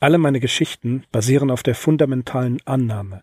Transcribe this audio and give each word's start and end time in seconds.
Alle 0.00 0.16
meine 0.16 0.40
Geschichten 0.40 1.04
basieren 1.12 1.50
auf 1.50 1.62
der 1.62 1.74
fundamentalen 1.74 2.58
Annahme, 2.64 3.22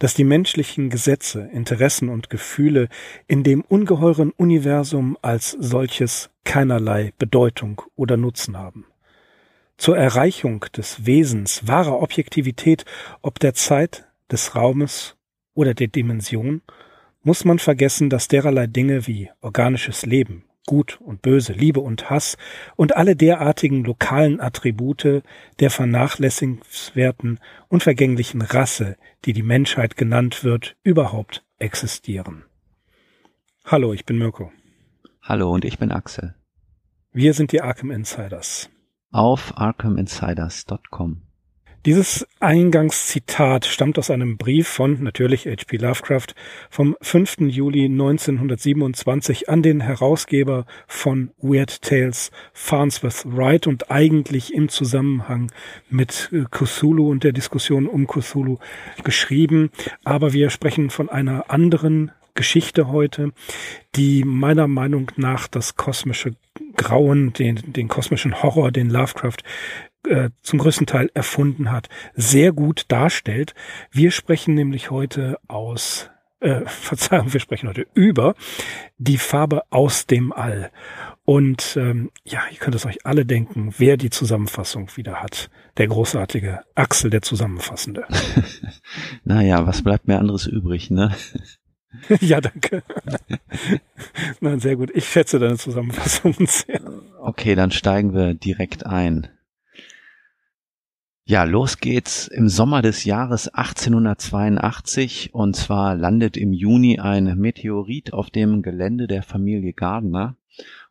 dass 0.00 0.14
die 0.14 0.24
menschlichen 0.24 0.90
Gesetze, 0.90 1.48
Interessen 1.52 2.08
und 2.08 2.30
Gefühle 2.30 2.88
in 3.28 3.44
dem 3.44 3.60
ungeheuren 3.62 4.32
Universum 4.32 5.16
als 5.22 5.52
solches 5.52 6.30
keinerlei 6.44 7.12
Bedeutung 7.16 7.80
oder 7.94 8.16
Nutzen 8.16 8.56
haben. 8.56 8.86
Zur 9.78 9.96
Erreichung 9.96 10.64
des 10.76 11.06
Wesens 11.06 11.68
wahrer 11.68 12.02
Objektivität, 12.02 12.84
ob 13.22 13.38
der 13.38 13.54
Zeit, 13.54 14.08
des 14.28 14.56
Raumes 14.56 15.16
oder 15.54 15.74
der 15.74 15.86
Dimension, 15.86 16.62
muss 17.22 17.44
man 17.44 17.60
vergessen, 17.60 18.10
dass 18.10 18.26
dererlei 18.26 18.66
Dinge 18.66 19.06
wie 19.06 19.30
organisches 19.42 20.04
Leben, 20.04 20.45
Gut 20.66 21.00
und 21.00 21.22
Böse, 21.22 21.52
Liebe 21.52 21.80
und 21.80 22.10
Hass 22.10 22.36
und 22.74 22.96
alle 22.96 23.16
derartigen 23.16 23.84
lokalen 23.84 24.40
Attribute 24.40 25.22
der 25.60 25.70
vernachlässigenswerten 25.70 27.40
und 27.68 27.82
vergänglichen 27.82 28.42
Rasse, 28.42 28.96
die 29.24 29.32
die 29.32 29.42
Menschheit 29.42 29.96
genannt 29.96 30.44
wird, 30.44 30.76
überhaupt 30.82 31.44
existieren. 31.58 32.44
Hallo, 33.64 33.92
ich 33.92 34.04
bin 34.04 34.18
Mirko. 34.18 34.52
Hallo 35.22 35.52
und 35.52 35.64
ich 35.64 35.78
bin 35.78 35.90
Axel. 35.90 36.34
Wir 37.12 37.32
sind 37.32 37.52
die 37.52 37.62
Arkham 37.62 37.90
Insiders. 37.90 38.70
Auf 39.10 39.56
arkhaminsiders.com. 39.56 41.25
Dieses 41.86 42.26
Eingangszitat 42.40 43.64
stammt 43.64 43.96
aus 43.96 44.10
einem 44.10 44.38
Brief 44.38 44.66
von, 44.66 45.04
natürlich 45.04 45.46
H.P. 45.46 45.76
Lovecraft, 45.76 46.34
vom 46.68 46.96
5. 47.00 47.42
Juli 47.42 47.84
1927 47.84 49.48
an 49.48 49.62
den 49.62 49.80
Herausgeber 49.80 50.66
von 50.88 51.30
Weird 51.38 51.82
Tales, 51.82 52.32
Farnsworth 52.52 53.24
Wright, 53.26 53.68
und 53.68 53.88
eigentlich 53.88 54.52
im 54.52 54.68
Zusammenhang 54.68 55.52
mit 55.88 56.28
äh, 56.32 56.46
Cthulhu 56.50 57.08
und 57.08 57.22
der 57.22 57.30
Diskussion 57.30 57.86
um 57.86 58.08
Cthulhu 58.08 58.58
geschrieben. 59.04 59.70
Aber 60.02 60.32
wir 60.32 60.50
sprechen 60.50 60.90
von 60.90 61.08
einer 61.08 61.52
anderen 61.52 62.10
Geschichte 62.34 62.88
heute, 62.88 63.32
die 63.94 64.24
meiner 64.24 64.66
Meinung 64.66 65.12
nach 65.16 65.46
das 65.46 65.76
kosmische 65.76 66.34
Grauen, 66.76 67.32
den, 67.32 67.60
den 67.72 67.88
kosmischen 67.88 68.42
Horror, 68.42 68.70
den 68.70 68.90
Lovecraft 68.90 69.38
äh, 70.06 70.30
zum 70.42 70.58
größten 70.58 70.86
Teil 70.86 71.10
erfunden 71.14 71.70
hat, 71.70 71.88
sehr 72.14 72.52
gut 72.52 72.84
darstellt. 72.88 73.54
Wir 73.90 74.10
sprechen 74.10 74.54
nämlich 74.54 74.90
heute 74.90 75.38
aus, 75.48 76.10
äh, 76.40 76.60
Verzeihung, 76.66 77.32
wir 77.32 77.40
sprechen 77.40 77.68
heute 77.68 77.86
über 77.94 78.34
die 78.98 79.18
Farbe 79.18 79.62
aus 79.70 80.06
dem 80.06 80.32
All. 80.32 80.70
Und 81.24 81.76
ähm, 81.76 82.10
ja, 82.24 82.42
ihr 82.52 82.58
könnt 82.58 82.76
es 82.76 82.86
euch 82.86 83.04
alle 83.04 83.26
denken, 83.26 83.74
wer 83.78 83.96
die 83.96 84.10
Zusammenfassung 84.10 84.90
wieder 84.96 85.22
hat. 85.22 85.50
Der 85.76 85.88
großartige 85.88 86.60
Axel, 86.76 87.10
der 87.10 87.22
Zusammenfassende. 87.22 88.04
naja, 89.24 89.66
was 89.66 89.82
bleibt 89.82 90.06
mir 90.06 90.18
anderes 90.18 90.46
übrig, 90.46 90.88
ne? 90.88 91.12
ja, 92.20 92.40
danke. 92.40 92.82
Nein, 94.40 94.60
sehr 94.60 94.76
gut. 94.76 94.90
Ich 94.94 95.08
schätze 95.08 95.38
deine 95.38 95.56
Zusammenfassung 95.56 96.34
sehr. 96.46 96.80
Okay, 97.20 97.54
dann 97.56 97.72
steigen 97.72 98.14
wir 98.14 98.34
direkt 98.34 98.86
ein. 98.86 99.28
Ja, 101.28 101.42
los 101.42 101.78
geht's 101.78 102.28
im 102.28 102.48
Sommer 102.48 102.82
des 102.82 103.02
Jahres 103.04 103.48
1882 103.48 105.34
und 105.34 105.56
zwar 105.56 105.96
landet 105.96 106.36
im 106.36 106.52
Juni 106.52 107.00
ein 107.00 107.36
Meteorit 107.36 108.12
auf 108.12 108.30
dem 108.30 108.62
Gelände 108.62 109.08
der 109.08 109.24
Familie 109.24 109.72
Gardner, 109.72 110.36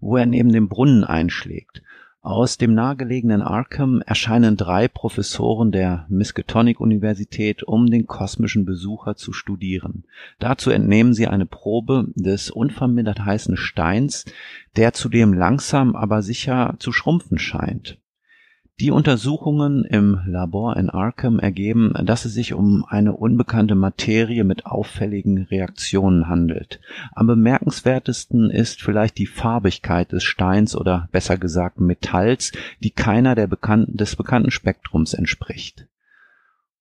wo 0.01 0.17
er 0.17 0.25
neben 0.25 0.51
dem 0.51 0.67
Brunnen 0.67 1.05
einschlägt. 1.05 1.83
Aus 2.19 2.57
dem 2.57 2.73
nahegelegenen 2.73 3.41
Arkham 3.41 4.01
erscheinen 4.05 4.57
drei 4.57 4.89
Professoren 4.89 5.71
der 5.71 6.05
Miskatonic-Universität, 6.09 7.63
um 7.63 7.89
den 7.89 8.05
kosmischen 8.05 8.65
Besucher 8.65 9.15
zu 9.15 9.31
studieren. 9.31 10.03
Dazu 10.39 10.69
entnehmen 10.69 11.13
sie 11.13 11.27
eine 11.27 11.45
Probe 11.45 12.07
des 12.13 12.51
unvermindert 12.51 13.23
heißen 13.23 13.55
Steins, 13.55 14.25
der 14.75 14.91
zudem 14.91 15.31
langsam 15.31 15.95
aber 15.95 16.21
sicher 16.21 16.75
zu 16.79 16.91
schrumpfen 16.91 17.39
scheint. 17.39 17.99
Die 18.81 18.91
Untersuchungen 18.91 19.85
im 19.85 20.19
Labor 20.25 20.75
in 20.75 20.89
Arkham 20.89 21.39
ergeben, 21.39 21.93
dass 22.03 22.25
es 22.25 22.33
sich 22.33 22.53
um 22.53 22.83
eine 22.83 23.13
unbekannte 23.13 23.73
Materie 23.73 24.43
mit 24.43 24.65
auffälligen 24.65 25.43
Reaktionen 25.43 26.27
handelt. 26.27 26.81
Am 27.13 27.25
bemerkenswertesten 27.25 28.49
ist 28.49 28.81
vielleicht 28.81 29.17
die 29.17 29.27
Farbigkeit 29.27 30.11
des 30.11 30.25
Steins 30.25 30.75
oder 30.75 31.07
besser 31.13 31.37
gesagt 31.37 31.79
Metalls, 31.79 32.51
die 32.83 32.91
keiner 32.91 33.33
der 33.33 33.47
bekannten, 33.47 33.95
des 33.95 34.17
bekannten 34.17 34.51
Spektrums 34.51 35.13
entspricht. 35.13 35.87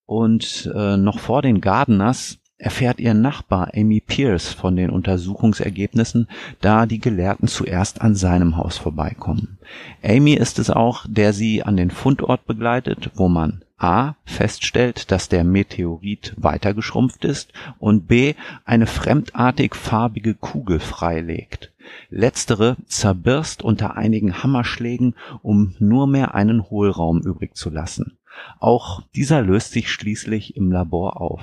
Und 0.05 0.69
äh, 0.75 0.97
noch 0.97 1.21
vor 1.21 1.43
den 1.43 1.61
Gardeners 1.61 2.41
erfährt 2.59 3.01
ihr 3.01 3.15
Nachbar 3.15 3.73
Amy 3.75 4.01
Pierce 4.01 4.53
von 4.53 4.77
den 4.77 4.91
Untersuchungsergebnissen, 4.91 6.29
da 6.61 6.87
die 6.87 7.01
Gelehrten 7.01 7.49
zuerst 7.49 8.01
an 8.01 8.15
seinem 8.15 8.57
Haus 8.57 8.79
vorbeikommen. 8.79 9.59
Amy 10.03 10.35
ist 10.35 10.59
es 10.59 10.71
auch, 10.71 11.07
der 11.09 11.33
sie 11.33 11.63
an 11.63 11.77
den 11.77 11.91
Fundort 11.91 12.47
begleitet, 12.47 13.11
wo 13.15 13.29
man 13.29 13.65
A 13.77 14.15
feststellt, 14.25 15.11
dass 15.11 15.29
der 15.29 15.45
Meteorit 15.45 16.33
weiter 16.37 16.75
geschrumpft 16.75 17.25
ist 17.25 17.53
und 17.79 18.07
B 18.07 18.35
eine 18.65 18.87
fremdartig 18.87 19.75
farbige 19.75 20.35
Kugel 20.35 20.81
freilegt. 20.81 21.73
Letztere 22.09 22.77
zerbirst 22.87 23.63
unter 23.63 23.97
einigen 23.97 24.43
Hammerschlägen, 24.43 25.15
um 25.43 25.75
nur 25.81 26.07
mehr 26.07 26.35
einen 26.35 26.71
Hohlraum 26.71 27.21
übrig 27.21 27.57
zu 27.57 27.69
lassen. 27.69 28.17
Auch 28.59 29.03
dieser 29.15 29.43
löst 29.43 29.73
sich 29.73 29.91
schließlich 29.91 30.57
im 30.57 30.73
Labor 30.73 31.21
auf. 31.21 31.43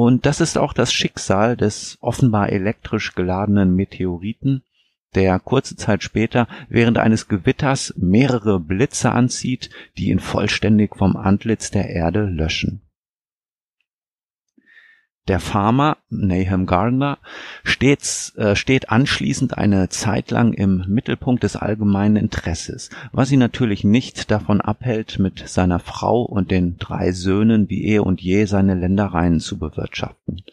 Und 0.00 0.26
das 0.26 0.40
ist 0.40 0.56
auch 0.56 0.74
das 0.74 0.92
Schicksal 0.92 1.56
des 1.56 1.98
offenbar 2.00 2.50
elektrisch 2.50 3.16
geladenen 3.16 3.74
Meteoriten, 3.74 4.62
der 5.16 5.40
kurze 5.40 5.74
Zeit 5.74 6.04
später 6.04 6.46
während 6.68 6.98
eines 6.98 7.26
Gewitters 7.26 7.94
mehrere 7.96 8.60
Blitze 8.60 9.10
anzieht, 9.10 9.70
die 9.96 10.10
ihn 10.10 10.20
vollständig 10.20 10.94
vom 10.94 11.16
Antlitz 11.16 11.72
der 11.72 11.90
Erde 11.90 12.26
löschen. 12.26 12.80
Der 15.28 15.40
Farmer 15.40 15.98
Nahum 16.08 16.64
Gardner 16.64 17.18
stets, 17.62 18.34
äh, 18.36 18.56
steht 18.56 18.88
anschließend 18.88 19.58
eine 19.58 19.90
Zeit 19.90 20.30
lang 20.30 20.54
im 20.54 20.86
Mittelpunkt 20.88 21.42
des 21.42 21.54
allgemeinen 21.54 22.16
Interesses, 22.16 22.88
was 23.12 23.30
ihn 23.30 23.38
natürlich 23.38 23.84
nicht 23.84 24.30
davon 24.30 24.62
abhält, 24.62 25.18
mit 25.18 25.46
seiner 25.46 25.80
Frau 25.80 26.22
und 26.22 26.50
den 26.50 26.78
drei 26.78 27.12
Söhnen 27.12 27.68
wie 27.68 27.88
eh 27.88 27.98
und 27.98 28.22
je 28.22 28.46
seine 28.46 28.74
Ländereien 28.74 29.38
zu 29.38 29.58
bewirtschaften. 29.58 30.44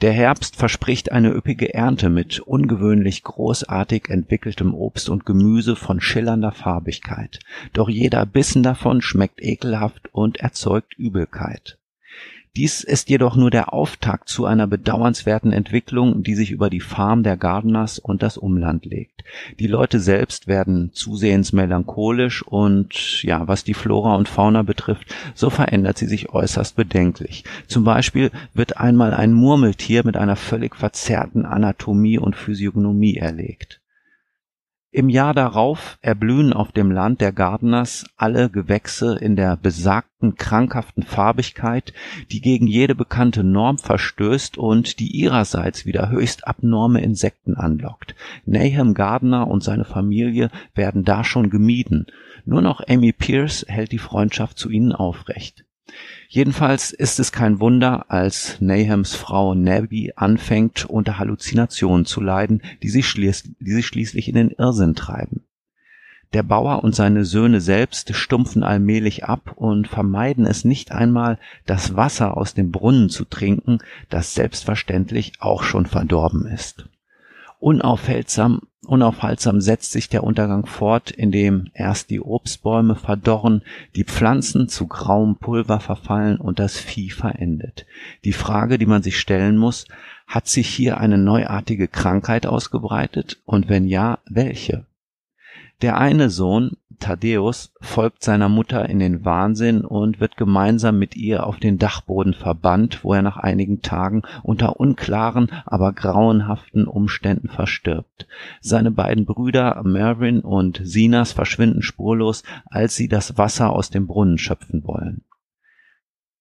Der 0.00 0.12
Herbst 0.12 0.56
verspricht 0.56 1.12
eine 1.12 1.30
üppige 1.30 1.72
Ernte 1.72 2.08
mit 2.08 2.40
ungewöhnlich 2.40 3.22
großartig 3.22 4.08
entwickeltem 4.08 4.74
Obst 4.74 5.08
und 5.10 5.26
Gemüse 5.26 5.76
von 5.76 6.00
schillernder 6.00 6.50
Farbigkeit. 6.50 7.38
Doch 7.72 7.88
jeder 7.88 8.26
Bissen 8.26 8.64
davon 8.64 9.00
schmeckt 9.00 9.40
ekelhaft 9.40 10.08
und 10.12 10.38
erzeugt 10.38 10.98
Übelkeit. 10.98 11.77
Dies 12.56 12.82
ist 12.82 13.08
jedoch 13.08 13.36
nur 13.36 13.50
der 13.50 13.72
Auftakt 13.72 14.28
zu 14.28 14.44
einer 14.46 14.66
bedauernswerten 14.66 15.52
Entwicklung, 15.52 16.22
die 16.22 16.34
sich 16.34 16.50
über 16.50 16.70
die 16.70 16.80
Farm 16.80 17.22
der 17.22 17.36
Gardeners 17.36 17.98
und 17.98 18.22
das 18.22 18.36
Umland 18.36 18.84
legt. 18.84 19.24
Die 19.58 19.66
Leute 19.66 20.00
selbst 20.00 20.48
werden 20.48 20.90
zusehends 20.92 21.52
melancholisch 21.52 22.42
und 22.42 23.22
ja, 23.22 23.46
was 23.46 23.64
die 23.64 23.74
Flora 23.74 24.16
und 24.16 24.28
Fauna 24.28 24.62
betrifft, 24.62 25.14
so 25.34 25.50
verändert 25.50 25.98
sie 25.98 26.06
sich 26.06 26.30
äußerst 26.30 26.76
bedenklich. 26.76 27.44
Zum 27.66 27.84
Beispiel 27.84 28.30
wird 28.54 28.78
einmal 28.78 29.14
ein 29.14 29.32
Murmeltier 29.32 30.04
mit 30.04 30.16
einer 30.16 30.36
völlig 30.36 30.74
verzerrten 30.76 31.44
Anatomie 31.44 32.18
und 32.18 32.36
Physiognomie 32.36 33.16
erlegt. 33.16 33.80
Im 34.90 35.10
Jahr 35.10 35.34
darauf 35.34 35.98
erblühen 36.00 36.54
auf 36.54 36.72
dem 36.72 36.90
Land 36.90 37.20
der 37.20 37.30
Gardners 37.30 38.06
alle 38.16 38.48
Gewächse 38.48 39.18
in 39.18 39.36
der 39.36 39.58
besagten 39.58 40.34
krankhaften 40.34 41.02
Farbigkeit, 41.02 41.92
die 42.30 42.40
gegen 42.40 42.66
jede 42.66 42.94
bekannte 42.94 43.44
Norm 43.44 43.76
verstößt 43.76 44.56
und 44.56 44.98
die 44.98 45.08
ihrerseits 45.08 45.84
wieder 45.84 46.08
höchst 46.08 46.48
abnorme 46.48 47.02
Insekten 47.02 47.54
anlockt. 47.54 48.14
Nahum 48.46 48.94
Gardner 48.94 49.46
und 49.46 49.62
seine 49.62 49.84
Familie 49.84 50.50
werden 50.74 51.04
da 51.04 51.22
schon 51.22 51.50
gemieden. 51.50 52.06
Nur 52.46 52.62
noch 52.62 52.80
Amy 52.88 53.12
Pierce 53.12 53.66
hält 53.68 53.92
die 53.92 53.98
Freundschaft 53.98 54.58
zu 54.58 54.70
ihnen 54.70 54.92
aufrecht 54.92 55.66
Jedenfalls 56.28 56.92
ist 56.92 57.18
es 57.18 57.32
kein 57.32 57.58
Wunder, 57.58 58.10
als 58.10 58.60
Nahums 58.60 59.14
Frau 59.14 59.54
Nabby 59.54 60.12
anfängt, 60.16 60.84
unter 60.84 61.18
Halluzinationen 61.18 62.04
zu 62.04 62.20
leiden, 62.20 62.62
die 62.82 62.90
sie, 62.90 63.02
die 63.02 63.70
sie 63.72 63.82
schließlich 63.82 64.28
in 64.28 64.34
den 64.34 64.50
Irrsinn 64.50 64.94
treiben. 64.94 65.44
Der 66.34 66.42
Bauer 66.42 66.84
und 66.84 66.94
seine 66.94 67.24
Söhne 67.24 67.62
selbst 67.62 68.14
stumpfen 68.14 68.62
allmählich 68.62 69.24
ab 69.24 69.52
und 69.56 69.88
vermeiden 69.88 70.44
es 70.44 70.64
nicht 70.66 70.92
einmal, 70.92 71.38
das 71.64 71.96
Wasser 71.96 72.36
aus 72.36 72.52
dem 72.52 72.70
Brunnen 72.70 73.08
zu 73.08 73.24
trinken, 73.24 73.78
das 74.10 74.34
selbstverständlich 74.34 75.32
auch 75.40 75.62
schon 75.62 75.86
verdorben 75.86 76.46
ist. 76.46 76.86
Unaufhaltsam 77.60 78.60
Unaufhaltsam 78.88 79.60
setzt 79.60 79.92
sich 79.92 80.08
der 80.08 80.24
Untergang 80.24 80.64
fort, 80.64 81.10
indem 81.10 81.68
erst 81.74 82.08
die 82.08 82.22
Obstbäume 82.22 82.94
verdorren, 82.94 83.60
die 83.94 84.04
Pflanzen 84.04 84.68
zu 84.68 84.86
grauem 84.86 85.36
Pulver 85.36 85.78
verfallen 85.78 86.38
und 86.38 86.58
das 86.58 86.78
Vieh 86.78 87.10
verendet. 87.10 87.84
Die 88.24 88.32
Frage, 88.32 88.78
die 88.78 88.86
man 88.86 89.02
sich 89.02 89.20
stellen 89.20 89.58
muss, 89.58 89.86
hat 90.26 90.48
sich 90.48 90.68
hier 90.70 90.96
eine 90.96 91.18
neuartige 91.18 91.86
Krankheit 91.86 92.46
ausgebreitet 92.46 93.42
und 93.44 93.68
wenn 93.68 93.86
ja, 93.86 94.20
welche? 94.24 94.86
Der 95.82 95.98
eine 95.98 96.30
Sohn, 96.30 96.78
Thaddäus, 96.98 97.72
folgt 97.80 98.22
seiner 98.22 98.48
Mutter 98.48 98.88
in 98.88 98.98
den 98.98 99.24
Wahnsinn 99.24 99.82
und 99.82 100.20
wird 100.20 100.36
gemeinsam 100.36 100.98
mit 100.98 101.16
ihr 101.16 101.46
auf 101.46 101.58
den 101.58 101.78
Dachboden 101.78 102.34
verbannt, 102.34 103.04
wo 103.04 103.14
er 103.14 103.22
nach 103.22 103.36
einigen 103.36 103.82
Tagen 103.82 104.22
unter 104.42 104.80
unklaren, 104.80 105.50
aber 105.64 105.92
grauenhaften 105.92 106.86
Umständen 106.86 107.48
verstirbt. 107.48 108.26
Seine 108.60 108.90
beiden 108.90 109.24
Brüder 109.24 109.82
Mervyn 109.84 110.40
und 110.40 110.80
Sinas 110.82 111.32
verschwinden 111.32 111.82
spurlos, 111.82 112.42
als 112.66 112.96
sie 112.96 113.08
das 113.08 113.38
Wasser 113.38 113.70
aus 113.70 113.90
dem 113.90 114.06
Brunnen 114.06 114.38
schöpfen 114.38 114.84
wollen. 114.84 115.22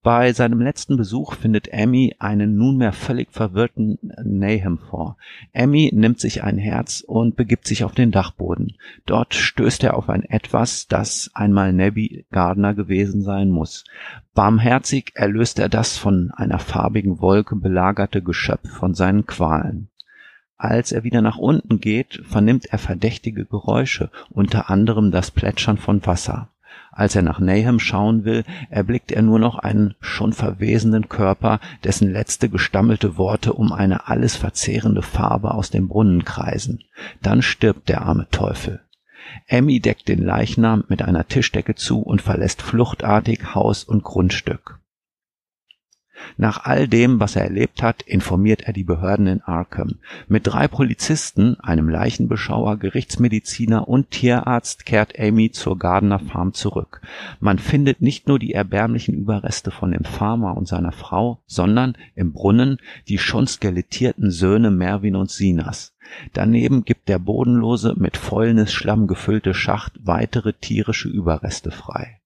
Bei 0.03 0.31
seinem 0.31 0.61
letzten 0.61 0.95
Besuch 0.95 1.33
findet 1.33 1.67
Emmy 1.69 2.15
einen 2.19 2.55
nunmehr 2.55 2.93
völlig 2.93 3.33
verwirrten 3.33 3.97
Nahum 4.23 4.77
vor. 4.77 5.17
Emmy 5.51 5.91
nimmt 5.93 6.19
sich 6.19 6.43
ein 6.43 6.57
Herz 6.57 7.03
und 7.05 7.35
begibt 7.35 7.67
sich 7.67 7.83
auf 7.83 7.93
den 7.93 8.11
Dachboden. 8.11 8.77
Dort 9.05 9.33
stößt 9.33 9.83
er 9.83 9.97
auf 9.97 10.07
ein 10.07 10.23
Etwas, 10.23 10.87
das 10.87 11.31
einmal 11.33 11.73
Nebby 11.73 12.25
Gardner 12.31 12.73
gewesen 12.73 13.21
sein 13.21 13.49
muss. 13.49 13.83
Barmherzig 14.33 15.11
erlöst 15.15 15.59
er 15.59 15.67
das 15.67 15.97
von 15.97 16.31
einer 16.31 16.59
farbigen 16.59 17.19
Wolke 17.19 17.55
belagerte 17.55 18.21
Geschöpf 18.21 18.69
von 18.69 18.93
seinen 18.93 19.25
Qualen. 19.25 19.89
Als 20.57 20.91
er 20.91 21.03
wieder 21.03 21.21
nach 21.21 21.37
unten 21.37 21.79
geht, 21.79 22.21
vernimmt 22.23 22.65
er 22.65 22.79
verdächtige 22.79 23.45
Geräusche, 23.45 24.09
unter 24.29 24.69
anderem 24.69 25.11
das 25.11 25.31
Plätschern 25.31 25.77
von 25.77 26.05
Wasser. 26.05 26.49
Als 26.97 27.15
er 27.15 27.21
nach 27.21 27.39
Nahum 27.39 27.79
schauen 27.79 28.25
will, 28.25 28.43
erblickt 28.71 29.11
er 29.11 29.21
nur 29.21 29.37
noch 29.37 29.59
einen 29.59 29.93
schon 30.01 30.33
verwesenden 30.33 31.09
Körper, 31.09 31.59
dessen 31.83 32.11
letzte 32.11 32.49
gestammelte 32.49 33.17
Worte 33.17 33.53
um 33.53 33.71
eine 33.71 34.07
alles 34.07 34.35
verzehrende 34.35 35.03
Farbe 35.03 35.53
aus 35.53 35.69
dem 35.69 35.89
Brunnen 35.89 36.25
kreisen. 36.25 36.83
Dann 37.21 37.43
stirbt 37.43 37.87
der 37.87 38.01
arme 38.01 38.27
Teufel. 38.31 38.81
Emmy 39.45 39.79
deckt 39.79 40.07
den 40.07 40.23
Leichnam 40.23 40.85
mit 40.87 41.03
einer 41.03 41.27
Tischdecke 41.27 41.75
zu 41.75 42.01
und 42.01 42.23
verlässt 42.23 42.63
fluchtartig 42.63 43.53
Haus 43.53 43.83
und 43.83 44.03
Grundstück. 44.03 44.76
Nach 46.37 46.65
all 46.65 46.87
dem, 46.87 47.19
was 47.19 47.35
er 47.35 47.43
erlebt 47.43 47.81
hat, 47.81 48.01
informiert 48.03 48.61
er 48.61 48.73
die 48.73 48.83
Behörden 48.83 49.27
in 49.27 49.41
Arkham. 49.41 49.95
Mit 50.27 50.47
drei 50.47 50.67
Polizisten, 50.67 51.59
einem 51.59 51.89
Leichenbeschauer, 51.89 52.77
Gerichtsmediziner 52.77 53.87
und 53.87 54.11
Tierarzt 54.11 54.85
kehrt 54.85 55.19
Amy 55.19 55.51
zur 55.51 55.77
Gardner 55.77 56.19
Farm 56.19 56.53
zurück. 56.53 57.01
Man 57.39 57.59
findet 57.59 58.01
nicht 58.01 58.27
nur 58.27 58.39
die 58.39 58.53
erbärmlichen 58.53 59.15
Überreste 59.15 59.71
von 59.71 59.91
dem 59.91 60.03
Farmer 60.03 60.57
und 60.57 60.67
seiner 60.67 60.91
Frau, 60.91 61.39
sondern 61.45 61.95
im 62.15 62.33
Brunnen 62.33 62.77
die 63.07 63.17
schon 63.17 63.47
skelettierten 63.47 64.31
Söhne 64.31 64.71
Mervin 64.71 65.15
und 65.15 65.31
Sinas. 65.31 65.93
Daneben 66.33 66.85
gibt 66.85 67.09
der 67.09 67.19
bodenlose, 67.19 67.93
mit 67.97 68.17
Fäulnisschlamm 68.17 69.07
gefüllte 69.07 69.53
Schacht 69.53 69.93
weitere 70.03 70.53
tierische 70.53 71.09
Überreste 71.09 71.71
frei. 71.71 72.19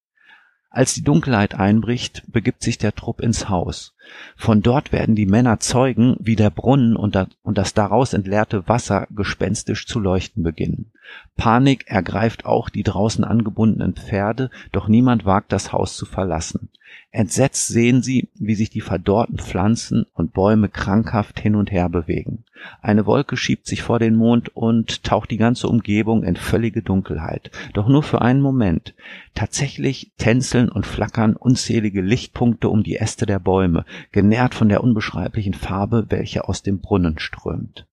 Als 0.73 0.93
die 0.93 1.03
Dunkelheit 1.03 1.53
einbricht, 1.53 2.23
begibt 2.31 2.63
sich 2.63 2.77
der 2.77 2.95
Trupp 2.95 3.19
ins 3.19 3.49
Haus. 3.49 3.93
Von 4.35 4.61
dort 4.61 4.91
werden 4.91 5.15
die 5.15 5.25
Männer 5.25 5.59
Zeugen, 5.59 6.15
wie 6.19 6.35
der 6.35 6.49
Brunnen 6.49 6.95
und 6.95 7.15
das 7.57 7.73
daraus 7.73 8.13
entleerte 8.13 8.67
Wasser 8.67 9.07
gespenstisch 9.11 9.87
zu 9.87 9.99
leuchten 9.99 10.43
beginnen. 10.43 10.91
Panik 11.35 11.85
ergreift 11.87 12.45
auch 12.45 12.69
die 12.69 12.83
draußen 12.83 13.23
angebundenen 13.23 13.93
Pferde, 13.93 14.49
doch 14.71 14.87
niemand 14.87 15.25
wagt 15.25 15.51
das 15.51 15.73
Haus 15.73 15.95
zu 15.95 16.05
verlassen. 16.05 16.69
Entsetzt 17.13 17.67
sehen 17.67 18.01
sie, 18.01 18.29
wie 18.35 18.55
sich 18.55 18.69
die 18.69 18.81
verdorrten 18.81 19.37
Pflanzen 19.37 20.05
und 20.13 20.33
Bäume 20.33 20.69
krankhaft 20.69 21.39
hin 21.39 21.55
und 21.55 21.71
her 21.71 21.89
bewegen. 21.89 22.45
Eine 22.81 23.05
Wolke 23.05 23.37
schiebt 23.37 23.65
sich 23.65 23.81
vor 23.81 23.99
den 23.99 24.15
Mond 24.15 24.55
und 24.55 25.03
taucht 25.03 25.31
die 25.31 25.37
ganze 25.37 25.67
Umgebung 25.67 26.23
in 26.23 26.35
völlige 26.35 26.81
Dunkelheit. 26.81 27.51
Doch 27.73 27.87
nur 27.87 28.03
für 28.03 28.21
einen 28.21 28.41
Moment. 28.41 28.93
Tatsächlich 29.33 30.11
tänzeln 30.17 30.69
und 30.69 30.85
flackern 30.85 31.35
unzählige 31.35 32.01
Lichtpunkte 32.01 32.69
um 32.69 32.83
die 32.83 32.97
Äste 32.97 33.25
der 33.25 33.39
Bäume, 33.39 33.85
genährt 34.11 34.55
von 34.55 34.69
der 34.69 34.83
unbeschreiblichen 34.83 35.53
Farbe, 35.53 36.05
welche 36.09 36.47
aus 36.47 36.63
dem 36.63 36.79
Brunnen 36.79 37.19
strömt. 37.19 37.87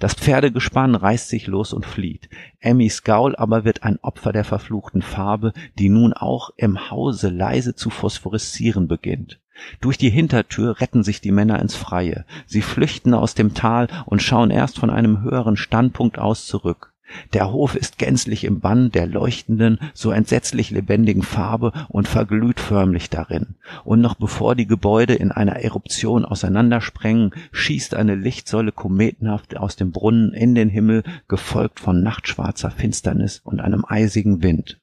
Das 0.00 0.14
Pferdegespann 0.14 0.94
reißt 0.94 1.28
sich 1.28 1.46
los 1.46 1.74
und 1.74 1.84
flieht. 1.84 2.30
Emmys 2.58 3.02
Gaul 3.02 3.36
aber 3.36 3.66
wird 3.66 3.82
ein 3.82 3.98
Opfer 4.00 4.32
der 4.32 4.44
verfluchten 4.44 5.02
Farbe, 5.02 5.52
die 5.78 5.90
nun 5.90 6.14
auch 6.14 6.50
im 6.56 6.90
Hause 6.90 7.28
leise 7.28 7.74
zu 7.74 7.90
phosphoreszieren 7.90 8.88
beginnt. 8.88 9.40
Durch 9.82 9.98
die 9.98 10.08
Hintertür 10.08 10.80
retten 10.80 11.02
sich 11.02 11.20
die 11.20 11.32
Männer 11.32 11.60
ins 11.60 11.76
Freie. 11.76 12.24
Sie 12.46 12.62
flüchten 12.62 13.12
aus 13.12 13.34
dem 13.34 13.52
Tal 13.52 13.88
und 14.06 14.22
schauen 14.22 14.50
erst 14.50 14.78
von 14.78 14.88
einem 14.88 15.20
höheren 15.20 15.58
Standpunkt 15.58 16.18
aus 16.18 16.46
zurück. 16.46 16.89
Der 17.32 17.52
Hof 17.52 17.74
ist 17.74 17.98
gänzlich 17.98 18.44
im 18.44 18.60
Bann 18.60 18.90
der 18.90 19.06
leuchtenden, 19.06 19.78
so 19.94 20.10
entsetzlich 20.10 20.70
lebendigen 20.70 21.22
Farbe 21.22 21.72
und 21.88 22.08
verglüht 22.08 22.60
förmlich 22.60 23.10
darin. 23.10 23.54
Und 23.84 24.00
noch 24.00 24.14
bevor 24.14 24.54
die 24.54 24.66
Gebäude 24.66 25.14
in 25.14 25.32
einer 25.32 25.56
Eruption 25.56 26.24
auseinandersprengen, 26.24 27.34
schießt 27.52 27.94
eine 27.94 28.14
Lichtsäule 28.14 28.72
kometenhaft 28.72 29.56
aus 29.56 29.76
dem 29.76 29.92
Brunnen 29.92 30.32
in 30.32 30.54
den 30.54 30.68
Himmel, 30.68 31.02
gefolgt 31.28 31.80
von 31.80 32.02
nachtschwarzer 32.02 32.70
Finsternis 32.70 33.40
und 33.42 33.60
einem 33.60 33.84
eisigen 33.86 34.42
Wind. 34.42 34.80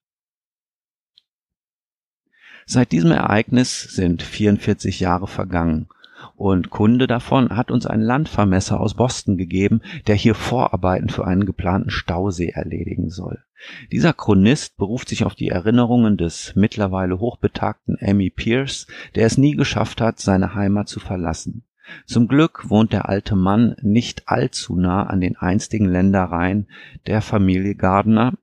Seit 2.66 2.92
diesem 2.92 3.12
Ereignis 3.12 3.82
sind 3.82 4.22
44 4.22 5.00
Jahre 5.00 5.28
vergangen 5.28 5.88
und 6.36 6.70
Kunde 6.70 7.08
davon 7.08 7.56
hat 7.56 7.72
uns 7.72 7.86
ein 7.86 8.02
Landvermesser 8.02 8.80
aus 8.80 8.96
Boston 8.96 9.38
gegeben, 9.38 9.82
der 10.08 10.16
hier 10.16 10.36
Vorarbeiten 10.36 11.10
für 11.10 11.26
einen 11.26 11.46
geplanten 11.46 11.90
Stausee 11.90 12.50
erledigen 12.50 13.10
soll. 13.10 13.44
Dieser 13.92 14.14
Chronist 14.14 14.78
beruft 14.78 15.10
sich 15.10 15.26
auf 15.26 15.36
die 15.36 15.50
Erinnerungen 15.50 16.18
des 16.18 16.54
mittlerweile 16.56 17.20
hochbetagten 17.20 17.98
Emmy 17.98 18.30
Pierce, 18.30 18.88
der 19.16 19.26
es 19.26 19.38
nie 19.38 19.56
geschafft 19.56 20.00
hat, 20.00 20.20
seine 20.20 20.54
Heimat 20.54 20.88
zu 20.88 21.00
verlassen. 21.00 21.64
Zum 22.06 22.28
Glück 22.28 22.70
wohnt 22.70 22.94
der 22.94 23.08
alte 23.08 23.36
Mann 23.36 23.76
nicht 23.82 24.28
allzu 24.28 24.76
nah 24.76 25.04
an 25.04 25.22
den 25.22 25.38
einstigen 25.38 25.88
Ländereien 25.88 26.68
der 27.08 27.22
Familie 27.22 27.76
Gardner, 27.76 28.34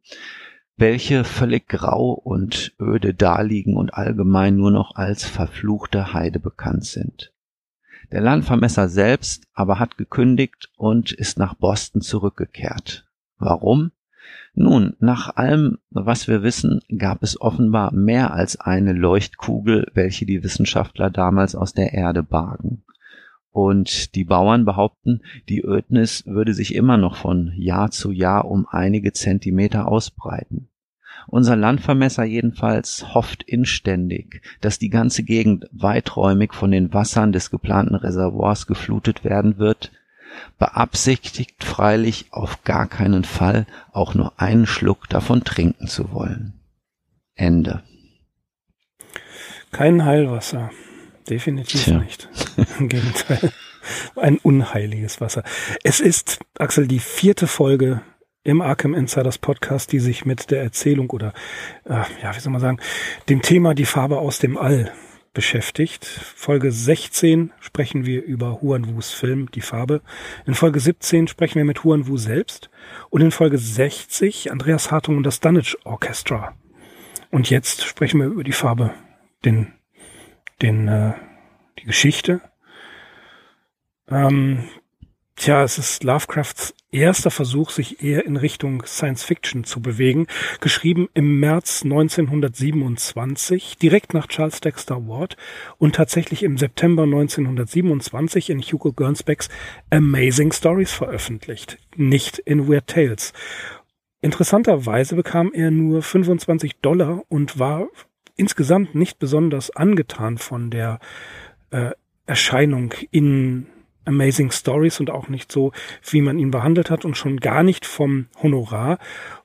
welche 0.76 1.24
völlig 1.24 1.68
grau 1.68 2.12
und 2.12 2.74
öde 2.80 3.14
daliegen 3.14 3.76
und 3.76 3.94
allgemein 3.94 4.56
nur 4.56 4.70
noch 4.70 4.96
als 4.96 5.24
verfluchte 5.24 6.12
Heide 6.12 6.40
bekannt 6.40 6.86
sind. 6.86 7.33
Der 8.14 8.20
Landvermesser 8.20 8.88
selbst 8.88 9.48
aber 9.54 9.80
hat 9.80 9.98
gekündigt 9.98 10.70
und 10.76 11.10
ist 11.10 11.36
nach 11.36 11.54
Boston 11.54 12.00
zurückgekehrt. 12.00 13.08
Warum? 13.38 13.90
Nun, 14.54 14.94
nach 15.00 15.34
allem, 15.34 15.78
was 15.90 16.28
wir 16.28 16.44
wissen, 16.44 16.80
gab 16.96 17.24
es 17.24 17.40
offenbar 17.40 17.92
mehr 17.92 18.32
als 18.32 18.60
eine 18.60 18.92
Leuchtkugel, 18.92 19.90
welche 19.94 20.26
die 20.26 20.44
Wissenschaftler 20.44 21.10
damals 21.10 21.56
aus 21.56 21.72
der 21.72 21.92
Erde 21.92 22.22
bargen. 22.22 22.84
Und 23.50 24.14
die 24.14 24.24
Bauern 24.24 24.64
behaupten, 24.64 25.22
die 25.48 25.64
Ödnis 25.64 26.24
würde 26.24 26.54
sich 26.54 26.76
immer 26.76 26.96
noch 26.96 27.16
von 27.16 27.52
Jahr 27.56 27.90
zu 27.90 28.12
Jahr 28.12 28.44
um 28.44 28.68
einige 28.70 29.12
Zentimeter 29.12 29.88
ausbreiten. 29.88 30.68
Unser 31.26 31.56
Landvermesser 31.56 32.24
jedenfalls 32.24 33.14
hofft 33.14 33.42
inständig, 33.42 34.42
dass 34.60 34.78
die 34.78 34.90
ganze 34.90 35.22
Gegend 35.22 35.66
weiträumig 35.72 36.54
von 36.54 36.70
den 36.70 36.92
Wassern 36.92 37.32
des 37.32 37.50
geplanten 37.50 37.94
Reservoirs 37.94 38.66
geflutet 38.66 39.24
werden 39.24 39.58
wird, 39.58 39.90
beabsichtigt 40.58 41.64
freilich 41.64 42.26
auf 42.30 42.64
gar 42.64 42.86
keinen 42.88 43.24
Fall 43.24 43.66
auch 43.92 44.14
nur 44.14 44.40
einen 44.40 44.66
Schluck 44.66 45.08
davon 45.08 45.44
trinken 45.44 45.86
zu 45.86 46.12
wollen. 46.12 46.54
Ende. 47.34 47.82
Kein 49.72 50.04
Heilwasser. 50.04 50.70
Definitiv 51.28 51.84
Tja. 51.84 51.98
nicht. 51.98 52.28
Im 52.78 52.88
Gegenteil. 52.88 53.52
Ein 54.16 54.38
unheiliges 54.38 55.20
Wasser. 55.20 55.42
Es 55.82 56.00
ist, 56.00 56.40
Axel, 56.58 56.86
die 56.86 57.00
vierte 57.00 57.46
Folge 57.46 58.02
im 58.44 58.60
Arkham 58.60 58.94
Insiders 58.94 59.38
Podcast, 59.38 59.90
die 59.90 59.98
sich 59.98 60.24
mit 60.24 60.50
der 60.50 60.62
Erzählung 60.62 61.10
oder, 61.10 61.32
äh, 61.84 62.02
ja, 62.22 62.36
wie 62.36 62.40
soll 62.40 62.52
man 62.52 62.60
sagen, 62.60 62.78
dem 63.28 63.42
Thema 63.42 63.74
die 63.74 63.86
Farbe 63.86 64.18
aus 64.18 64.38
dem 64.38 64.56
All 64.56 64.92
beschäftigt. 65.32 66.04
Folge 66.04 66.70
16 66.70 67.52
sprechen 67.58 68.06
wir 68.06 68.22
über 68.22 68.60
Huan 68.60 68.94
Wus 68.94 69.10
Film 69.10 69.50
Die 69.50 69.62
Farbe. 69.62 70.02
In 70.46 70.54
Folge 70.54 70.78
17 70.78 71.26
sprechen 71.26 71.56
wir 71.56 71.64
mit 71.64 71.84
Huan 71.84 72.06
Wu 72.06 72.16
selbst. 72.16 72.70
Und 73.10 73.22
in 73.22 73.32
Folge 73.32 73.58
60 73.58 74.52
Andreas 74.52 74.90
Hartung 74.90 75.16
und 75.16 75.24
das 75.24 75.40
Dunnage 75.40 75.76
Orchestra. 75.84 76.54
Und 77.30 77.50
jetzt 77.50 77.82
sprechen 77.82 78.20
wir 78.20 78.26
über 78.26 78.44
die 78.44 78.52
Farbe, 78.52 78.94
den, 79.44 79.72
den, 80.62 80.86
äh, 80.86 81.14
die 81.80 81.84
Geschichte. 81.84 82.40
Ähm, 84.08 84.68
Tja, 85.36 85.64
es 85.64 85.78
ist 85.78 86.04
Lovecrafts 86.04 86.74
erster 86.92 87.30
Versuch, 87.30 87.70
sich 87.70 88.02
eher 88.02 88.24
in 88.24 88.36
Richtung 88.36 88.84
Science 88.86 89.24
Fiction 89.24 89.64
zu 89.64 89.82
bewegen, 89.82 90.28
geschrieben 90.60 91.08
im 91.12 91.40
März 91.40 91.82
1927, 91.82 93.76
direkt 93.76 94.14
nach 94.14 94.28
Charles 94.28 94.60
Dexter 94.60 95.08
Ward 95.08 95.36
und 95.76 95.96
tatsächlich 95.96 96.44
im 96.44 96.56
September 96.56 97.02
1927 97.02 98.48
in 98.48 98.62
Hugo 98.62 98.92
Gernsbacks 98.92 99.48
Amazing 99.90 100.52
Stories 100.52 100.92
veröffentlicht, 100.92 101.78
nicht 101.96 102.38
in 102.38 102.68
Weird 102.68 102.86
Tales. 102.86 103.32
Interessanterweise 104.20 105.16
bekam 105.16 105.52
er 105.52 105.72
nur 105.72 106.02
25 106.02 106.76
Dollar 106.76 107.24
und 107.28 107.58
war 107.58 107.88
insgesamt 108.36 108.94
nicht 108.94 109.18
besonders 109.18 109.74
angetan 109.74 110.38
von 110.38 110.70
der 110.70 111.00
äh, 111.70 111.90
Erscheinung 112.26 112.94
in 113.10 113.66
Amazing 114.04 114.50
Stories 114.50 115.00
und 115.00 115.10
auch 115.10 115.28
nicht 115.28 115.50
so, 115.50 115.72
wie 116.08 116.20
man 116.20 116.38
ihn 116.38 116.50
behandelt 116.50 116.90
hat 116.90 117.04
und 117.04 117.16
schon 117.16 117.38
gar 117.38 117.62
nicht 117.62 117.86
vom 117.86 118.26
Honorar. 118.42 118.98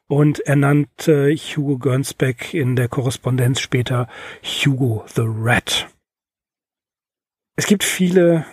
Und 0.07 0.39
er 0.39 0.55
nannte 0.55 1.33
Hugo 1.35 1.77
Gernsback 1.77 2.53
in 2.53 2.75
der 2.75 2.87
Korrespondenz 2.87 3.59
später 3.59 4.07
Hugo 4.43 5.05
the 5.13 5.23
Rat. 5.25 5.87
Es 7.55 7.67
gibt 7.67 7.83
viele 7.83 8.45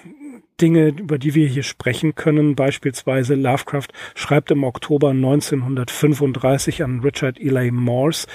Dinge, 0.60 0.88
über 0.88 1.18
die 1.18 1.34
wir 1.34 1.46
hier 1.46 1.62
sprechen 1.62 2.14
können. 2.14 2.54
Beispielsweise 2.54 3.34
Lovecraft 3.34 3.88
schreibt 4.14 4.50
im 4.50 4.64
Oktober 4.64 5.10
1935 5.10 6.82
an 6.82 7.00
Richard 7.00 7.38
Ely 7.38 7.70
Morse, 7.70 8.26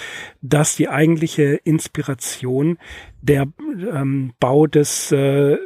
dass 0.42 0.76
die 0.76 0.88
eigentliche 0.88 1.60
Inspiration 1.64 2.78
der 3.22 3.48
ähm, 3.92 4.34
Bau 4.40 4.68
des 4.68 5.12
äh, 5.12 5.58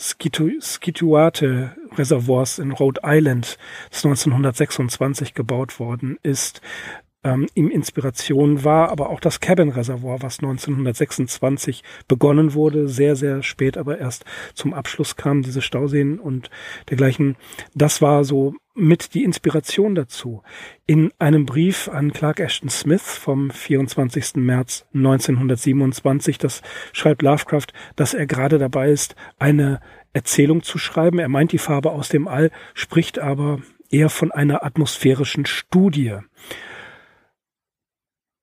Skituate 0.00 1.76
Reservoirs 1.92 2.58
in 2.58 2.72
Rhode 2.72 3.02
Island, 3.04 3.58
das 3.90 4.04
1926 4.04 5.34
gebaut 5.34 5.78
worden 5.78 6.18
ist, 6.22 6.62
ähm, 7.22 7.46
ihm 7.54 7.70
Inspiration 7.70 8.64
war, 8.64 8.88
aber 8.90 9.10
auch 9.10 9.20
das 9.20 9.40
Cabin 9.40 9.70
Reservoir, 9.70 10.22
was 10.22 10.38
1926 10.38 11.82
begonnen 12.08 12.54
wurde, 12.54 12.88
sehr, 12.88 13.16
sehr 13.16 13.42
spät 13.42 13.76
aber 13.76 13.98
erst 13.98 14.24
zum 14.54 14.72
Abschluss 14.72 15.16
kam, 15.16 15.42
diese 15.42 15.62
Stauseen 15.62 16.18
und 16.18 16.50
dergleichen. 16.88 17.36
Das 17.74 18.00
war 18.00 18.24
so 18.24 18.54
mit 18.74 19.14
die 19.14 19.24
Inspiration 19.24 19.94
dazu. 19.94 20.42
In 20.86 21.12
einem 21.18 21.44
Brief 21.44 21.88
an 21.88 22.12
Clark 22.12 22.40
Ashton 22.40 22.70
Smith 22.70 23.02
vom 23.02 23.50
24. 23.50 24.36
März 24.36 24.86
1927, 24.94 26.38
das 26.38 26.62
schreibt 26.92 27.22
Lovecraft, 27.22 27.66
dass 27.96 28.14
er 28.14 28.26
gerade 28.26 28.58
dabei 28.58 28.90
ist, 28.90 29.14
eine 29.38 29.80
Erzählung 30.12 30.62
zu 30.62 30.78
schreiben. 30.78 31.18
Er 31.18 31.28
meint 31.28 31.52
die 31.52 31.58
Farbe 31.58 31.90
aus 31.90 32.08
dem 32.08 32.26
All, 32.26 32.50
spricht 32.74 33.18
aber 33.18 33.60
eher 33.90 34.08
von 34.08 34.32
einer 34.32 34.64
atmosphärischen 34.64 35.46
Studie. 35.46 36.16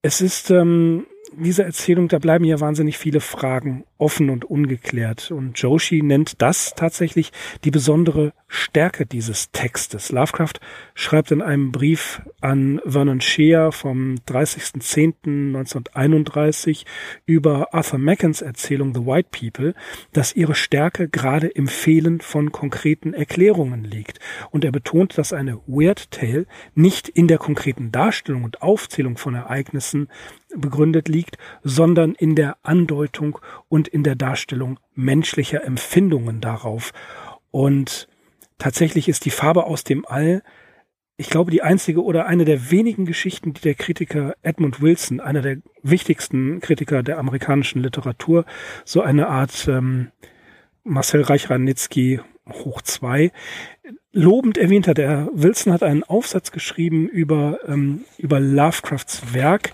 Es 0.08 0.22
ist 0.22 0.52
ähm, 0.52 1.06
dieser 1.36 1.66
Erzählung, 1.66 2.08
da 2.08 2.20
bleiben 2.20 2.46
ja 2.46 2.60
wahnsinnig 2.60 2.98
viele 2.98 3.20
Fragen 3.20 3.84
offen 3.98 4.30
und 4.30 4.46
ungeklärt. 4.46 5.32
Und 5.32 5.60
Joshi 5.60 6.02
nennt 6.02 6.42
das 6.42 6.74
tatsächlich 6.76 7.32
die 7.64 7.72
besondere 7.72 8.34
Stärke 8.48 9.06
dieses 9.06 9.52
Textes. 9.52 10.12
Lovecraft 10.12 10.60
schreibt 10.94 11.32
in 11.32 11.42
einem 11.42 11.72
Brief 11.72 12.22
an 12.40 12.80
Vernon 12.86 13.22
Shea 13.22 13.72
vom 13.72 14.16
30.10.1931 14.28 16.86
über 17.26 17.74
Arthur 17.74 18.00
Mackens 18.00 18.42
Erzählung 18.42 18.94
The 18.94 19.06
White 19.06 19.30
People, 19.32 19.74
dass 20.14 20.36
ihre 20.36 20.56
Stärke 20.56 21.10
gerade 21.10 21.48
im 21.48 21.68
Fehlen 21.68 22.22
von 22.22 22.52
konkreten 22.52 23.14
Erklärungen 23.14 23.84
liegt. 23.84 24.20
Und 24.52 24.64
er 24.64 24.72
betont, 24.72 25.18
dass 25.18 25.34
eine 25.34 25.60
Weird 25.68 26.12
Tale 26.12 26.46
nicht 26.74 27.10
in 27.10 27.28
der 27.28 27.40
konkreten 27.40 27.92
Darstellung 27.92 28.44
und 28.44 28.62
Aufzählung 28.62 29.18
von 29.18 29.34
Ereignissen 29.36 30.08
begründet 30.62 31.08
liegt, 31.08 31.38
sondern 31.64 32.14
in 32.16 32.36
der 32.36 32.58
Andeutung 32.64 33.40
und 33.70 33.88
in 33.88 34.04
der 34.04 34.16
Darstellung 34.16 34.80
menschlicher 34.96 35.64
Empfindungen 35.64 36.42
darauf. 36.42 36.92
Und 37.52 38.08
tatsächlich 38.58 39.10
ist 39.10 39.26
die 39.26 39.32
Farbe 39.32 39.66
aus 39.66 39.84
dem 39.84 40.06
All, 40.06 40.44
ich 41.20 41.32
glaube, 41.32 41.50
die 41.50 41.64
einzige 41.64 42.04
oder 42.04 42.28
eine 42.28 42.46
der 42.46 42.70
wenigen 42.70 43.06
Geschichten, 43.06 43.54
die 43.54 43.62
der 43.62 43.74
Kritiker 43.74 44.36
Edmund 44.44 44.82
Wilson, 44.82 45.20
einer 45.20 45.42
der 45.42 45.58
wichtigsten 45.82 46.60
Kritiker 46.60 47.02
der 47.02 47.18
amerikanischen 47.18 47.82
Literatur, 47.82 48.46
so 48.86 49.02
eine 49.02 49.28
Art 49.28 49.68
ähm, 49.68 50.12
Marcel 50.84 51.24
Reich-Ranitzky 51.24 52.20
hoch 52.48 52.82
zwei, 52.84 53.32
lobend 54.18 54.58
erwähnt 54.58 54.88
hat. 54.88 54.98
Der 54.98 55.30
Wilson 55.32 55.72
hat 55.72 55.84
einen 55.84 56.04
Aufsatz 56.04 56.52
geschrieben 56.52 57.08
über, 57.08 57.60
ähm, 57.68 58.02
über 58.18 58.40
Lovecrafts 58.40 59.34
Werk, 59.34 59.72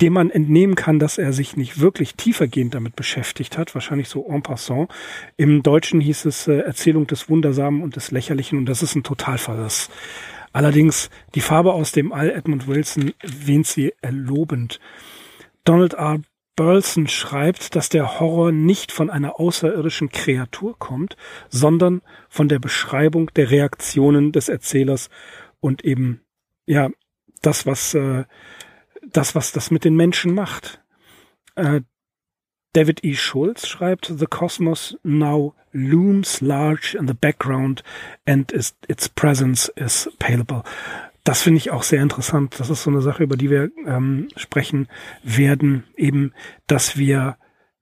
dem 0.00 0.14
man 0.14 0.30
entnehmen 0.30 0.74
kann, 0.74 0.98
dass 0.98 1.18
er 1.18 1.32
sich 1.32 1.56
nicht 1.56 1.78
wirklich 1.78 2.14
tiefergehend 2.14 2.74
damit 2.74 2.96
beschäftigt 2.96 3.58
hat, 3.58 3.74
wahrscheinlich 3.74 4.08
so 4.08 4.26
en 4.26 4.42
passant. 4.42 4.90
Im 5.36 5.62
Deutschen 5.62 6.00
hieß 6.00 6.24
es 6.24 6.48
äh, 6.48 6.60
Erzählung 6.60 7.06
des 7.06 7.28
Wundersamen 7.28 7.82
und 7.82 7.96
des 7.96 8.10
Lächerlichen 8.10 8.58
und 8.58 8.66
das 8.66 8.82
ist 8.82 8.94
ein 8.94 9.02
Totalverriss. 9.02 9.90
Allerdings 10.54 11.10
die 11.34 11.40
Farbe 11.40 11.74
aus 11.74 11.92
dem 11.92 12.12
All 12.12 12.30
Edmund 12.30 12.66
Wilson 12.68 13.12
wähnt 13.22 13.66
sie 13.66 13.92
erlobend. 14.00 14.80
Donald 15.64 15.94
R. 15.94 16.20
Burleson 16.56 17.08
schreibt, 17.08 17.74
dass 17.74 17.88
der 17.88 18.20
Horror 18.20 18.52
nicht 18.52 18.92
von 18.92 19.10
einer 19.10 19.40
außerirdischen 19.40 20.10
Kreatur 20.10 20.78
kommt, 20.78 21.16
sondern 21.48 22.02
von 22.28 22.48
der 22.48 22.58
Beschreibung 22.58 23.32
der 23.34 23.50
Reaktionen 23.50 24.32
des 24.32 24.48
Erzählers 24.48 25.08
und 25.60 25.84
eben 25.84 26.20
ja 26.66 26.90
das 27.40 27.66
was 27.66 27.94
äh, 27.94 28.24
das 29.02 29.34
was 29.34 29.52
das 29.52 29.70
mit 29.70 29.84
den 29.84 29.96
Menschen 29.96 30.34
macht. 30.34 30.82
Äh, 31.56 31.80
David 32.74 33.04
E. 33.04 33.14
Schulz 33.14 33.66
schreibt, 33.66 34.06
The 34.06 34.26
Cosmos 34.26 34.96
now 35.02 35.54
looms 35.72 36.40
large 36.40 36.96
in 36.98 37.06
the 37.06 37.14
background 37.14 37.82
and 38.26 38.50
is, 38.50 38.74
its 38.88 39.08
presence 39.08 39.70
is 39.76 40.08
palpable. 40.18 40.62
Das 41.24 41.42
finde 41.42 41.58
ich 41.58 41.70
auch 41.70 41.84
sehr 41.84 42.02
interessant. 42.02 42.58
Das 42.58 42.68
ist 42.68 42.82
so 42.82 42.90
eine 42.90 43.00
Sache, 43.00 43.22
über 43.22 43.36
die 43.36 43.50
wir 43.50 43.70
ähm, 43.86 44.28
sprechen 44.36 44.88
werden, 45.22 45.84
eben, 45.96 46.32
dass 46.66 46.96
wir, 46.96 47.36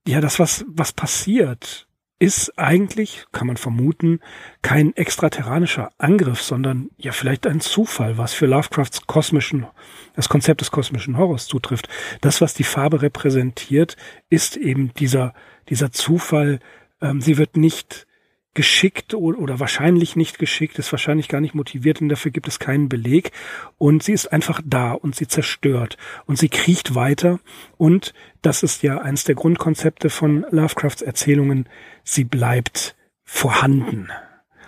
ja, 0.07 0.21
das, 0.21 0.39
was, 0.39 0.65
was 0.69 0.93
passiert, 0.93 1.89
ist 2.21 2.59
eigentlich, 2.59 3.25
kann 3.33 3.47
man 3.47 3.57
vermuten, 3.57 4.21
kein 4.61 4.95
extraterranischer 4.95 5.91
Angriff, 5.97 6.43
sondern 6.43 6.91
ja 6.99 7.13
vielleicht 7.13 7.47
ein 7.47 7.61
Zufall, 7.61 8.19
was 8.19 8.35
für 8.35 8.45
Lovecrafts 8.45 9.07
kosmischen, 9.07 9.67
das 10.15 10.29
Konzept 10.29 10.61
des 10.61 10.71
kosmischen 10.71 11.17
Horrors 11.17 11.47
zutrifft. 11.47 11.89
Das, 12.21 12.43
was 12.43 12.53
die 12.53 12.65
Farbe 12.65 13.01
repräsentiert, 13.01 13.97
ist 14.29 14.59
eben 14.59 14.93
dieser, 14.95 15.33
dieser 15.71 15.93
Zufall. 15.93 16.59
Ähm, 17.01 17.23
sie 17.23 17.39
wird 17.39 17.57
nicht 17.57 18.07
geschickt 18.55 19.15
oder 19.15 19.61
wahrscheinlich 19.61 20.17
nicht 20.17 20.39
geschickt, 20.39 20.79
ist 20.79 20.91
wahrscheinlich 20.93 21.29
gar 21.29 21.41
nicht 21.41 21.55
motiviert 21.55 22.01
und 22.01 22.09
dafür 22.09 22.33
gibt 22.33 22.49
es 22.49 22.59
keinen 22.59 22.89
Beleg. 22.89 23.31
Und 23.79 24.03
sie 24.03 24.13
ist 24.13 24.33
einfach 24.33 24.61
da 24.65 24.93
und 24.93 25.15
sie 25.15 25.29
zerstört 25.29 25.97
und 26.27 26.37
sie 26.37 26.49
kriecht 26.49 26.95
weiter. 26.95 27.39
Und 27.77 28.13
das 28.43 28.63
ist 28.63 28.83
ja 28.83 28.99
eines 28.99 29.25
der 29.25 29.37
Grundkonzepte 29.37 30.11
von 30.11 30.45
Lovecrafts 30.51 31.03
Erzählungen. 31.03 31.69
Sie 32.03 32.25
bleibt 32.25 32.97
vorhanden 33.23 34.09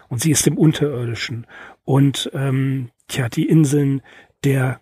und 0.08 0.20
sie 0.20 0.30
ist 0.30 0.46
im 0.46 0.58
Unterirdischen. 0.58 1.46
Und 1.84 2.30
ähm, 2.34 2.90
tja, 3.08 3.28
die 3.28 3.48
Inseln 3.48 4.02
der 4.44 4.80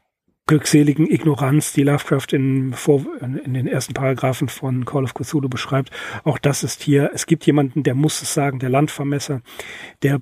glückseligen 0.50 1.08
Ignoranz, 1.08 1.72
die 1.72 1.84
Lovecraft 1.84 2.32
in, 2.32 2.72
vor, 2.72 3.06
in 3.20 3.54
den 3.54 3.68
ersten 3.68 3.94
Paragraphen 3.94 4.48
von 4.48 4.84
Call 4.84 5.04
of 5.04 5.14
Cthulhu 5.14 5.48
beschreibt. 5.48 5.90
Auch 6.24 6.38
das 6.38 6.64
ist 6.64 6.82
hier, 6.82 7.12
es 7.14 7.26
gibt 7.26 7.46
jemanden, 7.46 7.84
der 7.84 7.94
muss 7.94 8.20
es 8.20 8.34
sagen, 8.34 8.58
der 8.58 8.68
Landvermesser, 8.68 9.42
der 10.02 10.20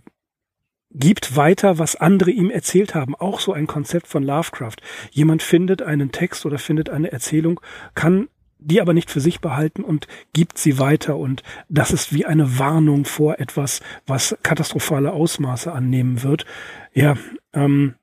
gibt 0.91 1.35
weiter, 1.35 1.79
was 1.79 1.97
andere 1.97 2.31
ihm 2.31 2.51
erzählt 2.51 2.95
haben. 2.95 3.15
Auch 3.15 3.41
so 3.41 3.55
ein 3.55 3.67
Konzept 3.67 4.07
von 4.07 4.23
Lovecraft. 4.23 4.77
Jemand 5.11 5.43
findet 5.43 5.81
einen 5.81 6.13
Text 6.13 6.45
oder 6.45 6.59
findet 6.59 6.91
eine 6.91 7.11
Erzählung, 7.11 7.59
kann 7.95 8.29
die 8.59 8.83
aber 8.83 8.93
nicht 8.93 9.11
für 9.11 9.21
sich 9.21 9.41
behalten 9.41 9.83
und 9.83 10.09
gibt 10.35 10.59
sie 10.59 10.79
weiter. 10.79 11.17
Und 11.17 11.43
das 11.71 11.91
ist 11.91 12.13
wie 12.13 12.27
eine 12.27 12.59
Warnung 12.59 13.07
vor 13.07 13.41
etwas, 13.41 13.81
was 14.07 14.37
katastrophale 14.43 15.11
Ausmaße 15.11 15.73
annehmen 15.73 16.23
wird. 16.23 16.45
Ja, 16.93 17.17
ähm, 17.55 17.95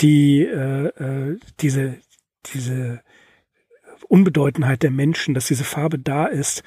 die 0.00 0.42
äh, 0.42 0.86
äh, 0.86 1.38
diese 1.60 1.96
diese 2.46 3.02
Unbedeutendheit 4.08 4.82
der 4.82 4.90
Menschen, 4.90 5.34
dass 5.34 5.46
diese 5.46 5.64
Farbe 5.64 5.98
da 5.98 6.26
ist, 6.26 6.62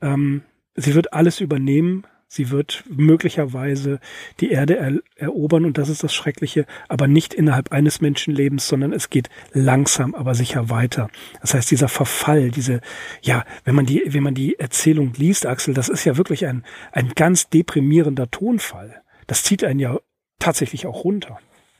ähm, 0.00 0.42
sie 0.74 0.94
wird 0.94 1.12
alles 1.12 1.40
übernehmen, 1.40 2.06
sie 2.28 2.50
wird 2.50 2.84
möglicherweise 2.88 4.00
die 4.40 4.50
Erde 4.50 4.76
er 4.76 4.98
erobern 5.16 5.64
und 5.64 5.78
das 5.78 5.88
ist 5.88 6.02
das 6.02 6.14
Schreckliche, 6.14 6.66
aber 6.88 7.06
nicht 7.06 7.34
innerhalb 7.34 7.72
eines 7.72 8.00
Menschenlebens, 8.00 8.66
sondern 8.66 8.92
es 8.92 9.10
geht 9.10 9.28
langsam, 9.52 10.14
aber 10.14 10.34
sicher 10.34 10.70
weiter. 10.70 11.08
Das 11.40 11.54
heißt, 11.54 11.70
dieser 11.70 11.88
Verfall, 11.88 12.50
diese, 12.50 12.80
ja, 13.22 13.44
wenn 13.64 13.74
man 13.74 13.86
die, 13.86 14.02
wenn 14.06 14.22
man 14.22 14.34
die 14.34 14.58
Erzählung 14.58 15.12
liest, 15.16 15.46
Axel, 15.46 15.74
das 15.74 15.88
ist 15.88 16.04
ja 16.04 16.16
wirklich 16.16 16.46
ein, 16.46 16.64
ein 16.92 17.12
ganz 17.14 17.48
deprimierender 17.48 18.30
Tonfall. 18.30 19.02
Das 19.26 19.42
zieht 19.42 19.64
einen 19.64 19.80
ja 19.80 19.98
tatsächlich 20.38 20.86
auch 20.86 21.04
runter. 21.04 21.38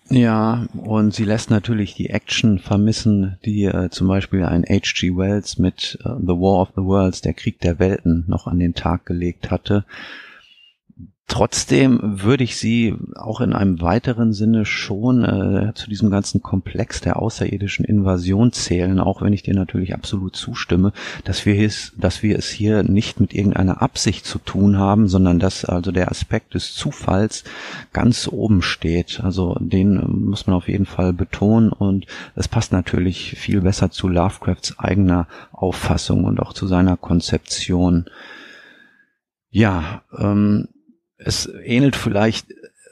Ja, 0.08 0.66
und 0.72 1.14
sie 1.14 1.24
lässt 1.24 1.50
natürlich 1.50 1.94
die 1.94 2.10
Action 2.10 2.60
vermissen, 2.60 3.38
die 3.44 3.64
äh, 3.64 3.90
zum 3.90 4.06
Beispiel 4.06 4.44
ein 4.44 4.64
H.G. 4.64 5.16
Wells 5.16 5.58
mit 5.58 5.98
äh, 6.04 6.10
The 6.20 6.28
War 6.28 6.62
of 6.62 6.68
the 6.76 6.82
Worlds, 6.82 7.22
der 7.22 7.34
Krieg 7.34 7.58
der 7.60 7.80
Welten, 7.80 8.24
noch 8.28 8.46
an 8.46 8.60
den 8.60 8.74
Tag 8.74 9.04
gelegt 9.06 9.50
hatte. 9.50 9.84
Trotzdem 11.28 12.22
würde 12.22 12.44
ich 12.44 12.56
sie 12.56 12.94
auch 13.16 13.40
in 13.40 13.52
einem 13.52 13.80
weiteren 13.80 14.32
Sinne 14.32 14.64
schon 14.64 15.24
äh, 15.24 15.72
zu 15.74 15.90
diesem 15.90 16.08
ganzen 16.08 16.40
Komplex 16.40 17.00
der 17.00 17.20
außerirdischen 17.20 17.84
Invasion 17.84 18.52
zählen, 18.52 19.00
auch 19.00 19.22
wenn 19.22 19.32
ich 19.32 19.42
dir 19.42 19.54
natürlich 19.54 19.92
absolut 19.92 20.36
zustimme, 20.36 20.92
dass 21.24 21.44
wir 21.44 21.58
es, 21.58 21.92
dass 21.98 22.22
wir 22.22 22.38
es 22.38 22.48
hier 22.48 22.84
nicht 22.84 23.18
mit 23.18 23.34
irgendeiner 23.34 23.82
Absicht 23.82 24.24
zu 24.24 24.38
tun 24.38 24.78
haben, 24.78 25.08
sondern 25.08 25.40
dass 25.40 25.64
also 25.64 25.90
der 25.90 26.12
Aspekt 26.12 26.54
des 26.54 26.74
Zufalls 26.74 27.42
ganz 27.92 28.28
oben 28.28 28.62
steht. 28.62 29.20
Also 29.20 29.56
den 29.58 30.26
muss 30.26 30.46
man 30.46 30.54
auf 30.54 30.68
jeden 30.68 30.86
Fall 30.86 31.12
betonen 31.12 31.72
und 31.72 32.06
es 32.36 32.46
passt 32.46 32.70
natürlich 32.70 33.32
viel 33.32 33.62
besser 33.62 33.90
zu 33.90 34.06
Lovecrafts 34.06 34.78
eigener 34.78 35.26
Auffassung 35.50 36.22
und 36.22 36.38
auch 36.38 36.52
zu 36.52 36.68
seiner 36.68 36.96
Konzeption. 36.96 38.04
Ja, 39.50 40.02
ähm, 40.16 40.68
es 41.18 41.46
ähnelt 41.46 41.96
vielleicht 41.96 42.46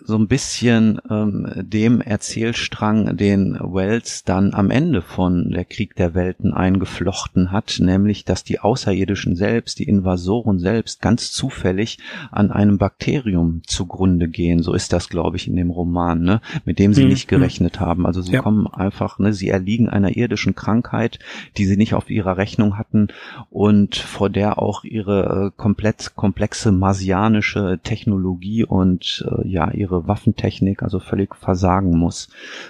so 0.07 0.17
ein 0.17 0.29
bisschen 0.29 1.01
ähm, 1.11 1.51
dem 1.57 2.03
Erzählstrang, 2.03 3.17
den 3.17 3.59
Wells 3.59 4.23
dann 4.23 4.53
am 4.53 4.71
Ende 4.71 5.01
von 5.01 5.51
Der 5.51 5.65
Krieg 5.65 5.97
der 5.97 6.15
Welten 6.15 6.53
eingeflochten 6.53 7.51
hat, 7.53 7.79
nämlich 7.81 8.27
dass 8.27 8.45
die 8.45 8.61
Außerirdischen 8.61 9.35
selbst, 9.35 9.79
die 9.79 9.89
Invasoren 9.89 10.59
selbst 10.59 11.01
ganz 11.01 11.33
zufällig 11.33 11.99
an 12.31 12.51
einem 12.51 12.77
Bakterium 12.77 13.63
zugrunde 13.67 14.29
gehen. 14.29 14.63
So 14.63 14.75
ist 14.75 14.93
das, 14.93 15.09
glaube 15.09 15.39
ich, 15.39 15.49
in 15.49 15.57
dem 15.57 15.71
Roman, 15.71 16.21
ne? 16.23 16.43
mit 16.67 16.79
dem 16.79 16.93
sie 16.93 17.05
mhm. 17.05 17.09
nicht 17.09 17.27
gerechnet 17.27 17.81
haben. 17.81 18.05
Also 18.05 18.21
sie 18.21 18.35
ja. 18.35 18.43
kommen 18.43 18.67
einfach, 18.67 19.19
ne, 19.19 19.33
sie 19.33 19.49
erliegen 19.49 19.89
einer 19.89 20.17
irdischen 20.17 20.55
Krankheit, 20.55 21.19
die 21.57 21.65
sie 21.65 21.79
nicht 21.79 21.95
auf 21.95 22.11
ihrer 22.11 22.37
Rechnung 22.37 22.77
hatten 22.77 23.09
und 23.49 23.97
vor 23.97 24.29
der 24.29 24.59
auch 24.59 24.85
ihre 24.85 25.47
äh, 25.47 25.51
komplett 25.57 26.13
komplexe 26.15 26.73
marsianische 26.73 27.81
Technologie 27.83 28.65
und 28.65 29.25
äh, 29.27 29.49
ja 29.49 29.71
ihre 29.71 29.94
ihre 29.95 30.09
Waffentechnik 30.09 30.83
also 30.83 31.01
völlig 31.01 31.35
versagen 31.37 31.97
muss. 31.97 32.29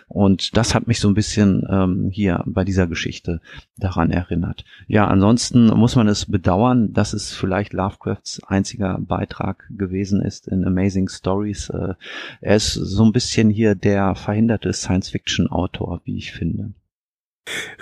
Und 0.08 0.56
das 0.56 0.74
hat 0.74 0.86
mich 0.86 1.00
so 1.00 1.08
ein 1.08 1.14
bisschen 1.14 1.66
ähm, 1.70 2.10
hier 2.10 2.42
bei 2.46 2.64
dieser 2.64 2.86
Geschichte 2.86 3.40
daran 3.76 4.10
erinnert. 4.10 4.64
Ja, 4.86 5.06
ansonsten 5.06 5.66
muss 5.66 5.96
man 5.96 6.08
es 6.08 6.26
bedauern, 6.26 6.92
dass 6.92 7.12
es 7.12 7.32
vielleicht 7.32 7.72
Lovecrafts 7.72 8.42
einziger 8.44 8.98
Beitrag 9.00 9.64
gewesen 9.70 10.20
ist 10.20 10.48
in 10.48 10.64
Amazing 10.64 11.08
Stories. 11.08 11.70
Äh, 11.70 11.94
er 12.40 12.56
ist 12.56 12.72
so 12.72 13.04
ein 13.04 13.12
bisschen 13.12 13.50
hier 13.50 13.74
der 13.74 14.14
verhinderte 14.14 14.72
Science-Fiction-Autor, 14.72 16.02
wie 16.04 16.16
ich 16.16 16.32
finde. 16.32 16.72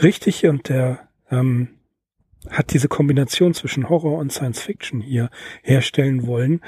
Richtig, 0.03 0.47
und 0.47 0.69
der 0.69 1.09
ähm, 1.31 1.69
hat 2.51 2.73
diese 2.73 2.89
Kombination 2.89 3.55
zwischen 3.55 3.89
Horror 3.89 4.19
und 4.19 4.33
Science 4.33 4.61
Fiction 4.61 5.01
hier 5.01 5.31
herstellen 5.63 6.27
wollen. 6.27 6.61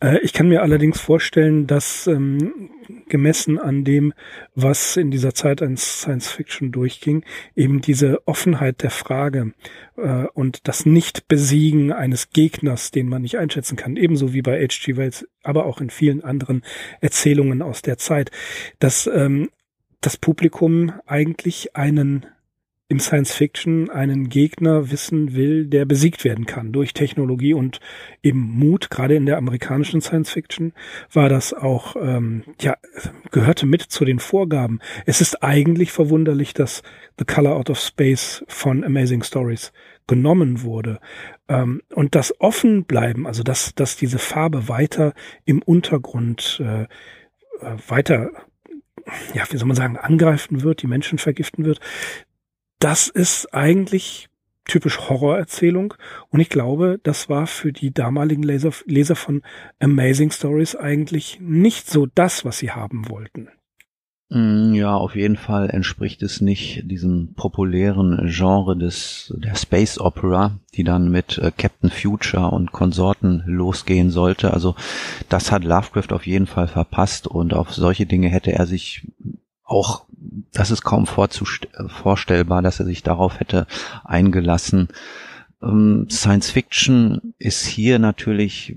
Äh, 0.00 0.18
ich 0.20 0.32
kann 0.32 0.48
mir 0.48 0.62
allerdings 0.62 1.00
vorstellen, 1.00 1.66
dass 1.66 2.06
ähm, 2.06 2.70
gemessen 3.08 3.58
an 3.58 3.84
dem, 3.84 4.12
was 4.54 4.96
in 4.96 5.10
dieser 5.10 5.34
Zeit 5.34 5.62
an 5.62 5.76
Science 5.76 6.30
Fiction 6.30 6.72
durchging, 6.72 7.24
eben 7.56 7.80
diese 7.80 8.26
Offenheit 8.26 8.82
der 8.82 8.90
Frage 8.90 9.54
äh, 9.96 10.26
und 10.34 10.68
das 10.68 10.84
Nicht-Besiegen 10.84 11.92
eines 11.92 12.30
Gegners, 12.30 12.90
den 12.90 13.08
man 13.08 13.22
nicht 13.22 13.38
einschätzen 13.38 13.76
kann, 13.76 13.96
ebenso 13.96 14.34
wie 14.34 14.42
bei 14.42 14.60
H.G. 14.62 14.96
Wells, 14.96 15.26
aber 15.42 15.64
auch 15.66 15.80
in 15.80 15.90
vielen 15.90 16.22
anderen 16.22 16.62
Erzählungen 17.00 17.62
aus 17.62 17.82
der 17.82 17.96
Zeit, 17.96 18.30
dass 18.78 19.06
ähm, 19.06 19.48
das 20.02 20.16
Publikum 20.16 20.92
eigentlich 21.06 21.76
einen 21.76 22.26
im 22.92 23.00
Science 23.00 23.32
Fiction 23.32 23.88
einen 23.88 24.28
Gegner 24.28 24.90
wissen 24.90 25.34
will, 25.34 25.66
der 25.66 25.86
besiegt 25.86 26.24
werden 26.24 26.44
kann 26.44 26.72
durch 26.72 26.92
Technologie 26.92 27.54
und 27.54 27.80
eben 28.22 28.38
Mut. 28.38 28.90
Gerade 28.90 29.14
in 29.14 29.24
der 29.24 29.38
amerikanischen 29.38 30.02
Science 30.02 30.30
Fiction 30.30 30.74
war 31.10 31.30
das 31.30 31.54
auch, 31.54 31.96
ähm, 31.96 32.44
ja, 32.60 32.76
gehörte 33.30 33.64
mit 33.64 33.80
zu 33.80 34.04
den 34.04 34.18
Vorgaben. 34.18 34.80
Es 35.06 35.22
ist 35.22 35.42
eigentlich 35.42 35.90
verwunderlich, 35.90 36.52
dass 36.52 36.82
The 37.18 37.24
Color 37.24 37.56
Out 37.56 37.70
of 37.70 37.80
Space 37.80 38.44
von 38.46 38.84
Amazing 38.84 39.22
Stories 39.22 39.72
genommen 40.06 40.60
wurde. 40.60 41.00
Ähm, 41.48 41.80
und 41.94 42.14
das 42.14 42.38
offen 42.40 42.84
bleiben, 42.84 43.26
also 43.26 43.42
dass, 43.42 43.74
dass 43.74 43.96
diese 43.96 44.18
Farbe 44.18 44.68
weiter 44.68 45.14
im 45.46 45.62
Untergrund 45.62 46.60
äh, 46.62 46.82
äh 46.82 46.86
weiter 47.88 48.32
ja, 49.34 49.44
wie 49.50 49.56
soll 49.56 49.66
man 49.66 49.76
sagen, 49.76 49.96
angreifen 49.96 50.62
wird, 50.62 50.82
die 50.82 50.86
Menschen 50.86 51.18
vergiften 51.18 51.64
wird 51.64 51.80
das 52.82 53.06
ist 53.06 53.54
eigentlich 53.54 54.28
typisch 54.64 54.98
Horrorerzählung. 55.08 55.94
Und 56.30 56.40
ich 56.40 56.48
glaube, 56.48 56.98
das 57.02 57.28
war 57.28 57.46
für 57.46 57.72
die 57.72 57.92
damaligen 57.92 58.42
Leser, 58.42 58.72
Leser 58.86 59.16
von 59.16 59.42
Amazing 59.80 60.30
Stories 60.30 60.74
eigentlich 60.76 61.38
nicht 61.40 61.88
so 61.88 62.06
das, 62.06 62.44
was 62.44 62.58
sie 62.58 62.72
haben 62.72 63.08
wollten. 63.08 63.48
Mm, 64.30 64.74
ja, 64.74 64.94
auf 64.96 65.14
jeden 65.14 65.36
Fall 65.36 65.68
entspricht 65.70 66.22
es 66.22 66.40
nicht 66.40 66.90
diesem 66.90 67.34
populären 67.34 68.30
Genre 68.32 68.76
des 68.76 69.32
der 69.36 69.54
Space 69.54 69.98
Opera, 70.00 70.58
die 70.74 70.84
dann 70.84 71.10
mit 71.10 71.38
äh, 71.38 71.52
Captain 71.56 71.90
Future 71.90 72.50
und 72.50 72.72
Konsorten 72.72 73.42
losgehen 73.46 74.10
sollte. 74.10 74.54
Also 74.54 74.74
das 75.28 75.52
hat 75.52 75.64
Lovecraft 75.64 76.12
auf 76.12 76.26
jeden 76.26 76.46
Fall 76.46 76.66
verpasst 76.66 77.26
und 77.26 77.52
auf 77.52 77.72
solche 77.74 78.06
Dinge 78.06 78.28
hätte 78.28 78.52
er 78.52 78.66
sich 78.66 79.06
auch 79.72 80.06
das 80.52 80.70
ist 80.70 80.82
kaum 80.82 81.06
vorstellbar, 81.06 82.62
dass 82.62 82.78
er 82.78 82.86
sich 82.86 83.02
darauf 83.02 83.40
hätte 83.40 83.66
eingelassen. 84.04 84.88
Ähm, 85.62 86.06
Science 86.10 86.50
Fiction 86.50 87.34
ist 87.38 87.66
hier 87.66 87.98
natürlich 87.98 88.76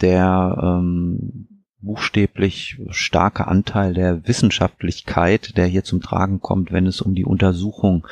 der 0.00 0.56
ähm, 0.62 1.55
buchstäblich 1.80 2.78
starke 2.90 3.46
Anteil 3.46 3.94
der 3.94 4.26
Wissenschaftlichkeit, 4.26 5.56
der 5.56 5.66
hier 5.66 5.84
zum 5.84 6.00
Tragen 6.00 6.40
kommt, 6.40 6.72
wenn 6.72 6.86
es 6.86 7.00
um 7.00 7.14
die 7.14 7.24
Untersuchung 7.24 8.06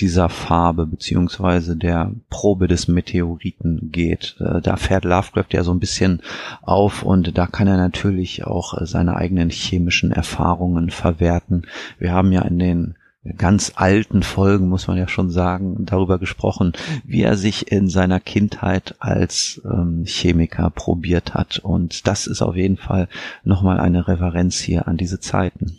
dieser 0.00 0.28
Farbe 0.28 0.86
beziehungsweise 0.86 1.76
der 1.76 2.12
Probe 2.30 2.66
des 2.66 2.88
Meteoriten 2.88 3.90
geht. 3.92 4.36
Äh, 4.40 4.62
da 4.62 4.76
fährt 4.76 5.04
Lovecraft 5.04 5.52
ja 5.52 5.64
so 5.64 5.72
ein 5.72 5.80
bisschen 5.80 6.22
auf 6.62 7.02
und 7.02 7.36
da 7.36 7.46
kann 7.46 7.68
er 7.68 7.76
natürlich 7.76 8.44
auch 8.44 8.80
äh, 8.80 8.86
seine 8.86 9.16
eigenen 9.16 9.50
chemischen 9.50 10.10
Erfahrungen 10.10 10.90
verwerten. 10.90 11.66
Wir 11.98 12.12
haben 12.12 12.32
ja 12.32 12.42
in 12.42 12.58
den 12.58 12.94
ganz 13.36 13.72
alten 13.76 14.22
Folgen, 14.22 14.68
muss 14.68 14.88
man 14.88 14.96
ja 14.96 15.06
schon 15.06 15.30
sagen, 15.30 15.84
darüber 15.86 16.18
gesprochen, 16.18 16.72
wie 17.04 17.22
er 17.22 17.36
sich 17.36 17.70
in 17.70 17.88
seiner 17.88 18.18
Kindheit 18.18 18.96
als 18.98 19.60
ähm, 19.64 20.04
Chemiker 20.06 20.70
probiert 20.70 21.34
hat. 21.34 21.60
Und 21.60 22.06
das 22.06 22.26
ist 22.26 22.42
auf 22.42 22.56
jeden 22.56 22.76
Fall 22.76 23.08
nochmal 23.44 23.78
eine 23.78 24.08
Referenz 24.08 24.58
hier 24.58 24.88
an 24.88 24.96
diese 24.96 25.20
Zeiten. 25.20 25.78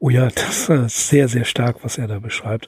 Oh 0.00 0.10
ja, 0.10 0.28
das 0.28 0.68
ist 0.68 1.08
sehr, 1.08 1.28
sehr 1.28 1.44
stark, 1.44 1.84
was 1.84 1.98
er 1.98 2.08
da 2.08 2.18
beschreibt. 2.18 2.66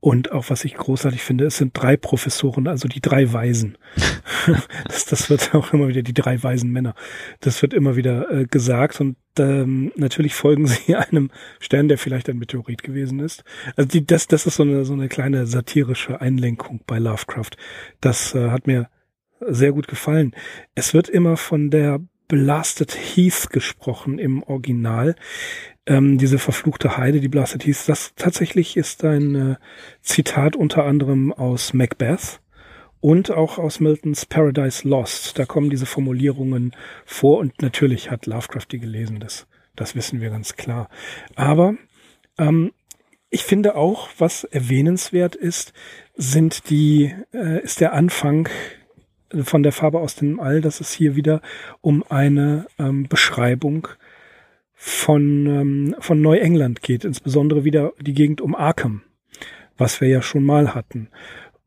Und 0.00 0.30
auch 0.30 0.48
was 0.48 0.64
ich 0.64 0.74
großartig 0.74 1.22
finde, 1.22 1.46
es 1.46 1.56
sind 1.56 1.72
drei 1.74 1.96
Professoren, 1.96 2.68
also 2.68 2.86
die 2.86 3.00
drei 3.00 3.32
Weisen. 3.32 3.76
das, 4.86 5.06
das 5.06 5.28
wird 5.28 5.54
auch 5.54 5.72
immer 5.72 5.88
wieder 5.88 6.02
die 6.02 6.14
drei 6.14 6.40
weisen 6.40 6.70
Männer. 6.70 6.94
Das 7.40 7.62
wird 7.62 7.74
immer 7.74 7.96
wieder 7.96 8.30
äh, 8.30 8.46
gesagt 8.46 9.00
und 9.00 9.16
ähm, 9.40 9.92
natürlich 9.96 10.34
folgen 10.34 10.68
sie 10.68 10.94
einem 10.94 11.30
Stern, 11.58 11.88
der 11.88 11.98
vielleicht 11.98 12.28
ein 12.28 12.38
Meteorit 12.38 12.84
gewesen 12.84 13.18
ist. 13.18 13.42
Also 13.74 13.88
die, 13.88 14.06
das, 14.06 14.28
das 14.28 14.46
ist 14.46 14.56
so 14.56 14.62
eine, 14.62 14.84
so 14.84 14.92
eine 14.92 15.08
kleine 15.08 15.46
satirische 15.46 16.20
Einlenkung 16.20 16.80
bei 16.86 17.00
Lovecraft. 17.00 17.50
Das 18.00 18.36
äh, 18.36 18.50
hat 18.50 18.68
mir 18.68 18.88
sehr 19.40 19.72
gut 19.72 19.88
gefallen. 19.88 20.34
Es 20.76 20.94
wird 20.94 21.08
immer 21.08 21.36
von 21.36 21.70
der 21.70 22.00
Blasted 22.28 22.94
Heath 22.94 23.48
gesprochen 23.50 24.18
im 24.18 24.42
Original 24.42 25.16
ähm, 25.88 26.18
diese 26.18 26.38
verfluchte 26.38 26.96
Heide, 26.96 27.20
die 27.20 27.28
Blasted 27.28 27.62
hieß, 27.62 27.86
das 27.86 28.12
tatsächlich 28.14 28.76
ist 28.76 29.04
ein 29.04 29.34
äh, 29.34 29.56
Zitat 30.02 30.54
unter 30.54 30.84
anderem 30.84 31.32
aus 31.32 31.72
Macbeth 31.72 32.40
und 33.00 33.30
auch 33.30 33.58
aus 33.58 33.80
Miltons 33.80 34.26
Paradise 34.26 34.86
Lost. 34.86 35.38
Da 35.38 35.46
kommen 35.46 35.70
diese 35.70 35.86
Formulierungen 35.86 36.76
vor 37.06 37.38
und 37.38 37.62
natürlich 37.62 38.10
hat 38.10 38.26
Lovecraft 38.26 38.66
die 38.70 38.80
gelesen, 38.80 39.18
das, 39.18 39.46
das 39.76 39.96
wissen 39.96 40.20
wir 40.20 40.30
ganz 40.30 40.56
klar. 40.56 40.88
Aber 41.34 41.74
ähm, 42.36 42.72
ich 43.30 43.44
finde 43.44 43.74
auch, 43.74 44.10
was 44.18 44.44
erwähnenswert 44.44 45.34
ist, 45.34 45.72
sind 46.16 46.68
die, 46.68 47.14
äh, 47.32 47.62
ist 47.62 47.80
der 47.80 47.94
Anfang 47.94 48.48
von 49.42 49.62
der 49.62 49.72
Farbe 49.72 50.00
aus 50.00 50.16
dem 50.16 50.40
All, 50.40 50.60
dass 50.60 50.80
es 50.80 50.92
hier 50.92 51.16
wieder 51.16 51.40
um 51.80 52.04
eine 52.08 52.66
ähm, 52.78 53.08
Beschreibung 53.08 53.88
von, 54.80 55.46
ähm, 55.46 55.96
von 55.98 56.22
Neuengland 56.22 56.82
geht, 56.82 57.04
insbesondere 57.04 57.64
wieder 57.64 57.92
die 58.00 58.14
Gegend 58.14 58.40
um 58.40 58.54
Arkham, 58.54 59.02
was 59.76 60.00
wir 60.00 60.06
ja 60.06 60.22
schon 60.22 60.44
mal 60.44 60.72
hatten. 60.72 61.08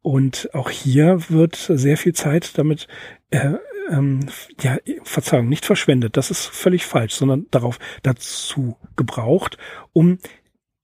Und 0.01 0.49
auch 0.53 0.69
hier 0.69 1.29
wird 1.29 1.55
sehr 1.55 1.97
viel 1.97 2.13
Zeit 2.13 2.57
damit 2.57 2.87
äh, 3.29 3.55
ähm, 3.89 4.21
ja, 4.61 4.77
Verzeihung, 5.03 5.49
nicht 5.49 5.65
verschwendet, 5.65 6.15
das 6.15 6.31
ist 6.31 6.45
völlig 6.45 6.85
falsch, 6.85 7.13
sondern 7.13 7.47
darauf 7.51 7.79
dazu 8.01 8.77
gebraucht, 8.95 9.57
um 9.91 10.17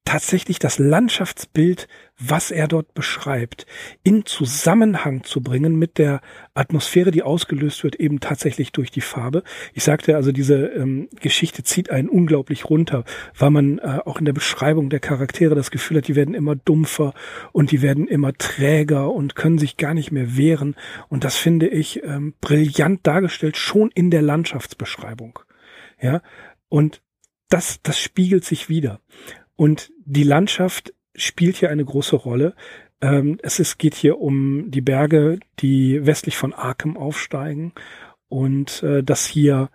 tatsächlich 0.07 0.57
das 0.57 0.79
Landschaftsbild, 0.79 1.89
was 2.17 2.49
er 2.49 2.69
dort 2.69 2.93
beschreibt, 2.93 3.65
in 4.03 4.25
Zusammenhang 4.25 5.25
zu 5.25 5.41
bringen 5.41 5.75
mit 5.75 5.97
der 5.97 6.21
Atmosphäre, 6.53 7.11
die 7.11 7.23
ausgelöst 7.23 7.83
wird, 7.83 7.97
eben 7.97 8.21
tatsächlich 8.21 8.71
durch 8.71 8.89
die 8.89 9.01
Farbe. 9.01 9.43
Ich 9.73 9.83
sagte 9.83 10.15
also, 10.15 10.31
diese 10.31 10.67
ähm, 10.67 11.09
Geschichte 11.19 11.61
zieht 11.63 11.89
einen 11.89 12.07
unglaublich 12.07 12.69
runter, 12.69 13.03
weil 13.37 13.49
man 13.49 13.79
äh, 13.79 13.99
auch 14.05 14.17
in 14.17 14.23
der 14.23 14.31
Beschreibung 14.31 14.89
der 14.89 15.01
Charaktere 15.01 15.55
das 15.55 15.71
Gefühl 15.71 15.97
hat, 15.97 16.07
die 16.07 16.15
werden 16.15 16.35
immer 16.35 16.55
dumpfer 16.55 17.13
und 17.51 17.71
die 17.71 17.81
werden 17.81 18.07
immer 18.07 18.31
träger 18.31 19.11
und 19.11 19.35
können 19.35 19.57
sich 19.57 19.75
gar 19.75 19.93
nicht 19.93 20.13
mehr 20.13 20.37
wehren. 20.37 20.77
Und 21.09 21.25
das 21.25 21.35
finde 21.35 21.67
ich 21.67 22.01
ähm, 22.05 22.33
brillant 22.39 23.05
dargestellt, 23.05 23.57
schon 23.57 23.91
in 23.93 24.09
der 24.09 24.21
Landschaftsbeschreibung. 24.21 25.39
Ja, 25.99 26.21
und 26.69 27.01
das, 27.49 27.81
das 27.81 27.99
spiegelt 27.99 28.45
sich 28.45 28.69
wieder. 28.69 29.01
Und 29.57 29.91
die 30.05 30.23
Landschaft 30.23 30.93
spielt 31.15 31.57
hier 31.57 31.69
eine 31.69 31.83
große 31.83 32.15
Rolle. 32.15 32.55
Ähm, 33.01 33.37
es 33.43 33.59
ist, 33.59 33.77
geht 33.77 33.95
hier 33.95 34.19
um 34.19 34.71
die 34.71 34.81
Berge, 34.81 35.39
die 35.59 36.05
westlich 36.05 36.37
von 36.37 36.53
Arkham 36.53 36.95
aufsteigen 36.95 37.73
und 38.29 38.81
äh, 38.83 39.03
dass 39.03 39.25
hier 39.25 39.69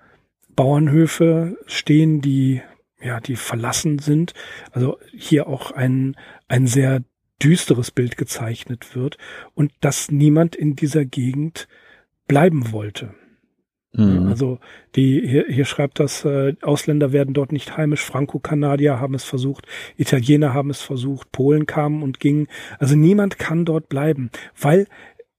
Bauernhöfe 0.55 1.59
stehen, 1.66 2.21
die 2.23 2.62
ja, 3.03 3.21
die 3.21 3.37
verlassen 3.37 3.99
sind. 3.99 4.33
Also 4.71 4.99
hier 5.12 5.47
auch 5.49 5.73
ein, 5.73 6.16
ein 6.49 6.66
sehr 6.66 7.03
düsteres 7.42 7.90
Bild 7.90 8.16
gezeichnet 8.16 8.95
wird 8.95 9.18
und 9.55 9.73
dass 9.81 10.11
niemand 10.11 10.55
in 10.55 10.77
dieser 10.77 11.05
Gegend 11.05 11.66
bleiben 12.29 12.73
wollte. 12.73 13.14
Mhm. 13.92 14.28
Also 14.28 14.59
die 14.96 15.26
hier, 15.26 15.46
hier 15.48 15.64
schreibt 15.64 16.00
das, 16.00 16.24
äh, 16.24 16.55
Ausländer 16.62 17.12
werden 17.12 17.35
dort 17.35 17.52
nicht 17.52 17.76
heimisch, 17.76 18.02
Franco-Kanadier 18.02 19.00
haben 19.00 19.14
es 19.14 19.24
versucht, 19.24 19.66
Italiener 19.96 20.55
haben 20.55 20.70
es 20.70 20.81
versucht, 20.81 21.31
Polen 21.33 21.66
kamen 21.66 22.02
und 22.02 22.18
gingen. 22.18 22.48
Also 22.78 22.96
niemand 22.96 23.38
kann 23.38 23.64
dort 23.64 23.88
bleiben, 23.88 24.31
weil 24.59 24.87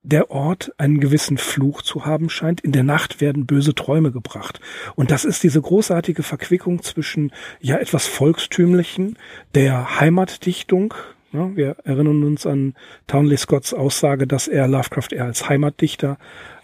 der 0.03 0.31
Ort 0.31 0.73
einen 0.77 0.99
gewissen 0.99 1.37
Fluch 1.37 1.81
zu 1.81 2.05
haben 2.05 2.29
scheint. 2.29 2.59
In 2.61 2.73
der 2.73 2.83
Nacht 2.83 3.21
werden 3.21 3.45
böse 3.45 3.73
Träume 3.73 4.11
gebracht. 4.11 4.59
Und 4.95 5.11
das 5.11 5.23
ist 5.23 5.43
diese 5.43 5.61
großartige 5.61 6.23
Verquickung 6.23 6.83
zwischen 6.83 7.31
ja 7.61 7.77
etwas 7.77 8.05
Volkstümlichen, 8.05 9.17
der 9.55 10.01
Heimatdichtung, 10.01 10.93
wir 11.33 11.77
erinnern 11.83 12.23
uns 12.23 12.45
an 12.45 12.75
Townley 13.07 13.37
Scotts 13.37 13.73
Aussage, 13.73 14.27
dass 14.27 14.47
er 14.47 14.67
Lovecraft 14.67 15.07
eher 15.13 15.25
als 15.25 15.49
Heimatdichter 15.49 16.19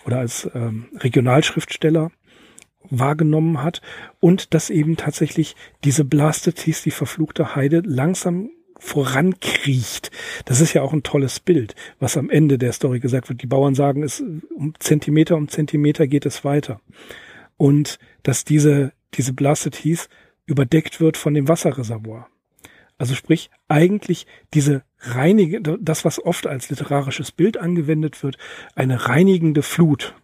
oder 0.06 0.20
als 0.20 0.50
ähm, 0.54 0.88
Regionalschriftsteller 0.98 2.12
wahrgenommen 2.90 3.62
hat 3.62 3.82
und 4.20 4.54
dass 4.54 4.70
eben 4.70 4.98
tatsächlich 4.98 5.56
diese 5.84 6.06
Blasted 6.06 6.60
Hieß, 6.60 6.84
die 6.84 6.92
verfluchte 6.92 7.56
Heide, 7.56 7.82
langsam 7.86 8.50
vorankriecht. 8.80 10.10
Das 10.46 10.62
ist 10.62 10.74
ja 10.74 10.82
auch 10.82 10.94
ein 10.94 11.04
tolles 11.04 11.40
Bild, 11.42 11.76
was 12.00 12.18
am 12.18 12.30
Ende 12.30 12.58
der 12.58 12.72
Story 12.72 13.00
gesagt 13.00 13.30
wird. 13.30 13.42
Die 13.42 13.48
Bauern 13.48 13.76
sagen, 13.76 14.04
es 14.04 14.24
um 14.56 14.74
Zentimeter 14.80 15.36
um 15.36 15.50
Zentimeter 15.50 16.08
geht 16.08 16.26
es 16.26 16.46
weiter. 16.46 16.80
Und 17.58 18.00
dass 18.24 18.46
diese, 18.46 18.94
diese 19.16 19.34
Blasted 19.34 19.76
Heath 19.76 20.08
überdeckt 20.46 21.02
wird 21.02 21.18
von 21.18 21.34
dem 21.34 21.50
Wasserreservoir. 21.50 22.28
Also 22.98 23.16
sprich, 23.16 23.50
eigentlich 23.68 24.26
diese 24.54 24.84
reinige, 25.00 25.62
das, 25.62 26.06
was 26.06 26.24
oft 26.24 26.48
als 26.48 26.70
literarisches 26.70 27.32
Bild 27.32 27.58
angewendet 27.58 28.24
wird, 28.24 28.38
eine 28.76 29.08
reinigende 29.08 29.62
Flut. 29.62 30.16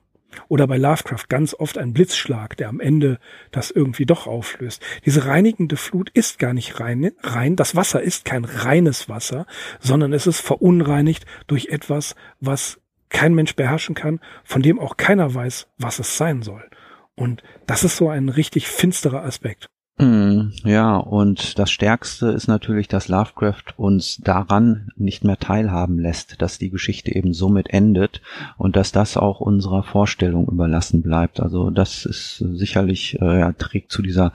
Oder 0.50 0.68
bei 0.68 0.78
Lovecraft 0.78 1.30
ganz 1.30 1.54
oft 1.54 1.78
ein 1.78 1.94
Blitzschlag, 1.94 2.58
der 2.58 2.68
am 2.68 2.80
Ende 2.80 3.20
das 3.52 3.72
irgendwie 3.72 4.06
doch 4.06 4.28
auflöst. 4.28 4.82
Diese 5.06 5.26
reinigende 5.26 5.78
Flut 5.78 6.10
ist 6.10 6.40
gar 6.40 6.54
nicht 6.54 6.80
rein, 6.80 7.12
rein. 7.24 7.56
Das 7.56 7.76
Wasser 7.76 8.02
ist 8.02 8.26
kein 8.26 8.44
reines 8.44 9.08
Wasser, 9.08 9.46
sondern 9.80 10.14
es 10.14 10.28
ist 10.28 10.42
verunreinigt 10.42 11.26
durch 11.48 11.68
etwas, 11.68 12.16
was 12.42 12.82
kein 13.10 13.34
Mensch 13.34 13.56
beherrschen 13.56 13.96
kann, 13.96 14.20
von 14.44 14.62
dem 14.62 14.80
auch 14.80 14.98
keiner 14.98 15.34
weiß, 15.34 15.68
was 15.78 16.00
es 16.00 16.18
sein 16.18 16.42
soll. 16.42 16.70
Und 17.16 17.44
das 17.66 17.84
ist 17.84 17.96
so 17.96 18.10
ein 18.10 18.30
richtig 18.30 18.68
finsterer 18.68 19.24
Aspekt. 19.24 19.68
Mm, 19.98 20.52
ja, 20.66 20.98
und 20.98 21.58
das 21.58 21.72
Stärkste 21.72 22.28
ist 22.28 22.48
natürlich, 22.48 22.90
dass 22.90 23.08
Lovecraft 23.08 23.64
uns 23.78 24.18
daran 24.18 24.90
nicht 24.98 25.24
mehr 25.24 25.38
teilhaben 25.38 26.00
lässt, 26.00 26.42
dass 26.42 26.58
die 26.58 26.70
Geschichte 26.70 27.16
eben 27.16 27.34
somit 27.34 27.70
endet 27.70 28.22
und 28.58 28.76
dass 28.76 28.92
das 28.92 29.16
auch 29.16 29.40
unserer 29.40 29.84
Vorstellung 29.84 30.48
überlassen 30.48 31.02
bleibt. 31.02 31.40
Also 31.40 31.70
das 31.70 32.06
ist 32.06 32.40
sicherlich, 32.40 33.22
äh, 33.22 33.40
ja, 33.40 33.54
trägt 33.54 33.90
zu 33.92 34.02
dieser 34.02 34.34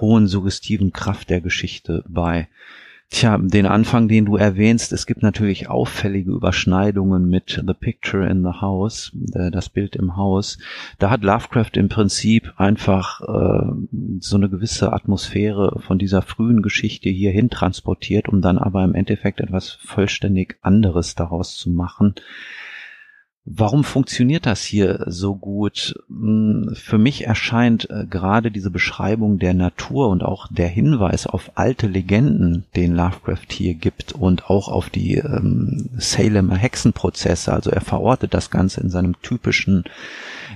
hohen 0.00 0.26
suggestiven 0.26 0.92
Kraft 0.92 1.30
der 1.30 1.40
Geschichte 1.40 2.02
bei. 2.08 2.48
Tja, 3.10 3.38
den 3.38 3.64
Anfang, 3.64 4.06
den 4.06 4.26
du 4.26 4.36
erwähnst, 4.36 4.92
es 4.92 5.06
gibt 5.06 5.22
natürlich 5.22 5.70
auffällige 5.70 6.30
Überschneidungen 6.30 7.26
mit 7.26 7.62
The 7.66 7.72
Picture 7.72 8.28
in 8.28 8.42
the 8.42 8.60
House, 8.60 9.12
äh, 9.32 9.50
das 9.50 9.70
Bild 9.70 9.96
im 9.96 10.16
Haus. 10.16 10.58
Da 10.98 11.08
hat 11.08 11.22
Lovecraft 11.22 11.70
im 11.76 11.88
Prinzip 11.88 12.52
einfach 12.58 13.22
äh, 13.22 13.72
so 14.20 14.36
eine 14.36 14.50
gewisse 14.50 14.92
Atmosphäre 14.92 15.80
von 15.80 15.98
dieser 15.98 16.20
frühen 16.20 16.60
Geschichte 16.60 17.08
hierhin 17.08 17.48
transportiert, 17.48 18.28
um 18.28 18.42
dann 18.42 18.58
aber 18.58 18.84
im 18.84 18.94
Endeffekt 18.94 19.40
etwas 19.40 19.70
vollständig 19.70 20.58
anderes 20.60 21.14
daraus 21.14 21.56
zu 21.56 21.70
machen. 21.70 22.14
Warum 23.50 23.82
funktioniert 23.82 24.44
das 24.44 24.62
hier 24.62 25.04
so 25.06 25.34
gut? 25.34 25.94
Hm, 26.08 26.72
für 26.74 26.98
mich 26.98 27.24
erscheint 27.24 27.88
äh, 27.88 28.04
gerade 28.04 28.50
diese 28.50 28.70
Beschreibung 28.70 29.38
der 29.38 29.54
Natur 29.54 30.10
und 30.10 30.22
auch 30.22 30.48
der 30.50 30.68
Hinweis 30.68 31.26
auf 31.26 31.52
alte 31.54 31.86
Legenden, 31.86 32.64
den 32.76 32.94
Lovecraft 32.94 33.46
hier 33.50 33.74
gibt 33.74 34.12
und 34.12 34.50
auch 34.50 34.68
auf 34.68 34.90
die 34.90 35.14
ähm, 35.14 35.88
Salemer 35.96 36.56
Hexenprozesse. 36.56 37.52
Also 37.52 37.70
er 37.70 37.80
verortet 37.80 38.34
das 38.34 38.50
Ganze 38.50 38.82
in 38.82 38.90
seinem 38.90 39.20
typischen, 39.22 39.84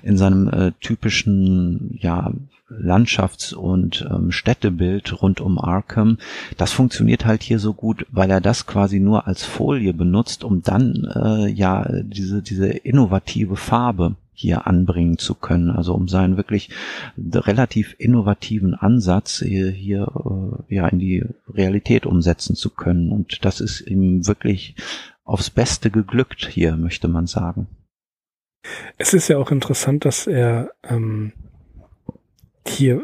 in 0.03 0.19
seinem 0.19 0.49
äh, 0.49 0.73
typischen, 0.81 1.99
ja, 2.03 2.31
Landschafts- 2.81 3.55
und 3.55 4.07
ähm, 4.11 4.31
Städtebild 4.31 5.23
rund 5.23 5.41
um 5.41 5.59
Arkham. 5.59 6.19
Das 6.57 6.73
funktioniert 6.73 7.25
halt 7.25 7.43
hier 7.43 7.59
so 7.59 7.75
gut, 7.75 8.07
weil 8.11 8.31
er 8.31 8.41
das 8.41 8.67
quasi 8.67 9.01
nur 9.01 9.27
als 9.27 9.45
Folie 9.45 9.95
benutzt, 9.95 10.45
um 10.45 10.63
dann 10.63 11.11
äh, 11.15 11.49
ja 11.49 11.87
diese, 12.03 12.43
diese 12.43 12.69
innovative 12.69 13.57
Farbe 13.57 14.17
hier 14.35 14.67
anbringen 14.67 15.19
zu 15.19 15.35
können. 15.35 15.71
Also 15.71 15.95
um 15.95 16.09
seinen 16.09 16.37
wirklich 16.37 16.71
relativ 17.17 17.95
innovativen 17.99 18.75
Ansatz 18.75 19.39
hier, 19.39 19.71
hier 19.71 20.09
äh, 20.69 20.75
ja 20.75 20.89
in 20.89 20.99
die 20.99 21.25
Realität 21.53 22.07
umsetzen 22.07 22.57
zu 22.57 22.71
können. 22.71 23.13
Und 23.13 23.45
das 23.45 23.61
ist 23.61 23.81
ihm 23.83 24.27
wirklich 24.27 24.75
aufs 25.25 25.51
Beste 25.51 25.91
geglückt 25.91 26.49
hier, 26.51 26.77
möchte 26.77 27.09
man 27.09 27.27
sagen. 27.27 27.67
Es 28.99 29.13
ist 29.13 29.29
ja 29.29 29.39
auch 29.39 29.51
interessant, 29.51 30.05
dass 30.05 30.27
er 30.27 30.71
ähm, 30.83 31.33
hier 32.68 33.03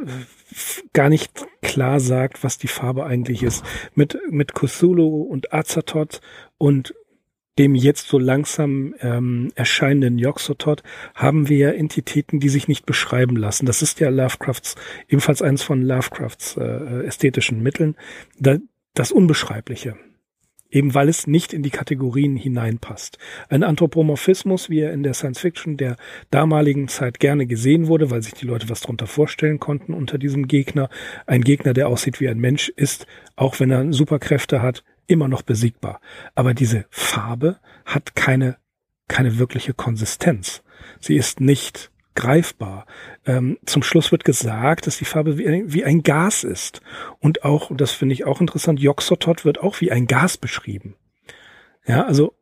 gar 0.93 1.09
nicht 1.09 1.47
klar 1.63 2.01
sagt, 2.01 2.43
was 2.45 2.59
die 2.59 2.69
Farbe 2.69 3.05
eigentlich 3.05 3.43
ist. 3.43 3.65
Mit, 3.95 4.19
mit 4.31 4.55
Cthulhu 4.55 5.23
und 5.23 5.53
Azathoth 5.53 6.21
und 6.57 6.95
dem 7.59 7.75
jetzt 7.75 8.09
so 8.09 8.19
langsam 8.19 8.95
ähm, 9.01 9.51
erscheinenden 9.57 10.19
Yoxotot 10.19 10.83
haben 11.15 11.49
wir 11.49 11.57
ja 11.57 11.71
Entitäten, 11.71 12.39
die 12.39 12.49
sich 12.49 12.69
nicht 12.69 12.87
beschreiben 12.87 13.37
lassen. 13.37 13.67
Das 13.67 13.83
ist 13.83 13.99
ja 13.99 14.11
Lovecrafts, 14.11 14.77
ebenfalls 15.09 15.43
eines 15.43 15.63
von 15.63 15.83
Lovecrafts 15.83 16.57
äh, 16.57 17.05
ästhetischen 17.05 17.63
Mitteln, 17.63 17.97
da, 18.39 18.59
das 18.95 19.11
Unbeschreibliche 19.11 19.97
eben 20.71 20.95
weil 20.95 21.09
es 21.09 21.27
nicht 21.27 21.53
in 21.53 21.63
die 21.63 21.71
Kategorien 21.71 22.37
hineinpasst. 22.37 23.19
Ein 23.49 23.63
Anthropomorphismus, 23.63 24.69
wie 24.69 24.81
er 24.81 24.93
in 24.93 25.03
der 25.03 25.15
Science 25.15 25.41
Fiction 25.41 25.77
der 25.77 25.97
damaligen 26.31 26.89
Zeit 26.89 27.21
gerne 27.21 27.47
gesehen 27.47 27.87
wurde, 27.87 28.11
weil 28.11 28.23
sich 28.23 28.35
die 28.35 28.47
Leute 28.47 28.69
was 28.69 28.81
drunter 28.81 29.07
vorstellen 29.07 29.59
konnten 29.59 29.95
unter 29.95 30.19
diesem 30.19 30.47
Gegner. 30.47 30.91
Ein 31.27 31.43
Gegner, 31.43 31.73
der 31.73 31.89
aussieht 31.89 32.21
wie 32.21 32.29
ein 32.29 32.39
Mensch, 32.39 32.69
ist, 32.69 33.07
auch 33.37 33.61
wenn 33.61 33.71
er 33.71 33.93
Superkräfte 33.93 34.63
hat, 34.63 34.85
immer 35.07 35.29
noch 35.29 35.43
besiegbar. 35.43 36.01
Aber 36.35 36.55
diese 36.55 36.85
Farbe 36.91 37.57
hat 37.85 38.15
keine, 38.15 38.57
keine 39.09 39.39
wirkliche 39.39 39.73
Konsistenz. 39.73 40.63
Sie 41.01 41.17
ist 41.17 41.41
nicht 41.41 41.91
greifbar. 42.19 42.85
Ähm, 43.25 43.59
zum 43.65 43.85
Schluss 43.85 44.11
wird 44.11 44.25
gesagt, 44.25 44.89
dass 44.89 44.99
die 44.99 45.05
Farbe 45.05 45.39
wie 45.39 45.47
ein, 45.47 45.73
wie 45.73 45.85
ein 45.85 46.03
Gas 46.03 46.43
ist. 46.43 46.83
Und 47.21 47.45
auch, 47.45 47.71
das 47.77 47.93
finde 47.93 48.13
ich 48.13 48.27
auch 48.27 48.41
interessant, 48.41 48.81
Yoxotot 48.81 49.45
wird 49.45 49.61
auch 49.61 49.81
wie 49.81 49.93
ein 49.93 50.09
Gas 50.09 50.37
beschrieben. 50.37 50.97
Ja, 51.87 52.05
also 52.05 52.35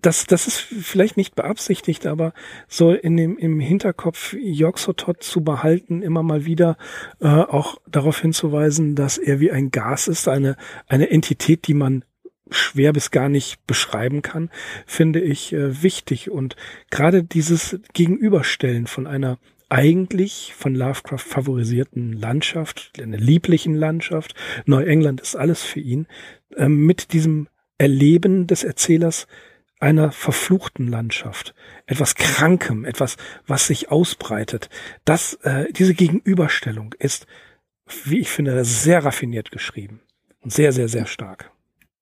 das, 0.00 0.26
das 0.26 0.48
ist 0.48 0.58
vielleicht 0.58 1.16
nicht 1.16 1.36
beabsichtigt, 1.36 2.06
aber 2.06 2.32
so 2.66 2.92
in 2.92 3.16
dem, 3.16 3.38
im 3.38 3.60
Hinterkopf 3.60 4.34
Yoxotot 4.34 5.22
zu 5.22 5.44
behalten, 5.44 6.02
immer 6.02 6.24
mal 6.24 6.44
wieder 6.44 6.76
äh, 7.20 7.28
auch 7.28 7.76
darauf 7.86 8.20
hinzuweisen, 8.20 8.96
dass 8.96 9.16
er 9.16 9.38
wie 9.38 9.52
ein 9.52 9.70
Gas 9.70 10.08
ist, 10.08 10.26
eine, 10.26 10.56
eine 10.88 11.10
Entität, 11.10 11.68
die 11.68 11.74
man 11.74 12.04
schwer 12.50 12.92
bis 12.92 13.10
gar 13.10 13.28
nicht 13.28 13.66
beschreiben 13.66 14.22
kann, 14.22 14.50
finde 14.86 15.20
ich 15.20 15.52
äh, 15.52 15.82
wichtig. 15.82 16.30
Und 16.30 16.56
gerade 16.90 17.22
dieses 17.22 17.78
Gegenüberstellen 17.92 18.86
von 18.86 19.06
einer 19.06 19.38
eigentlich 19.68 20.54
von 20.56 20.74
Lovecraft 20.74 21.18
favorisierten 21.18 22.12
Landschaft, 22.12 22.92
einer 23.00 23.18
lieblichen 23.18 23.74
Landschaft, 23.74 24.34
Neuengland 24.64 25.20
ist 25.20 25.36
alles 25.36 25.62
für 25.62 25.80
ihn, 25.80 26.06
äh, 26.56 26.68
mit 26.68 27.12
diesem 27.12 27.48
Erleben 27.76 28.46
des 28.46 28.64
Erzählers 28.64 29.26
einer 29.80 30.10
verfluchten 30.10 30.88
Landschaft, 30.88 31.54
etwas 31.86 32.16
Krankem, 32.16 32.84
etwas, 32.84 33.16
was 33.46 33.68
sich 33.68 33.90
ausbreitet. 33.90 34.68
Das, 35.04 35.34
äh, 35.42 35.72
diese 35.72 35.94
Gegenüberstellung 35.94 36.94
ist, 36.98 37.26
wie 38.04 38.18
ich 38.18 38.28
finde, 38.28 38.64
sehr 38.64 39.04
raffiniert 39.04 39.50
geschrieben 39.50 40.00
und 40.40 40.52
sehr, 40.52 40.72
sehr, 40.72 40.88
sehr 40.88 41.06
stark. 41.06 41.52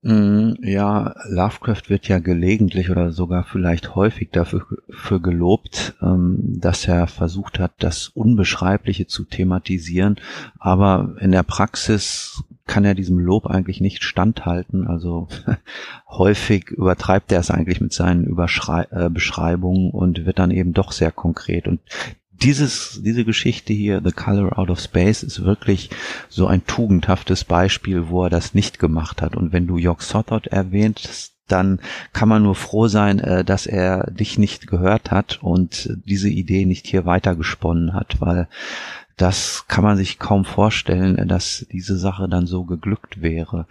Mm, 0.06 0.54
ja, 0.62 1.16
Lovecraft 1.28 1.88
wird 1.88 2.06
ja 2.06 2.20
gelegentlich 2.20 2.90
oder 2.90 3.10
sogar 3.10 3.42
vielleicht 3.42 3.96
häufig 3.96 4.30
dafür 4.30 4.64
für 4.88 5.20
gelobt, 5.20 5.96
ähm, 6.00 6.38
dass 6.60 6.86
er 6.86 7.08
versucht 7.08 7.58
hat, 7.58 7.72
das 7.80 8.06
Unbeschreibliche 8.14 9.08
zu 9.08 9.24
thematisieren. 9.24 10.14
Aber 10.60 11.16
in 11.18 11.32
der 11.32 11.42
Praxis 11.42 12.44
kann 12.66 12.84
er 12.84 12.94
diesem 12.94 13.18
Lob 13.18 13.46
eigentlich 13.46 13.80
nicht 13.80 14.04
standhalten. 14.04 14.86
Also 14.86 15.26
häufig 16.08 16.70
übertreibt 16.70 17.32
er 17.32 17.40
es 17.40 17.50
eigentlich 17.50 17.80
mit 17.80 17.92
seinen 17.92 18.26
Überschrei 18.26 18.86
äh, 18.92 19.10
Beschreibungen 19.10 19.90
und 19.90 20.24
wird 20.24 20.38
dann 20.38 20.52
eben 20.52 20.72
doch 20.72 20.92
sehr 20.92 21.10
konkret. 21.10 21.66
Und 21.66 21.80
dieses, 22.42 23.00
diese 23.02 23.24
Geschichte 23.24 23.72
hier, 23.72 24.00
The 24.04 24.12
Color 24.12 24.58
Out 24.58 24.70
of 24.70 24.80
Space, 24.80 25.22
ist 25.22 25.44
wirklich 25.44 25.90
so 26.28 26.46
ein 26.46 26.66
tugendhaftes 26.66 27.44
Beispiel, 27.44 28.08
wo 28.08 28.24
er 28.24 28.30
das 28.30 28.54
nicht 28.54 28.78
gemacht 28.78 29.22
hat. 29.22 29.36
Und 29.36 29.52
wenn 29.52 29.66
du 29.66 29.76
York 29.76 30.02
Sothard 30.02 30.46
erwähnt, 30.46 31.32
dann 31.48 31.80
kann 32.12 32.28
man 32.28 32.42
nur 32.42 32.54
froh 32.54 32.88
sein, 32.88 33.20
äh, 33.20 33.44
dass 33.44 33.66
er 33.66 34.10
dich 34.10 34.38
nicht 34.38 34.66
gehört 34.66 35.10
hat 35.10 35.38
und 35.42 35.96
diese 36.04 36.28
Idee 36.28 36.64
nicht 36.64 36.86
hier 36.86 37.06
weitergesponnen 37.06 37.94
hat, 37.94 38.20
weil 38.20 38.48
das 39.16 39.64
kann 39.68 39.84
man 39.84 39.96
sich 39.96 40.18
kaum 40.18 40.44
vorstellen, 40.44 41.28
dass 41.28 41.66
diese 41.72 41.96
Sache 41.96 42.28
dann 42.28 42.46
so 42.46 42.64
geglückt 42.64 43.22
wäre. 43.22 43.66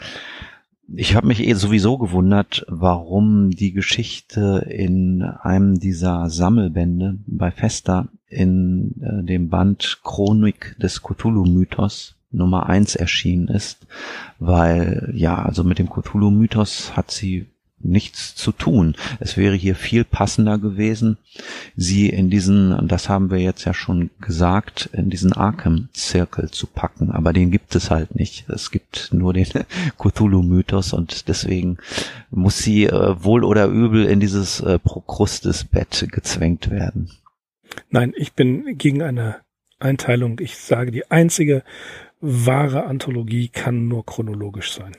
Ich 0.94 1.16
habe 1.16 1.28
mich 1.28 1.42
eh 1.42 1.54
sowieso 1.54 1.98
gewundert, 1.98 2.66
warum 2.70 3.50
die 3.50 3.74
Geschichte 3.74 4.66
in 4.70 5.24
einem 5.24 5.80
dieser 5.80 6.30
Sammelbände 6.30 7.18
bei 7.26 7.52
Festa 7.52 8.08
in 8.28 8.94
äh, 9.02 9.24
dem 9.24 9.50
Band 9.50 10.02
Chronik 10.04 10.76
des 10.80 11.02
Cthulhu-Mythos 11.02 12.16
Nummer 12.32 12.68
eins 12.68 12.96
erschienen 12.96 13.48
ist, 13.48 13.88
weil 14.40 15.12
ja, 15.16 15.42
also 15.42 15.64
mit 15.64 15.80
dem 15.80 15.90
Cthulhu-Mythos 15.90 16.96
hat 16.96 17.12
sie 17.12 17.48
nichts 17.90 18.36
zu 18.36 18.52
tun. 18.52 18.96
Es 19.20 19.38
wäre 19.38 19.56
hier 19.56 19.76
viel 19.76 20.04
passender 20.04 20.58
gewesen, 20.58 21.18
sie 21.76 22.10
in 22.10 22.30
diesen, 22.30 22.88
das 22.88 23.10
haben 23.10 23.30
wir 23.32 23.40
jetzt 23.40 23.66
ja 23.66 23.74
schon 23.74 24.10
gesagt, 24.20 24.90
in 24.94 25.10
diesen 25.10 25.34
Arkham-Zirkel 25.34 26.50
zu 26.52 26.68
packen, 26.68 27.12
aber 27.12 27.34
den 27.34 27.52
gibt 27.52 27.76
es 27.76 27.92
halt 27.92 28.16
nicht. 28.16 28.50
Es 28.50 28.72
gibt 28.72 29.10
nur 29.12 29.34
den 29.34 29.48
Cthulhu-Mythos 29.98 30.94
und 30.94 31.28
deswegen 31.28 31.78
muss 32.30 32.58
sie 32.60 32.86
äh, 32.86 33.24
wohl 33.24 33.44
oder 33.44 33.68
übel 33.68 34.06
in 34.06 34.20
dieses 34.20 34.60
äh, 34.62 34.80
Prokrustes-Bett 34.80 36.08
gezwängt 36.12 36.70
werden. 36.70 37.12
Nein, 37.90 38.14
ich 38.16 38.34
bin 38.34 38.78
gegen 38.78 39.02
eine 39.02 39.38
Einteilung. 39.80 40.40
Ich 40.40 40.58
sage, 40.58 40.92
die 40.92 41.10
einzige 41.12 41.64
wahre 42.22 42.86
Anthologie 42.86 43.50
kann 43.50 43.88
nur 43.88 44.06
chronologisch 44.06 44.74
sein. 44.74 44.96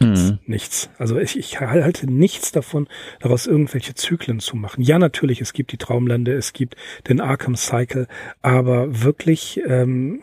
Mhm. 0.00 0.38
Nichts. 0.46 0.90
Also 0.98 1.18
ich, 1.18 1.36
ich 1.36 1.60
halte 1.60 2.10
nichts 2.10 2.52
davon, 2.52 2.86
daraus 3.20 3.46
irgendwelche 3.46 3.94
Zyklen 3.94 4.38
zu 4.38 4.56
machen. 4.56 4.82
Ja, 4.82 4.98
natürlich, 4.98 5.40
es 5.40 5.52
gibt 5.52 5.72
die 5.72 5.76
Traumlande, 5.76 6.32
es 6.34 6.52
gibt 6.52 6.76
den 7.08 7.20
Arkham 7.20 7.56
Cycle, 7.56 8.06
aber 8.40 9.02
wirklich 9.02 9.60
ähm, 9.66 10.22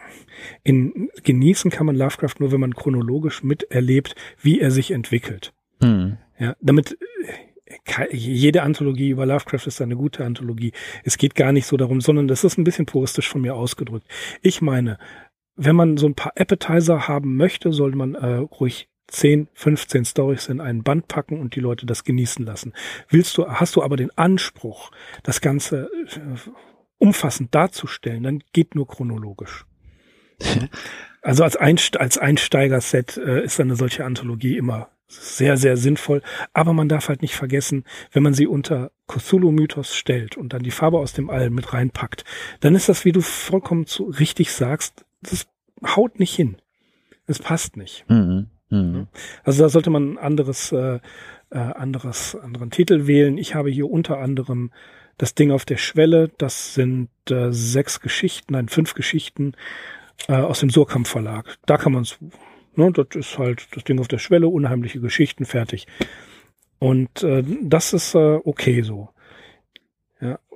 in, 0.63 1.09
genießen 1.23 1.71
kann 1.71 1.85
man 1.85 1.95
Lovecraft 1.95 2.35
nur, 2.39 2.51
wenn 2.51 2.61
man 2.61 2.73
chronologisch 2.73 3.43
miterlebt, 3.43 4.15
wie 4.41 4.61
er 4.61 4.71
sich 4.71 4.91
entwickelt. 4.91 5.53
Mhm. 5.81 6.17
Ja, 6.39 6.55
damit 6.61 6.97
äh, 7.25 8.15
jede 8.15 8.63
Anthologie 8.63 9.09
über 9.09 9.25
Lovecraft 9.25 9.67
ist 9.67 9.81
eine 9.81 9.97
gute 9.97 10.23
Anthologie. 10.23 10.71
Es 11.03 11.17
geht 11.17 11.35
gar 11.35 11.51
nicht 11.51 11.65
so 11.65 11.75
darum, 11.75 11.99
sondern 11.99 12.27
das 12.27 12.43
ist 12.43 12.57
ein 12.57 12.63
bisschen 12.63 12.85
puristisch 12.85 13.27
von 13.27 13.41
mir 13.41 13.55
ausgedrückt. 13.55 14.07
Ich 14.41 14.61
meine, 14.61 14.99
wenn 15.57 15.75
man 15.75 15.97
so 15.97 16.07
ein 16.07 16.15
paar 16.15 16.33
Appetizer 16.35 17.07
haben 17.07 17.35
möchte, 17.35 17.73
sollte 17.73 17.97
man 17.97 18.15
äh, 18.15 18.35
ruhig 18.35 18.87
10, 19.07 19.47
15 19.53 20.05
Stories 20.05 20.47
in 20.47 20.61
einen 20.61 20.83
Band 20.83 21.07
packen 21.07 21.39
und 21.39 21.55
die 21.55 21.59
Leute 21.59 21.85
das 21.85 22.03
genießen 22.03 22.45
lassen. 22.45 22.73
Willst 23.09 23.37
du, 23.37 23.47
hast 23.47 23.75
du 23.75 23.83
aber 23.83 23.97
den 23.97 24.15
Anspruch, 24.17 24.91
das 25.23 25.41
Ganze 25.41 25.89
äh, 25.93 26.49
umfassend 26.97 27.53
darzustellen, 27.53 28.23
dann 28.23 28.43
geht 28.53 28.75
nur 28.75 28.87
chronologisch. 28.87 29.65
Also 31.25 31.43
als, 31.43 31.55
Einst 31.55 31.99
als 31.99 32.19
Einsteiger-Set 32.19 33.17
äh, 33.17 33.43
ist 33.43 33.59
eine 33.59 33.75
solche 33.75 34.05
Anthologie 34.05 34.57
immer 34.57 34.89
sehr, 35.07 35.57
sehr 35.57 35.75
sinnvoll. 35.75 36.21
Aber 36.53 36.71
man 36.73 36.87
darf 36.87 37.09
halt 37.09 37.23
nicht 37.23 37.33
vergessen, 37.33 37.83
wenn 38.11 38.21
man 38.21 38.35
sie 38.35 38.45
unter 38.45 38.91
Cthulhu-Mythos 39.07 39.95
stellt 39.95 40.37
und 40.37 40.53
dann 40.53 40.61
die 40.61 40.69
Farbe 40.69 40.99
aus 40.99 41.13
dem 41.13 41.31
All 41.31 41.49
mit 41.49 41.73
reinpackt, 41.73 42.25
dann 42.59 42.75
ist 42.75 42.89
das, 42.89 43.05
wie 43.05 43.11
du 43.11 43.21
vollkommen 43.21 43.87
zu, 43.87 44.03
richtig 44.03 44.51
sagst, 44.51 45.03
das 45.23 45.47
haut 45.83 46.19
nicht 46.19 46.35
hin. 46.35 46.57
Es 47.25 47.39
passt 47.39 47.75
nicht. 47.75 48.05
Mhm. 48.07 48.51
Mhm. 48.75 49.07
Also 49.43 49.63
da 49.63 49.69
sollte 49.69 49.89
man 49.89 50.13
ein 50.13 50.17
anderes, 50.17 50.71
äh, 50.71 50.99
äh, 51.49 51.57
anderes, 51.57 52.35
anderen 52.35 52.71
Titel 52.71 53.07
wählen. 53.07 53.37
Ich 53.37 53.55
habe 53.55 53.69
hier 53.69 53.89
unter 53.89 54.19
anderem 54.19 54.71
das 55.17 55.35
Ding 55.35 55.51
auf 55.51 55.65
der 55.65 55.77
Schwelle. 55.77 56.29
Das 56.37 56.73
sind 56.73 57.09
äh, 57.29 57.51
sechs 57.51 58.01
Geschichten, 58.01 58.53
nein, 58.53 58.67
fünf 58.67 58.93
Geschichten 58.93 59.53
äh, 60.27 60.33
aus 60.33 60.59
dem 60.59 60.69
Surkamp 60.69 61.07
Verlag. 61.07 61.57
Da 61.65 61.77
kann 61.77 61.93
man 61.93 62.03
es, 62.03 62.17
ne, 62.75 62.91
das 62.91 63.07
ist 63.15 63.37
halt 63.37 63.67
das 63.75 63.83
Ding 63.83 63.99
auf 63.99 64.07
der 64.07 64.19
Schwelle, 64.19 64.47
unheimliche 64.47 64.99
Geschichten, 64.99 65.45
fertig. 65.45 65.87
Und 66.79 67.23
äh, 67.23 67.43
das 67.61 67.93
ist 67.93 68.15
äh, 68.15 68.39
okay 68.43 68.81
so. 68.81 69.09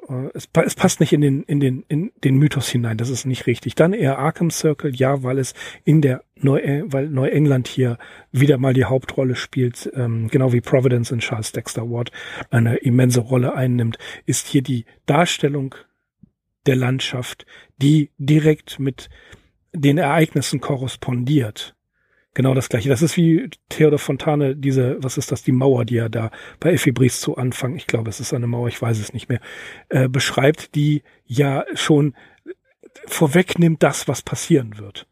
Äh, 0.09 0.29
es, 0.33 0.49
es, 0.53 0.75
passt 0.75 0.99
nicht 0.99 1.13
in 1.13 1.21
den, 1.21 1.43
in, 1.43 1.59
den, 1.59 1.83
in 1.87 2.11
den 2.23 2.37
Mythos 2.37 2.69
hinein, 2.69 2.97
das 2.97 3.09
ist 3.09 3.25
nicht 3.25 3.47
richtig. 3.47 3.75
Dann 3.75 3.93
eher 3.93 4.19
Arkham 4.19 4.49
Circle, 4.49 4.95
ja, 4.95 5.23
weil 5.23 5.37
es 5.37 5.53
in 5.85 6.01
der 6.01 6.23
Neu 6.41 6.83
weil 6.85 7.09
Neuengland 7.09 7.67
hier 7.67 7.97
wieder 8.31 8.57
mal 8.57 8.73
die 8.73 8.85
Hauptrolle 8.85 9.35
spielt, 9.35 9.91
ähm, 9.93 10.29
genau 10.29 10.53
wie 10.53 10.61
Providence 10.61 11.11
in 11.11 11.19
Charles 11.19 11.51
Dexter 11.51 11.89
Ward 11.89 12.11
eine 12.49 12.77
immense 12.77 13.19
Rolle 13.19 13.53
einnimmt, 13.55 13.97
ist 14.25 14.47
hier 14.47 14.61
die 14.61 14.85
Darstellung 15.05 15.75
der 16.65 16.77
Landschaft, 16.77 17.45
die 17.77 18.11
direkt 18.17 18.79
mit 18.79 19.09
den 19.73 19.97
Ereignissen 19.97 20.61
korrespondiert 20.61 21.75
genau 22.33 22.53
das 22.53 22.69
gleiche. 22.69 22.89
Das 22.89 23.01
ist 23.01 23.17
wie 23.17 23.49
Theodor 23.69 23.99
Fontane, 23.99 24.55
diese, 24.55 24.97
was 25.01 25.17
ist 25.17 25.31
das, 25.31 25.43
die 25.43 25.51
Mauer, 25.51 25.85
die 25.85 25.97
er 25.97 26.09
da 26.09 26.31
bei 26.59 26.73
Ephibris 26.73 27.19
zu 27.19 27.37
Anfang, 27.37 27.75
ich 27.75 27.87
glaube, 27.87 28.09
es 28.09 28.19
ist 28.19 28.33
eine 28.33 28.47
Mauer, 28.47 28.67
ich 28.67 28.81
weiß 28.81 28.99
es 28.99 29.13
nicht 29.13 29.29
mehr, 29.29 29.41
äh, 29.89 30.07
beschreibt, 30.07 30.75
die 30.75 31.03
ja 31.25 31.65
schon 31.73 32.15
vorwegnimmt 33.05 33.83
das, 33.83 34.07
was 34.07 34.21
passieren 34.21 34.77
wird. 34.77 35.07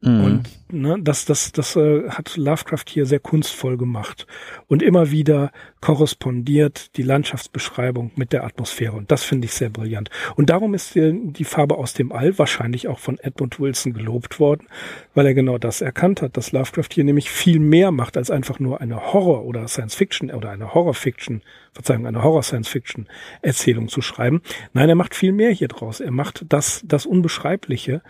Mhm. 0.00 0.24
Und 0.24 0.72
ne, 0.72 0.96
das, 1.00 1.24
das, 1.24 1.50
das 1.50 1.74
äh, 1.74 2.08
hat 2.08 2.36
Lovecraft 2.36 2.84
hier 2.88 3.04
sehr 3.04 3.18
kunstvoll 3.18 3.76
gemacht. 3.76 4.26
Und 4.68 4.82
immer 4.82 5.10
wieder 5.10 5.50
korrespondiert 5.80 6.96
die 6.96 7.02
Landschaftsbeschreibung 7.02 8.12
mit 8.14 8.32
der 8.32 8.44
Atmosphäre. 8.44 8.96
Und 8.96 9.10
das 9.10 9.24
finde 9.24 9.46
ich 9.46 9.54
sehr 9.54 9.70
brillant. 9.70 10.10
Und 10.36 10.50
darum 10.50 10.74
ist 10.74 10.94
die, 10.94 11.32
die 11.32 11.44
Farbe 11.44 11.78
aus 11.78 11.94
dem 11.94 12.12
All 12.12 12.38
wahrscheinlich 12.38 12.86
auch 12.86 13.00
von 13.00 13.18
Edmund 13.18 13.58
Wilson 13.58 13.92
gelobt 13.92 14.38
worden, 14.38 14.68
weil 15.14 15.26
er 15.26 15.34
genau 15.34 15.58
das 15.58 15.80
erkannt 15.80 16.22
hat, 16.22 16.36
dass 16.36 16.52
Lovecraft 16.52 16.88
hier 16.92 17.04
nämlich 17.04 17.30
viel 17.30 17.58
mehr 17.58 17.90
macht, 17.90 18.16
als 18.16 18.30
einfach 18.30 18.60
nur 18.60 18.80
eine 18.80 19.12
Horror- 19.12 19.44
oder 19.44 19.66
Science-Fiction 19.66 20.30
oder 20.30 20.50
eine 20.50 20.74
Horror-Fiction, 20.74 21.42
Verzeihung, 21.72 22.06
eine 22.06 22.22
Horror-Science-Fiction-Erzählung 22.22 23.88
zu 23.88 24.00
schreiben. 24.00 24.42
Nein, 24.72 24.88
er 24.88 24.94
macht 24.94 25.16
viel 25.16 25.32
mehr 25.32 25.50
hier 25.50 25.68
draus. 25.68 26.00
Er 26.00 26.12
macht 26.12 26.44
das, 26.48 26.82
das 26.86 27.04
Unbeschreibliche 27.04 28.02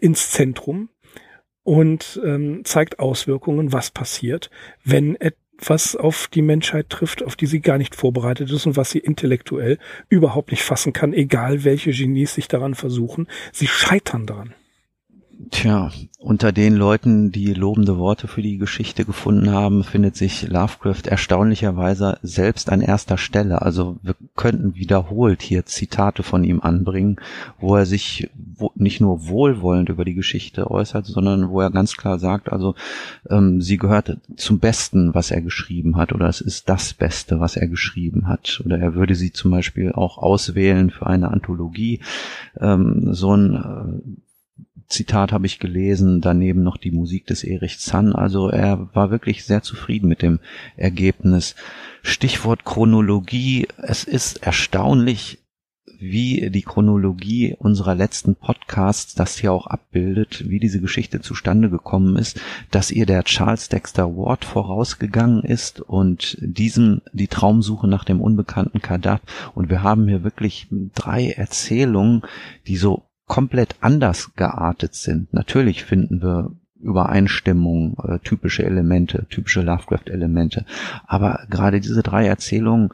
ins 0.00 0.30
Zentrum 0.30 0.88
und 1.62 2.20
ähm, 2.24 2.62
zeigt 2.64 2.98
Auswirkungen, 2.98 3.72
was 3.72 3.90
passiert, 3.90 4.50
wenn 4.84 5.16
etwas 5.16 5.96
auf 5.96 6.28
die 6.28 6.42
Menschheit 6.42 6.90
trifft, 6.90 7.22
auf 7.22 7.36
die 7.36 7.46
sie 7.46 7.60
gar 7.60 7.78
nicht 7.78 7.94
vorbereitet 7.94 8.50
ist 8.50 8.66
und 8.66 8.76
was 8.76 8.90
sie 8.90 8.98
intellektuell 8.98 9.78
überhaupt 10.08 10.50
nicht 10.50 10.62
fassen 10.62 10.92
kann, 10.92 11.12
egal 11.12 11.64
welche 11.64 11.92
Genies 11.92 12.34
sich 12.34 12.48
daran 12.48 12.74
versuchen. 12.74 13.28
Sie 13.52 13.66
scheitern 13.66 14.26
daran. 14.26 14.54
Tja, 15.54 15.92
unter 16.18 16.50
den 16.50 16.74
Leuten, 16.74 17.30
die 17.30 17.54
lobende 17.54 17.96
Worte 17.96 18.26
für 18.26 18.42
die 18.42 18.58
Geschichte 18.58 19.04
gefunden 19.04 19.52
haben, 19.52 19.84
findet 19.84 20.16
sich 20.16 20.48
Lovecraft 20.48 21.06
erstaunlicherweise 21.06 22.18
selbst 22.22 22.72
an 22.72 22.80
erster 22.80 23.18
Stelle. 23.18 23.62
Also 23.62 23.96
wir 24.02 24.16
könnten 24.34 24.74
wiederholt 24.74 25.42
hier 25.42 25.64
Zitate 25.64 26.24
von 26.24 26.42
ihm 26.42 26.60
anbringen, 26.60 27.20
wo 27.60 27.76
er 27.76 27.86
sich 27.86 28.28
nicht 28.74 29.00
nur 29.00 29.28
wohlwollend 29.28 29.90
über 29.90 30.04
die 30.04 30.14
Geschichte 30.14 30.68
äußert, 30.72 31.06
sondern 31.06 31.50
wo 31.50 31.60
er 31.60 31.70
ganz 31.70 31.96
klar 31.96 32.18
sagt, 32.18 32.50
also 32.50 32.74
ähm, 33.30 33.62
sie 33.62 33.76
gehört 33.76 34.18
zum 34.36 34.58
Besten, 34.58 35.14
was 35.14 35.30
er 35.30 35.40
geschrieben 35.40 35.96
hat, 35.96 36.12
oder 36.12 36.26
es 36.26 36.40
ist 36.40 36.68
das 36.68 36.94
Beste, 36.94 37.38
was 37.38 37.56
er 37.56 37.68
geschrieben 37.68 38.26
hat. 38.26 38.60
Oder 38.64 38.80
er 38.80 38.94
würde 38.96 39.14
sie 39.14 39.32
zum 39.32 39.52
Beispiel 39.52 39.92
auch 39.92 40.18
auswählen 40.18 40.90
für 40.90 41.06
eine 41.06 41.30
Anthologie. 41.30 42.00
Ähm, 42.60 43.14
so 43.14 43.36
ein 43.36 43.54
äh, 43.54 44.18
Zitat 44.88 45.32
habe 45.32 45.46
ich 45.46 45.58
gelesen, 45.58 46.20
daneben 46.20 46.62
noch 46.62 46.76
die 46.76 46.90
Musik 46.90 47.26
des 47.26 47.44
Erich 47.44 47.78
Zann. 47.78 48.14
Also 48.14 48.48
er 48.48 48.94
war 48.94 49.10
wirklich 49.10 49.44
sehr 49.44 49.62
zufrieden 49.62 50.08
mit 50.08 50.22
dem 50.22 50.40
Ergebnis. 50.76 51.54
Stichwort 52.02 52.64
Chronologie. 52.64 53.66
Es 53.78 54.04
ist 54.04 54.42
erstaunlich, 54.42 55.38
wie 55.98 56.50
die 56.50 56.62
Chronologie 56.62 57.56
unserer 57.58 57.94
letzten 57.94 58.34
Podcasts 58.34 59.14
das 59.14 59.38
hier 59.38 59.52
auch 59.52 59.66
abbildet, 59.66 60.48
wie 60.48 60.58
diese 60.58 60.80
Geschichte 60.80 61.20
zustande 61.20 61.70
gekommen 61.70 62.16
ist, 62.16 62.40
dass 62.70 62.90
ihr 62.90 63.06
der 63.06 63.24
Charles 63.24 63.68
Dexter 63.68 64.16
Ward 64.16 64.44
vorausgegangen 64.44 65.42
ist 65.42 65.80
und 65.80 66.36
diesem 66.40 67.00
die 67.12 67.28
Traumsuche 67.28 67.88
nach 67.88 68.04
dem 68.04 68.20
unbekannten 68.20 68.82
Kadaf. 68.82 69.20
Und 69.54 69.70
wir 69.70 69.82
haben 69.82 70.08
hier 70.08 70.24
wirklich 70.24 70.68
drei 70.94 71.30
Erzählungen, 71.30 72.22
die 72.66 72.76
so 72.76 73.04
komplett 73.34 73.74
anders 73.80 74.36
geartet 74.36 74.94
sind. 74.94 75.34
Natürlich 75.34 75.82
finden 75.82 76.22
wir 76.22 76.52
Übereinstimmung, 76.80 77.96
äh, 78.06 78.20
typische 78.20 78.64
Elemente, 78.64 79.26
typische 79.28 79.62
Lovecraft-Elemente. 79.62 80.64
Aber 81.04 81.40
gerade 81.50 81.80
diese 81.80 82.04
drei 82.04 82.28
Erzählungen, 82.28 82.90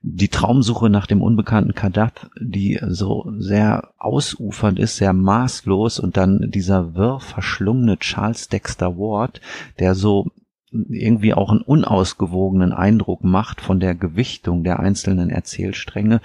die 0.00 0.28
Traumsuche 0.28 0.90
nach 0.90 1.08
dem 1.08 1.22
unbekannten 1.22 1.74
Kadat, 1.74 2.30
die 2.40 2.78
so 2.86 3.32
sehr 3.38 3.88
ausufernd 3.98 4.78
ist, 4.78 4.96
sehr 4.96 5.12
maßlos 5.12 5.98
und 5.98 6.16
dann 6.16 6.52
dieser 6.52 6.94
wirr 6.94 7.18
verschlungene 7.18 7.98
Charles 7.98 8.48
Dexter 8.48 8.96
Ward, 8.96 9.40
der 9.80 9.96
so 9.96 10.30
irgendwie 10.70 11.34
auch 11.34 11.50
einen 11.50 11.62
unausgewogenen 11.62 12.72
Eindruck 12.72 13.24
macht 13.24 13.60
von 13.60 13.80
der 13.80 13.96
Gewichtung 13.96 14.62
der 14.62 14.78
einzelnen 14.78 15.30
Erzählstränge, 15.30 16.20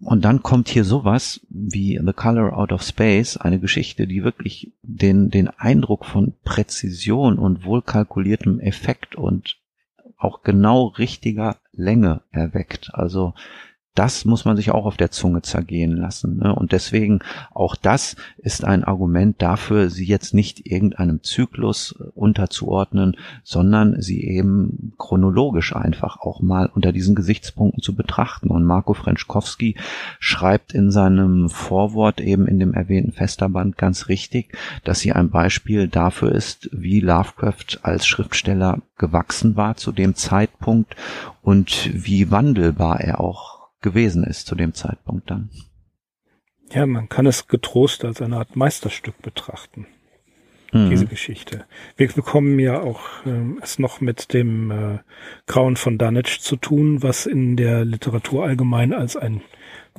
und 0.00 0.24
dann 0.24 0.42
kommt 0.42 0.68
hier 0.68 0.84
sowas 0.84 1.40
wie 1.48 2.00
The 2.04 2.12
Color 2.12 2.56
Out 2.56 2.72
of 2.72 2.82
Space, 2.82 3.36
eine 3.36 3.60
Geschichte, 3.60 4.06
die 4.06 4.24
wirklich 4.24 4.72
den, 4.82 5.30
den 5.30 5.48
Eindruck 5.48 6.04
von 6.04 6.34
Präzision 6.44 7.38
und 7.38 7.64
wohlkalkuliertem 7.64 8.60
Effekt 8.60 9.14
und 9.14 9.58
auch 10.16 10.42
genau 10.42 10.86
richtiger 10.86 11.58
Länge 11.72 12.22
erweckt. 12.30 12.90
Also 12.92 13.34
das 13.94 14.24
muss 14.24 14.44
man 14.44 14.56
sich 14.56 14.72
auch 14.72 14.86
auf 14.86 14.96
der 14.96 15.12
Zunge 15.12 15.42
zergehen 15.42 15.96
lassen. 15.96 16.38
Ne? 16.38 16.52
Und 16.52 16.72
deswegen 16.72 17.20
auch 17.52 17.76
das 17.76 18.16
ist 18.38 18.64
ein 18.64 18.82
Argument 18.82 19.40
dafür, 19.40 19.88
sie 19.88 20.04
jetzt 20.04 20.34
nicht 20.34 20.66
irgendeinem 20.66 21.22
Zyklus 21.22 21.94
äh, 21.98 22.04
unterzuordnen, 22.14 23.16
sondern 23.44 24.00
sie 24.02 24.24
eben 24.24 24.94
chronologisch 24.98 25.76
einfach 25.76 26.18
auch 26.20 26.40
mal 26.40 26.70
unter 26.74 26.90
diesen 26.90 27.14
Gesichtspunkten 27.14 27.82
zu 27.82 27.94
betrachten. 27.94 28.50
Und 28.50 28.64
Marco 28.64 28.94
Frenschkowski 28.94 29.76
schreibt 30.18 30.74
in 30.74 30.90
seinem 30.90 31.48
Vorwort 31.48 32.20
eben 32.20 32.48
in 32.48 32.58
dem 32.58 32.74
erwähnten 32.74 33.12
Festerband 33.12 33.78
ganz 33.78 34.08
richtig, 34.08 34.56
dass 34.82 35.00
sie 35.00 35.12
ein 35.12 35.30
Beispiel 35.30 35.86
dafür 35.86 36.32
ist, 36.32 36.68
wie 36.72 36.98
Lovecraft 36.98 37.78
als 37.82 38.06
Schriftsteller 38.06 38.80
gewachsen 38.98 39.56
war 39.56 39.76
zu 39.76 39.92
dem 39.92 40.16
Zeitpunkt 40.16 40.96
und 41.42 41.90
wie 41.92 42.30
wandelbar 42.30 43.00
er 43.00 43.20
auch 43.20 43.53
gewesen 43.84 44.24
ist 44.24 44.48
zu 44.48 44.56
dem 44.56 44.74
Zeitpunkt 44.74 45.30
dann. 45.30 45.50
Ja, 46.72 46.86
man 46.86 47.08
kann 47.08 47.26
es 47.26 47.46
getrost 47.46 48.04
als 48.04 48.20
eine 48.20 48.38
Art 48.38 48.56
Meisterstück 48.56 49.22
betrachten, 49.22 49.86
mhm. 50.72 50.90
diese 50.90 51.06
Geschichte. 51.06 51.66
Wir 51.96 52.08
bekommen 52.08 52.58
ja 52.58 52.80
auch 52.80 53.24
äh, 53.26 53.60
es 53.62 53.78
noch 53.78 54.00
mit 54.00 54.32
dem 54.32 54.72
äh, 54.72 54.98
Grauen 55.46 55.76
von 55.76 55.98
Dunwich 55.98 56.40
zu 56.40 56.56
tun, 56.56 57.02
was 57.02 57.26
in 57.26 57.56
der 57.56 57.84
Literatur 57.84 58.44
allgemein 58.44 58.92
als 58.92 59.14
ein 59.14 59.42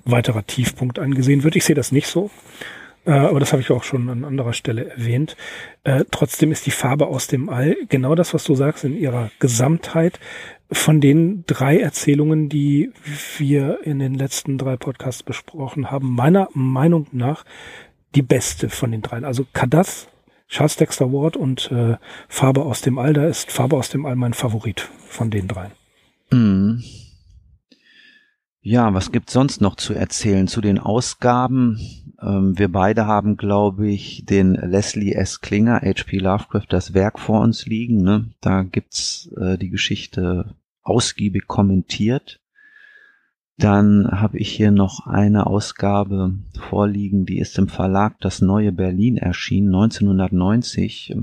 weiterer 0.04 0.46
Tiefpunkt 0.46 1.00
angesehen 1.00 1.44
wird. 1.44 1.56
Ich 1.56 1.64
sehe 1.64 1.76
das 1.76 1.94
nicht 1.94 2.08
so. 2.08 2.30
Äh, 3.06 3.12
aber 3.12 3.40
das 3.40 3.52
habe 3.52 3.62
ich 3.62 3.72
auch 3.72 3.84
schon 3.84 4.10
an 4.10 4.24
anderer 4.24 4.54
Stelle 4.54 4.90
erwähnt. 4.90 5.36
Äh, 5.84 6.06
trotzdem 6.12 6.52
ist 6.52 6.66
die 6.66 6.72
Farbe 6.72 7.08
aus 7.08 7.28
dem 7.28 7.50
All 7.50 7.76
genau 7.90 8.16
das, 8.16 8.34
was 8.34 8.44
du 8.44 8.56
sagst, 8.56 8.84
in 8.84 8.98
ihrer 8.98 9.32
Gesamtheit 9.40 10.20
von 10.72 11.00
den 11.00 11.44
drei 11.46 11.80
Erzählungen, 11.80 12.50
die 12.50 12.92
wir 13.38 13.80
in 13.84 14.00
den 14.00 14.16
letzten 14.16 14.58
drei 14.58 14.78
Podcasts 14.78 15.24
besprochen 15.24 15.92
haben, 15.92 16.14
meiner 16.16 16.50
Meinung 16.54 17.08
nach 17.12 17.46
die 18.16 18.24
beste 18.24 18.70
von 18.70 18.92
den 18.92 19.02
dreien. 19.02 19.26
Also 19.26 19.46
Kadath, 19.54 20.08
Charles 20.48 20.78
Dexter 20.78 21.12
Ward 21.12 21.38
und 21.38 21.72
äh, 21.72 21.98
Farbe 22.28 22.64
aus 22.64 22.82
dem 22.82 22.98
All, 22.98 23.14
da 23.14 23.28
ist 23.28 23.52
Farbe 23.52 23.78
aus 23.78 23.90
dem 23.90 24.06
All 24.06 24.16
mein 24.16 24.34
Favorit 24.34 24.90
von 25.08 25.30
den 25.30 25.48
dreien. 25.48 25.72
Mm. 26.32 26.80
Ja, 28.68 28.96
was 28.96 29.12
gibt's 29.12 29.34
sonst 29.34 29.62
noch 29.62 29.76
zu 29.76 29.94
erzählen 29.94 30.48
zu 30.48 30.60
den 30.60 30.80
Ausgaben? 30.80 31.80
Ähm, 32.20 32.58
wir 32.58 32.72
beide 32.72 33.06
haben, 33.06 33.38
glaube 33.38 33.88
ich, 33.88 34.26
den 34.26 34.56
Leslie 34.56 35.14
S. 35.14 35.40
Klinger, 35.40 35.82
H.P. 35.82 36.18
Lovecraft, 36.18 36.66
das 36.70 36.96
Werk 36.96 37.20
vor 37.20 37.42
uns 37.42 37.68
liegen. 37.68 38.02
Ne? 38.02 38.32
Da 38.42 38.64
gibt's 38.64 39.30
äh, 39.38 39.60
die 39.60 39.70
Geschichte 39.70 40.56
ausgiebig 40.82 41.46
kommentiert. 41.46 42.42
Dann 43.60 44.10
habe 44.10 44.40
ich 44.40 44.50
hier 44.50 44.72
noch 44.72 45.06
eine 45.06 45.46
Ausgabe 45.46 46.34
vorliegen, 46.60 47.28
die 47.28 47.38
ist 47.38 47.60
im 47.60 47.68
Verlag 47.68 48.20
Das 48.20 48.42
Neue 48.42 48.72
Berlin 48.72 49.18
erschienen, 49.18 49.76
1990 49.76 51.16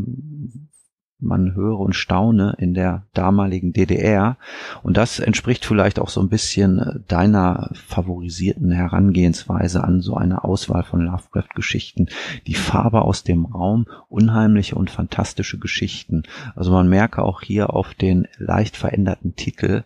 man 1.22 1.54
höre 1.54 1.78
und 1.78 1.94
staune 1.94 2.54
in 2.58 2.74
der 2.74 3.06
damaligen 3.14 3.72
DDR. 3.72 4.36
Und 4.82 4.96
das 4.96 5.20
entspricht 5.20 5.64
vielleicht 5.64 5.98
auch 5.98 6.08
so 6.08 6.20
ein 6.20 6.28
bisschen 6.28 6.78
äh, 6.78 7.00
deiner 7.08 7.70
favorisierten 7.74 8.70
Herangehensweise 8.70 9.84
an 9.84 10.00
so 10.00 10.16
eine 10.16 10.44
Auswahl 10.44 10.82
von 10.82 11.00
Lovecraft-Geschichten. 11.00 12.08
Die 12.46 12.54
Farbe 12.54 13.02
aus 13.02 13.22
dem 13.22 13.44
Raum, 13.44 13.86
unheimliche 14.08 14.74
und 14.74 14.90
fantastische 14.90 15.58
Geschichten. 15.58 16.24
Also 16.54 16.72
man 16.72 16.88
merke 16.88 17.22
auch 17.22 17.42
hier 17.42 17.74
auf 17.74 17.94
den 17.94 18.28
leicht 18.38 18.76
veränderten 18.76 19.36
Titel, 19.36 19.84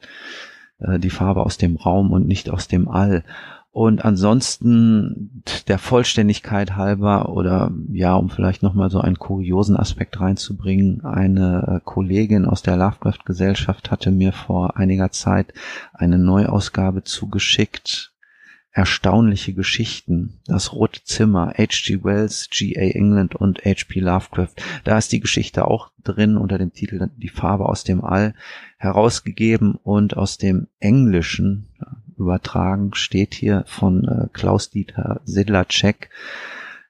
äh, 0.79 0.99
die 0.99 1.11
Farbe 1.11 1.43
aus 1.45 1.59
dem 1.59 1.77
Raum 1.77 2.13
und 2.13 2.27
nicht 2.27 2.51
aus 2.51 2.69
dem 2.69 2.89
All. 2.89 3.25
Und 3.77 4.07
ansonsten 4.07 5.43
der 5.69 5.79
Vollständigkeit 5.79 6.77
halber 6.77 7.29
oder 7.29 7.71
ja, 7.93 8.15
um 8.15 8.31
vielleicht 8.31 8.63
nochmal 8.63 8.89
so 8.89 9.03
einen 9.03 9.19
kuriosen 9.19 9.77
Aspekt 9.77 10.19
reinzubringen, 10.19 11.05
eine 11.05 11.77
äh, 11.77 11.81
Kollegin 11.85 12.47
aus 12.47 12.63
der 12.63 12.79
Lovecraft-Gesellschaft 12.79 13.91
hatte 13.91 14.11
mir 14.13 14.33
vor 14.33 14.79
einiger 14.79 15.11
Zeit 15.11 15.53
eine 15.93 16.17
Neuausgabe 16.19 17.05
zugeschickt. 17.05 18.15
Erstaunliche 18.73 19.53
Geschichten. 19.53 20.41
Das 20.47 20.73
Rote 20.73 21.05
Zimmer, 21.05 21.53
H.G. 21.59 22.03
Wells, 22.03 22.49
G.A. 22.51 22.81
England 22.81 23.35
und 23.35 23.63
H.P. 23.63 24.01
Lovecraft. 24.01 24.55
Da 24.85 24.97
ist 24.97 25.13
die 25.13 25.21
Geschichte 25.21 25.67
auch 25.67 25.91
drin 26.03 26.39
unter 26.39 26.57
dem 26.57 26.73
Titel 26.73 27.11
Die 27.19 27.29
Farbe 27.29 27.67
aus 27.67 27.85
dem 27.85 28.03
All 28.03 28.33
herausgegeben 28.79 29.75
und 29.75 30.17
aus 30.17 30.39
dem 30.39 30.69
Englischen 30.81 31.69
übertragen, 32.19 32.95
steht 32.95 33.35
hier 33.35 33.65
von 33.67 34.05
äh, 34.05 34.29
Klaus-Dieter 34.33 35.21
Sedlacek. 35.25 36.11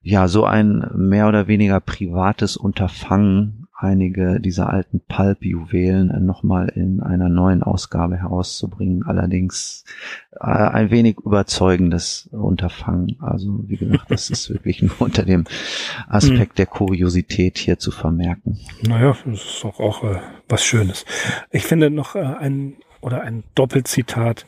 Ja, 0.03 0.29
so 0.29 0.45
ein 0.45 0.89
mehr 0.95 1.27
oder 1.27 1.49
weniger 1.49 1.81
privates 1.81 2.57
Unterfangen, 2.57 3.67
einige 3.79 4.41
dieser 4.41 4.71
alten 4.71 5.01
Pulp-Juwelen 5.01 6.25
nochmal 6.25 6.69
in 6.69 7.03
einer 7.03 7.29
neuen 7.29 7.63
Ausgabe 7.63 8.17
herauszubringen. 8.17 9.05
Allerdings 9.05 9.85
äh, 10.33 10.47
ein 10.47 10.91
wenig 10.91 11.19
überzeugendes 11.19 12.29
Unterfangen. 12.33 13.17
Also 13.21 13.65
wie 13.67 13.77
gesagt, 13.77 14.11
das 14.11 14.31
ist 14.31 14.49
wirklich 14.51 14.81
nur 14.83 15.01
unter 15.01 15.25
dem 15.25 15.45
Aspekt 16.09 16.53
hm. 16.53 16.57
der 16.57 16.67
Kuriosität 16.67 17.59
hier 17.59 17.79
zu 17.79 17.91
vermerken. 17.91 18.59
Naja, 18.83 19.17
das 19.27 19.45
ist 19.45 19.65
auch, 19.65 19.79
auch 19.79 20.05
äh, 20.05 20.21
was 20.49 20.65
Schönes. 20.65 21.05
Ich 21.51 21.65
finde 21.65 21.91
noch 21.91 22.15
äh, 22.15 22.21
ein 22.21 22.77
oder 23.03 23.21
ein 23.23 23.45
Doppelzitat 23.55 24.47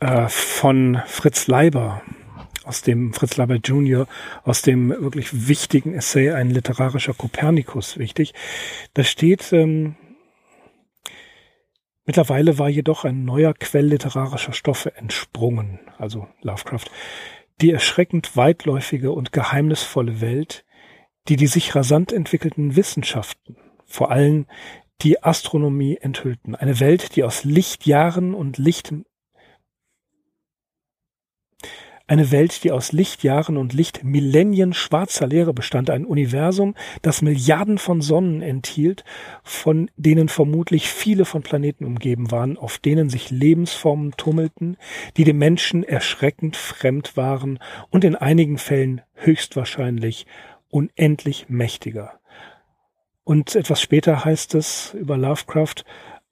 äh, 0.00 0.28
von 0.28 1.00
Fritz 1.06 1.46
Leiber, 1.46 2.02
aus 2.64 2.82
dem 2.82 3.12
Fritz 3.12 3.36
Leiber 3.36 3.56
Jr., 3.56 4.06
aus 4.44 4.62
dem 4.62 4.90
wirklich 4.90 5.48
wichtigen 5.48 5.94
Essay 5.94 6.32
Ein 6.32 6.50
literarischer 6.50 7.14
Kopernikus 7.14 7.96
wichtig. 7.96 8.34
Da 8.94 9.04
steht, 9.04 9.52
ähm, 9.52 9.96
mittlerweile 12.04 12.58
war 12.58 12.68
jedoch 12.68 13.04
ein 13.04 13.24
neuer 13.24 13.54
Quell 13.54 13.86
literarischer 13.86 14.52
Stoffe 14.52 14.96
entsprungen, 14.96 15.80
also 15.98 16.26
Lovecraft. 16.42 16.86
Die 17.60 17.70
erschreckend 17.70 18.36
weitläufige 18.36 19.12
und 19.12 19.32
geheimnisvolle 19.32 20.20
Welt, 20.20 20.64
die 21.28 21.36
die 21.36 21.46
sich 21.46 21.74
rasant 21.74 22.12
entwickelnden 22.12 22.76
Wissenschaften, 22.76 23.56
vor 23.86 24.10
allem 24.10 24.46
die 25.02 25.22
Astronomie 25.22 25.98
enthüllten. 26.00 26.54
Eine 26.54 26.80
Welt, 26.80 27.16
die 27.16 27.24
aus 27.24 27.44
Lichtjahren 27.44 28.34
und 28.34 28.58
Licht 28.58 28.92
eine 32.06 32.30
Welt, 32.30 32.62
die 32.62 32.70
aus 32.70 32.92
Lichtjahren 32.92 33.56
und 33.56 33.72
Lichtmillennien 33.72 34.72
schwarzer 34.74 35.26
Leere 35.26 35.52
bestand, 35.52 35.90
ein 35.90 36.04
Universum, 36.04 36.74
das 37.02 37.20
Milliarden 37.20 37.78
von 37.78 38.00
Sonnen 38.00 38.42
enthielt, 38.42 39.04
von 39.42 39.90
denen 39.96 40.28
vermutlich 40.28 40.88
viele 40.88 41.24
von 41.24 41.42
Planeten 41.42 41.84
umgeben 41.84 42.30
waren, 42.30 42.58
auf 42.58 42.78
denen 42.78 43.08
sich 43.08 43.30
Lebensformen 43.30 44.12
tummelten, 44.16 44.76
die 45.16 45.24
dem 45.24 45.38
Menschen 45.38 45.82
erschreckend 45.82 46.56
fremd 46.56 47.16
waren 47.16 47.58
und 47.90 48.04
in 48.04 48.14
einigen 48.14 48.58
Fällen 48.58 49.02
höchstwahrscheinlich 49.14 50.26
unendlich 50.68 51.46
mächtiger. 51.48 52.20
Und 53.24 53.56
etwas 53.56 53.80
später 53.80 54.24
heißt 54.24 54.54
es 54.54 54.94
über 54.94 55.16
Lovecraft, 55.16 55.84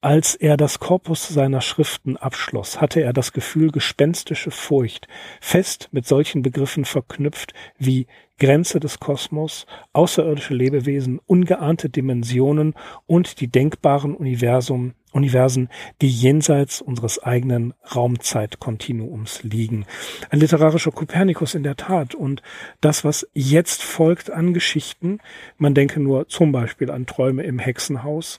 als 0.05 0.35
er 0.35 0.59
das 0.59 0.81
Korpus 0.81 1.29
seiner 1.29 1.63
Schriften 1.63 2.19
abschloss, 2.19 2.79
hatte 2.79 3.01
er 3.01 3.15
das 3.15 3.33
Gefühl 3.33 3.71
gespenstische 3.71 4.51
Furcht, 4.51 5.09
fest 5.41 5.89
mit 5.93 6.07
solchen 6.07 6.43
Begriffen 6.43 6.85
verknüpft 6.85 7.55
wie 7.79 8.07
Grenze 8.39 8.81
des 8.81 9.01
Kosmos, 9.01 9.65
außerirdische 9.95 10.53
Lebewesen, 10.53 11.21
ungeahnte 11.25 11.89
Dimensionen 11.89 12.75
und 13.07 13.41
die 13.41 13.49
denkbaren 13.49 14.15
Universum, 14.15 14.93
Universen, 15.13 15.71
die 16.03 16.11
jenseits 16.11 16.83
unseres 16.83 17.23
eigenen 17.23 17.73
Raumzeitkontinuums 17.95 19.43
liegen. 19.43 19.87
Ein 20.29 20.41
literarischer 20.41 20.91
Kopernikus 20.91 21.55
in 21.55 21.63
der 21.63 21.77
Tat. 21.77 22.15
Und 22.15 22.43
das, 22.83 23.05
was 23.05 23.27
jetzt 23.33 23.83
folgt 23.83 24.31
an 24.31 24.53
Geschichten, 24.53 25.21
man 25.57 25.73
denke 25.73 25.99
nur 25.99 26.29
zum 26.29 26.53
Beispiel 26.53 26.91
an 26.91 27.07
Träume 27.07 27.45
im 27.45 27.59
Hexenhaus, 27.59 28.39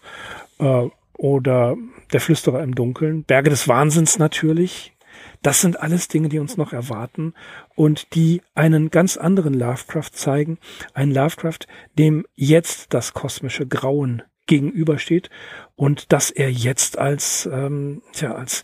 äh, 0.60 0.90
oder 1.18 1.76
Der 2.14 2.22
Flüsterer 2.22 2.62
im 2.64 2.76
Dunkeln, 2.76 3.24
Berge 3.24 3.50
des 3.50 3.68
Wahnsinns 3.68 4.20
natürlich. 4.20 4.94
Das 5.42 5.62
sind 5.62 5.80
alles 5.80 6.08
Dinge, 6.08 6.30
die 6.30 6.40
uns 6.40 6.58
noch 6.58 6.74
erwarten 6.74 7.34
und 7.76 8.14
die 8.16 8.42
einen 8.54 8.90
ganz 8.90 9.18
anderen 9.18 9.54
Lovecraft 9.54 10.12
zeigen. 10.14 10.58
Ein 10.94 11.12
Lovecraft, 11.12 11.68
dem 11.98 12.26
jetzt 12.36 12.94
das 12.94 13.14
kosmische 13.14 13.68
Grauen 13.68 14.24
gegenübersteht 14.48 15.30
und 15.76 16.12
dass 16.12 16.32
er 16.32 16.52
jetzt 16.52 16.98
als, 16.98 17.50
ähm, 17.52 18.02
tja, 18.14 18.34
als 18.34 18.64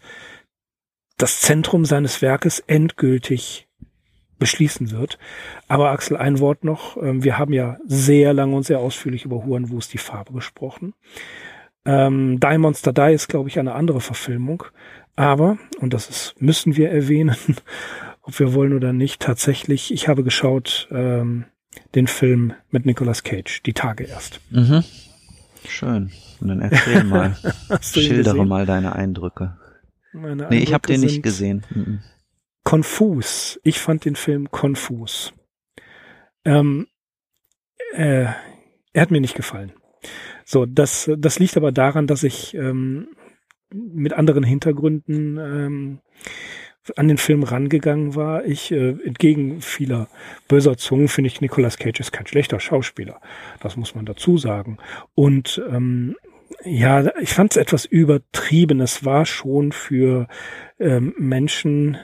das 1.18 1.42
Zentrum 1.42 1.86
seines 1.86 2.22
Werkes 2.22 2.60
endgültig 2.60 3.68
beschließen 4.40 4.92
wird. 4.92 5.20
Aber 5.68 5.92
Axel, 5.92 6.18
ein 6.18 6.40
Wort 6.40 6.64
noch. 6.64 6.98
Ähm, 6.98 7.24
wir 7.24 7.38
haben 7.38 7.54
ja 7.54 7.78
sehr 7.86 8.34
lange 8.34 8.56
und 8.56 8.64
sehr 8.64 8.80
ausführlich 8.80 9.24
über 9.24 9.46
Huan 9.46 9.70
Wus 9.70 9.88
die 9.88 10.00
Farbe 10.00 10.34
gesprochen. 10.34 10.94
Ähm, 11.86 12.40
Die 12.40 12.58
Monster 12.58 12.94
Die 12.94 13.14
ist, 13.14 13.28
glaube 13.28 13.50
ich, 13.50 13.60
eine 13.60 13.74
andere 13.74 14.02
Verfilmung. 14.02 14.64
Aber, 15.16 15.58
und 15.80 15.94
das 15.94 16.10
ist, 16.10 16.42
müssen 16.42 16.76
wir 16.76 16.92
erwähnen, 16.92 17.36
ob 18.22 18.40
wir 18.40 18.54
wollen 18.54 18.74
oder 18.74 18.94
nicht, 18.94 19.22
tatsächlich, 19.22 19.94
ich 19.94 20.08
habe 20.08 20.24
geschaut 20.24 20.88
ähm, 20.92 21.46
den 21.96 22.08
Film 22.08 22.54
mit 22.70 22.86
Nicolas 22.86 23.24
Cage, 23.24 23.62
die 23.64 23.74
Tage 23.74 24.06
erst. 24.06 24.40
Mhm. 24.52 24.84
Schön. 25.68 26.12
Und 26.40 26.48
dann 26.48 26.62
erzähl 26.62 27.04
mal, 27.04 27.36
schildere 27.82 28.46
mal 28.46 28.66
deine 28.66 28.96
Eindrücke. 28.96 29.58
Meine 30.14 30.48
nee, 30.50 30.60
ich 30.60 30.74
habe 30.74 30.88
den 30.88 31.02
nicht 31.02 31.24
gesehen. 31.24 31.66
Mhm. 31.70 32.00
Konfus. 32.64 33.60
Ich 33.64 33.80
fand 33.80 34.06
den 34.06 34.16
Film 34.16 34.52
konfus. 34.52 35.34
Ähm, 36.46 36.88
äh, 37.94 38.26
er 38.94 39.02
hat 39.02 39.12
mir 39.12 39.22
nicht 39.22 39.36
gefallen. 39.36 39.72
So, 40.52 40.66
das, 40.66 41.10
das 41.18 41.40
liegt 41.40 41.56
aber 41.56 41.72
daran, 41.72 42.08
dass 42.08 42.24
ich 42.24 42.54
ähm, 42.56 43.08
mit 43.74 44.12
anderen 44.12 44.44
Hintergründen 44.44 45.38
ähm, 45.38 46.00
an 46.98 47.08
den 47.08 47.18
Film 47.18 47.44
rangegangen 47.44 48.16
war. 48.16 48.44
Ich, 48.44 48.70
äh, 48.70 48.98
entgegen 49.06 49.62
vieler 49.62 50.10
böser 50.50 50.76
Zungen, 50.76 51.08
finde 51.08 51.30
ich, 51.30 51.40
Nicolas 51.40 51.78
Cage 51.78 52.02
ist 52.02 52.12
kein 52.12 52.28
schlechter 52.28 52.60
Schauspieler. 52.60 53.22
Das 53.62 53.78
muss 53.78 53.96
man 53.96 54.06
dazu 54.06 54.38
sagen. 54.38 54.78
Und 55.16 55.64
ähm, 55.70 56.18
ja, 56.66 57.16
ich 57.22 57.34
fand 57.34 57.52
es 57.52 57.58
etwas 57.58 57.86
übertrieben. 57.86 58.82
Es 58.82 59.06
war 59.06 59.26
schon 59.26 59.72
für 59.72 60.28
ähm, 60.80 61.14
Menschen, 61.18 61.98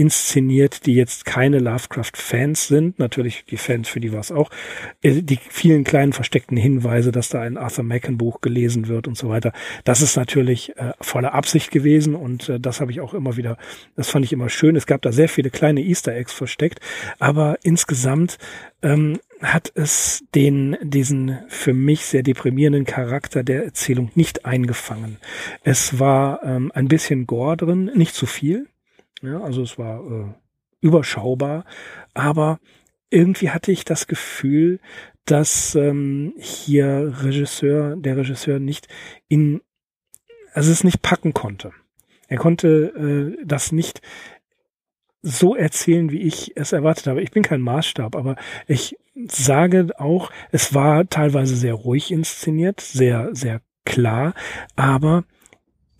inszeniert, 0.00 0.86
die 0.86 0.94
jetzt 0.94 1.26
keine 1.26 1.58
Lovecraft-Fans 1.58 2.68
sind. 2.68 2.98
Natürlich 2.98 3.44
die 3.44 3.58
Fans, 3.58 3.86
für 3.86 4.00
die 4.00 4.14
war 4.14 4.20
es 4.20 4.32
auch. 4.32 4.48
Äh, 5.02 5.20
die 5.20 5.38
vielen 5.50 5.84
kleinen 5.84 6.14
versteckten 6.14 6.56
Hinweise, 6.56 7.12
dass 7.12 7.28
da 7.28 7.42
ein 7.42 7.58
Arthur 7.58 7.84
Machen 7.84 8.16
Buch 8.16 8.40
gelesen 8.40 8.88
wird 8.88 9.06
und 9.06 9.18
so 9.18 9.28
weiter. 9.28 9.52
Das 9.84 10.00
ist 10.00 10.16
natürlich 10.16 10.74
äh, 10.78 10.94
voller 11.02 11.34
Absicht 11.34 11.70
gewesen 11.70 12.14
und 12.14 12.48
äh, 12.48 12.58
das 12.58 12.80
habe 12.80 12.92
ich 12.92 13.02
auch 13.02 13.12
immer 13.12 13.36
wieder, 13.36 13.58
das 13.94 14.08
fand 14.08 14.24
ich 14.24 14.32
immer 14.32 14.48
schön. 14.48 14.74
Es 14.74 14.86
gab 14.86 15.02
da 15.02 15.12
sehr 15.12 15.28
viele 15.28 15.50
kleine 15.50 15.82
Easter 15.82 16.14
Eggs 16.14 16.32
versteckt, 16.32 16.80
aber 17.18 17.58
insgesamt 17.62 18.38
ähm, 18.80 19.18
hat 19.42 19.70
es 19.74 20.24
den, 20.34 20.78
diesen 20.82 21.40
für 21.48 21.74
mich 21.74 22.06
sehr 22.06 22.22
deprimierenden 22.22 22.86
Charakter 22.86 23.42
der 23.42 23.64
Erzählung 23.64 24.10
nicht 24.14 24.46
eingefangen. 24.46 25.18
Es 25.62 25.98
war 25.98 26.42
ähm, 26.42 26.72
ein 26.74 26.88
bisschen 26.88 27.26
Gore 27.26 27.58
drin, 27.58 27.90
nicht 27.94 28.14
zu 28.14 28.24
viel. 28.24 28.66
Ja, 29.22 29.40
also 29.40 29.62
es 29.62 29.78
war 29.78 30.00
äh, 30.00 30.34
überschaubar, 30.80 31.64
aber 32.14 32.58
irgendwie 33.10 33.50
hatte 33.50 33.72
ich 33.72 33.84
das 33.84 34.06
Gefühl, 34.06 34.80
dass 35.24 35.74
ähm, 35.74 36.32
hier 36.38 37.12
Regisseur, 37.22 37.96
der 37.96 38.16
Regisseur 38.16 38.58
nicht 38.58 38.88
in, 39.28 39.60
also 40.52 40.70
es 40.72 40.84
nicht 40.84 41.02
packen 41.02 41.34
konnte. 41.34 41.72
Er 42.28 42.38
konnte 42.38 43.36
äh, 43.38 43.44
das 43.44 43.72
nicht 43.72 44.00
so 45.22 45.54
erzählen, 45.54 46.10
wie 46.10 46.22
ich 46.22 46.56
es 46.56 46.72
erwartet 46.72 47.06
habe. 47.06 47.22
Ich 47.22 47.30
bin 47.30 47.42
kein 47.42 47.60
Maßstab, 47.60 48.16
aber 48.16 48.36
ich 48.66 48.96
sage 49.28 49.88
auch, 49.98 50.30
es 50.50 50.72
war 50.72 51.08
teilweise 51.08 51.56
sehr 51.56 51.74
ruhig 51.74 52.10
inszeniert, 52.10 52.80
sehr, 52.80 53.28
sehr 53.32 53.60
klar, 53.84 54.34
aber 54.76 55.24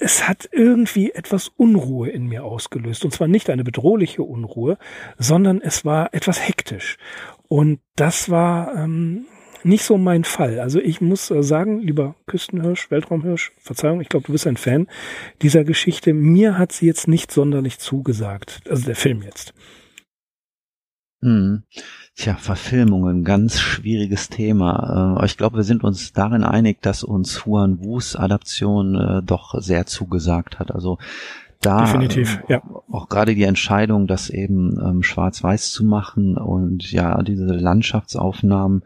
es 0.01 0.27
hat 0.27 0.49
irgendwie 0.51 1.13
etwas 1.13 1.49
Unruhe 1.57 2.09
in 2.09 2.27
mir 2.27 2.45
ausgelöst. 2.45 3.05
Und 3.05 3.13
zwar 3.13 3.29
nicht 3.29 3.51
eine 3.51 3.65
bedrohliche 3.65 4.23
Unruhe, 4.23 4.79
sondern 5.19 5.61
es 5.61 5.85
war 5.85 6.15
etwas 6.15 6.47
hektisch. 6.47 6.97
Und 7.49 7.81
das 7.97 8.31
war 8.31 8.75
ähm, 8.75 9.27
nicht 9.63 9.85
so 9.85 9.99
mein 9.99 10.25
Fall. 10.25 10.59
Also 10.59 10.81
ich 10.81 11.01
muss 11.01 11.31
äh, 11.31 11.43
sagen, 11.43 11.81
lieber 11.81 12.15
Küstenhirsch, 12.27 12.91
Weltraumhirsch, 12.91 13.53
Verzeihung, 13.59 14.01
ich 14.01 14.09
glaube, 14.09 14.27
du 14.27 14.33
bist 14.33 14.47
ein 14.47 14.57
Fan 14.57 14.87
dieser 15.43 15.65
Geschichte. 15.65 16.15
Mir 16.15 16.57
hat 16.57 16.73
sie 16.73 16.87
jetzt 16.87 17.07
nicht 17.07 17.31
sonderlich 17.31 17.79
zugesagt. 17.79 18.63
Also 18.69 18.87
der 18.87 18.97
Film 18.97 19.23
jetzt. 19.23 19.53
Hm. 21.23 21.65
Tja, 22.17 22.35
Verfilmungen, 22.37 23.25
ganz 23.25 23.61
schwieriges 23.61 24.29
Thema. 24.29 25.19
Äh, 25.21 25.27
ich 25.27 25.37
glaube, 25.37 25.57
wir 25.57 25.65
sind 25.65 25.85
uns 25.85 26.13
darin 26.13 26.45
einig, 26.45 26.81
dass 26.83 27.03
uns 27.05 27.45
Huan 27.45 27.85
Wus 27.85 28.17
Adaption 28.17 28.95
äh, 28.95 29.23
doch 29.23 29.55
sehr 29.61 29.87
zugesagt 29.87 30.59
hat. 30.59 30.75
Also 30.75 30.99
da 31.61 31.85
Definitiv, 31.85 32.41
ja. 32.49 32.63
auch 32.91 33.11
gerade 33.11 33.35
die 33.35 33.43
Entscheidung, 33.43 34.07
das 34.07 34.31
eben 34.31 34.81
ähm, 34.83 35.03
schwarz-weiß 35.03 35.73
zu 35.73 35.85
machen 35.85 36.39
und 36.39 36.91
ja, 36.91 37.23
diese 37.23 37.45
Landschaftsaufnahmen, 37.53 38.83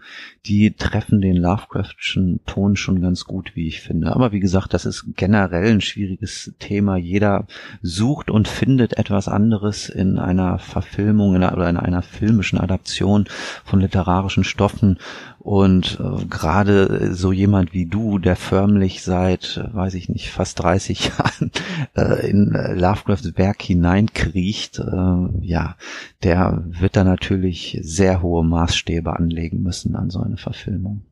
die 0.47 0.73
treffen 0.73 1.21
den 1.21 1.37
Lovecraftschen 1.37 2.41
Ton 2.45 2.77
schon 2.77 3.01
ganz 3.01 3.25
gut, 3.25 3.53
wie 3.55 3.67
ich 3.67 3.81
finde. 3.81 4.15
Aber 4.15 4.33
wie 4.33 4.41
gesagt, 4.41 4.75
das 4.75 4.85
ist 4.85 5.07
generell 5.17 5.71
ein 5.71 5.81
schwieriges 5.81 6.53
Thema. 6.59 6.97
Jeder 6.97 7.47
sucht 7.81 8.31
und 8.31 8.47
findet 8.47 8.99
etwas 8.99 9.29
anderes 9.29 9.89
in 9.89 10.19
einer 10.19 10.59
Verfilmung 10.59 11.35
in 11.35 11.43
einer, 11.43 11.57
oder 11.57 11.71
in 11.71 11.79
einer 11.79 12.03
filmischen 12.03 12.61
Adaption 12.61 13.27
von 13.65 13.81
literarischen 13.81 14.45
Stoffen. 14.45 14.99
Und 15.45 16.01
äh, 16.01 16.25
gerade 16.25 17.15
so 17.15 17.31
jemand 17.31 17.75
wie 17.75 17.85
du, 17.85 18.19
der 18.19 18.35
förmlich 18.35 19.03
seit, 19.03 19.59
äh, 19.59 19.75
weiß 19.75 19.93
ich 19.93 20.09
nicht, 20.09 20.31
fast 20.31 20.61
30 20.61 21.11
Jahren 21.19 21.51
äh, 21.95 22.31
in 22.31 22.55
äh, 22.55 22.73
Lovecrafts 22.73 23.37
Werk 23.37 23.61
hineinkriecht, 23.61 24.79
äh, 24.79 25.43
ja, 25.43 25.77
der 26.23 26.65
wird 26.67 26.97
da 26.97 27.05
natürlich 27.05 27.79
sehr 27.83 28.23
hohe 28.23 28.43
Maßstäbe 28.43 29.15
anlegen 29.15 29.63
müssen 29.63 29.97
an 29.97 30.09
so 30.09 30.21
eine 30.21 30.34
Verfilmung. 30.37 31.07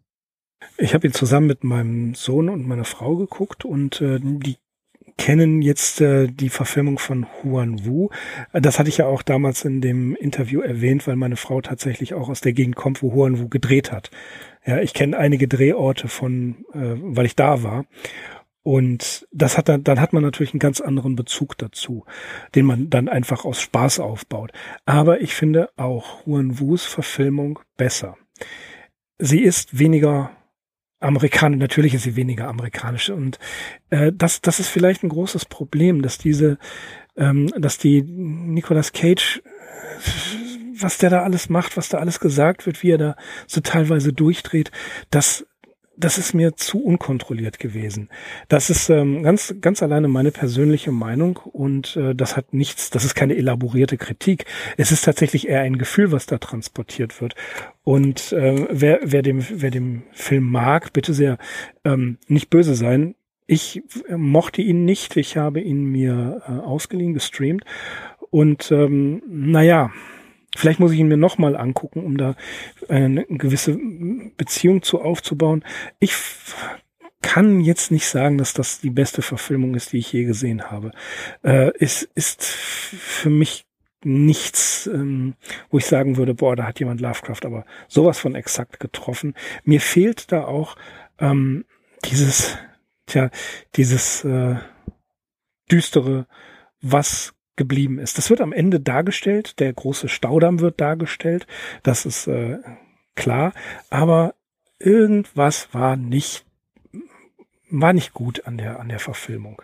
Ich 0.78 0.94
habe 0.94 1.06
ihn 1.06 1.12
zusammen 1.12 1.46
mit 1.46 1.64
meinem 1.64 2.14
Sohn 2.14 2.48
und 2.48 2.66
meiner 2.66 2.84
Frau 2.84 3.16
geguckt 3.16 3.64
und 3.64 4.00
äh, 4.00 4.20
die 4.20 4.56
kennen 5.16 5.62
jetzt 5.62 6.00
äh, 6.00 6.26
die 6.28 6.48
Verfilmung 6.48 6.98
von 6.98 7.26
Huan 7.42 7.84
Wu. 7.84 8.08
Das 8.52 8.78
hatte 8.78 8.88
ich 8.88 8.98
ja 8.98 9.06
auch 9.06 9.22
damals 9.22 9.64
in 9.64 9.80
dem 9.80 10.14
Interview 10.16 10.60
erwähnt, 10.60 11.06
weil 11.06 11.16
meine 11.16 11.36
Frau 11.36 11.60
tatsächlich 11.60 12.14
auch 12.14 12.28
aus 12.28 12.40
der 12.40 12.52
Gegend 12.52 12.76
kommt, 12.76 13.02
wo 13.02 13.12
Huan 13.12 13.38
Wu 13.38 13.48
gedreht 13.48 13.92
hat. 13.92 14.10
Ja, 14.64 14.80
ich 14.80 14.94
kenne 14.94 15.16
einige 15.16 15.48
Drehorte 15.48 16.08
von, 16.08 16.64
äh, 16.72 16.96
weil 17.00 17.26
ich 17.26 17.36
da 17.36 17.62
war. 17.62 17.84
Und 18.64 19.26
das 19.32 19.58
hat 19.58 19.68
dann, 19.68 19.82
dann 19.82 20.00
hat 20.00 20.12
man 20.12 20.22
natürlich 20.22 20.52
einen 20.52 20.60
ganz 20.60 20.80
anderen 20.80 21.16
Bezug 21.16 21.58
dazu, 21.58 22.04
den 22.54 22.64
man 22.64 22.90
dann 22.90 23.08
einfach 23.08 23.44
aus 23.44 23.60
Spaß 23.60 23.98
aufbaut. 23.98 24.52
Aber 24.86 25.20
ich 25.20 25.34
finde 25.34 25.70
auch 25.76 26.24
Huan 26.26 26.60
Wus 26.60 26.84
Verfilmung 26.84 27.58
besser. 27.76 28.16
Sie 29.22 29.40
ist 29.40 29.78
weniger 29.78 30.30
amerikanisch, 31.00 31.58
natürlich 31.58 31.94
ist 31.94 32.02
sie 32.02 32.16
weniger 32.16 32.48
amerikanisch. 32.48 33.10
Und 33.10 33.38
äh, 33.90 34.12
das, 34.14 34.40
das 34.40 34.60
ist 34.60 34.68
vielleicht 34.68 35.02
ein 35.02 35.08
großes 35.08 35.46
Problem, 35.46 36.02
dass 36.02 36.18
diese, 36.18 36.58
ähm, 37.16 37.46
dass 37.56 37.78
die 37.78 38.02
Nicolas 38.02 38.92
Cage, 38.92 39.42
was 40.78 40.98
der 40.98 41.10
da 41.10 41.22
alles 41.22 41.48
macht, 41.48 41.76
was 41.76 41.88
da 41.88 41.98
alles 41.98 42.18
gesagt 42.20 42.66
wird, 42.66 42.82
wie 42.82 42.90
er 42.90 42.98
da 42.98 43.16
so 43.46 43.60
teilweise 43.60 44.12
durchdreht, 44.12 44.70
das 45.10 45.46
das 45.96 46.18
ist 46.18 46.34
mir 46.34 46.56
zu 46.56 46.82
unkontrolliert 46.82 47.58
gewesen. 47.58 48.08
Das 48.48 48.70
ist 48.70 48.88
ähm, 48.88 49.22
ganz, 49.22 49.54
ganz 49.60 49.82
alleine 49.82 50.08
meine 50.08 50.30
persönliche 50.30 50.92
Meinung 50.92 51.36
und 51.36 51.96
äh, 51.96 52.14
das 52.14 52.36
hat 52.36 52.54
nichts, 52.54 52.90
das 52.90 53.04
ist 53.04 53.14
keine 53.14 53.36
elaborierte 53.36 53.98
Kritik. 53.98 54.46
Es 54.76 54.90
ist 54.90 55.04
tatsächlich 55.04 55.48
eher 55.48 55.60
ein 55.60 55.78
Gefühl, 55.78 56.12
was 56.12 56.26
da 56.26 56.38
transportiert 56.38 57.20
wird. 57.20 57.34
Und 57.84 58.32
äh, 58.32 58.66
wer, 58.70 59.00
wer, 59.02 59.22
dem, 59.22 59.44
wer 59.50 59.70
dem 59.70 60.04
Film 60.12 60.44
mag, 60.44 60.92
bitte 60.92 61.14
sehr 61.14 61.38
ähm, 61.84 62.18
nicht 62.26 62.50
böse 62.50 62.74
sein. 62.74 63.14
Ich 63.46 63.82
äh, 64.08 64.16
mochte 64.16 64.62
ihn 64.62 64.84
nicht, 64.84 65.16
ich 65.16 65.36
habe 65.36 65.60
ihn 65.60 65.84
mir 65.84 66.42
äh, 66.46 66.52
ausgeliehen, 66.52 67.14
gestreamt. 67.14 67.64
Und 68.30 68.72
ähm, 68.72 69.22
naja, 69.28 69.90
Vielleicht 70.56 70.80
muss 70.80 70.92
ich 70.92 70.98
ihn 70.98 71.08
mir 71.08 71.16
nochmal 71.16 71.56
angucken, 71.56 72.04
um 72.04 72.16
da 72.16 72.34
eine 72.88 73.24
gewisse 73.26 73.78
Beziehung 74.36 74.82
zu 74.82 75.00
aufzubauen. 75.00 75.64
Ich 75.98 76.14
kann 77.22 77.60
jetzt 77.60 77.90
nicht 77.90 78.06
sagen, 78.06 78.36
dass 78.36 78.52
das 78.52 78.80
die 78.80 78.90
beste 78.90 79.22
Verfilmung 79.22 79.74
ist, 79.74 79.92
die 79.92 79.98
ich 79.98 80.12
je 80.12 80.24
gesehen 80.24 80.70
habe. 80.70 80.90
Äh, 81.42 81.70
es 81.78 82.02
ist 82.14 82.44
für 82.44 83.30
mich 83.30 83.64
nichts, 84.04 84.88
ähm, 84.92 85.34
wo 85.70 85.78
ich 85.78 85.86
sagen 85.86 86.16
würde, 86.16 86.34
boah, 86.34 86.56
da 86.56 86.64
hat 86.64 86.80
jemand 86.80 87.00
Lovecraft 87.00 87.44
aber 87.44 87.64
sowas 87.88 88.18
von 88.18 88.34
exakt 88.34 88.80
getroffen. 88.80 89.34
Mir 89.64 89.80
fehlt 89.80 90.32
da 90.32 90.44
auch 90.44 90.76
ähm, 91.18 91.64
dieses, 92.04 92.58
tja, 93.06 93.30
dieses 93.76 94.24
äh, 94.24 94.56
düstere, 95.70 96.26
was 96.80 97.32
geblieben 97.62 97.98
ist. 97.98 98.18
Das 98.18 98.28
wird 98.28 98.40
am 98.40 98.52
Ende 98.52 98.80
dargestellt, 98.80 99.60
der 99.60 99.72
große 99.72 100.08
Staudamm 100.08 100.58
wird 100.58 100.80
dargestellt, 100.80 101.46
das 101.84 102.04
ist 102.06 102.26
äh, 102.26 102.58
klar, 103.14 103.52
aber 103.88 104.34
irgendwas 104.78 105.68
war 105.72 105.96
nicht 105.96 106.44
war 107.70 107.92
nicht 107.92 108.12
gut 108.12 108.46
an 108.46 108.58
der 108.58 108.80
an 108.80 108.88
der 108.88 108.98
Verfilmung. 108.98 109.62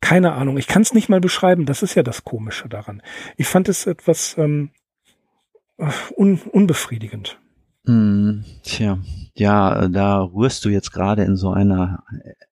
Keine 0.00 0.32
Ahnung, 0.32 0.58
ich 0.58 0.66
kann 0.66 0.82
es 0.82 0.92
nicht 0.92 1.08
mal 1.08 1.20
beschreiben, 1.20 1.64
das 1.64 1.82
ist 1.82 1.94
ja 1.94 2.02
das 2.02 2.24
komische 2.24 2.68
daran. 2.68 3.02
Ich 3.38 3.48
fand 3.48 3.70
es 3.70 3.86
etwas 3.86 4.36
ähm, 4.36 4.70
un, 6.16 6.40
unbefriedigend. 6.52 7.38
Hm, 7.86 8.44
tja, 8.62 8.98
ja, 9.34 9.88
da 9.88 10.22
rührst 10.22 10.64
du 10.64 10.70
jetzt 10.70 10.90
gerade 10.92 11.22
in 11.24 11.36
so 11.36 11.50
einer 11.50 12.02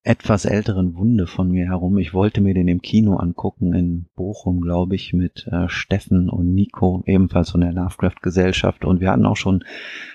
etwas 0.03 0.45
älteren 0.45 0.95
Wunde 0.95 1.25
von 1.25 1.49
mir 1.49 1.65
herum. 1.65 1.97
Ich 1.97 2.13
wollte 2.13 2.39
mir 2.39 2.53
den 2.53 2.67
im 2.67 2.83
Kino 2.83 3.15
angucken 3.15 3.73
in 3.73 4.05
Bochum, 4.15 4.61
glaube 4.61 4.93
ich, 4.93 5.11
mit 5.11 5.47
äh, 5.47 5.69
Steffen 5.69 6.29
und 6.29 6.53
Nico, 6.53 7.01
ebenfalls 7.07 7.49
von 7.49 7.61
der 7.61 7.73
Lovecraft 7.73 8.21
Gesellschaft. 8.21 8.85
Und 8.85 8.99
wir 8.99 9.09
hatten 9.09 9.25
auch 9.25 9.37
schon 9.37 9.63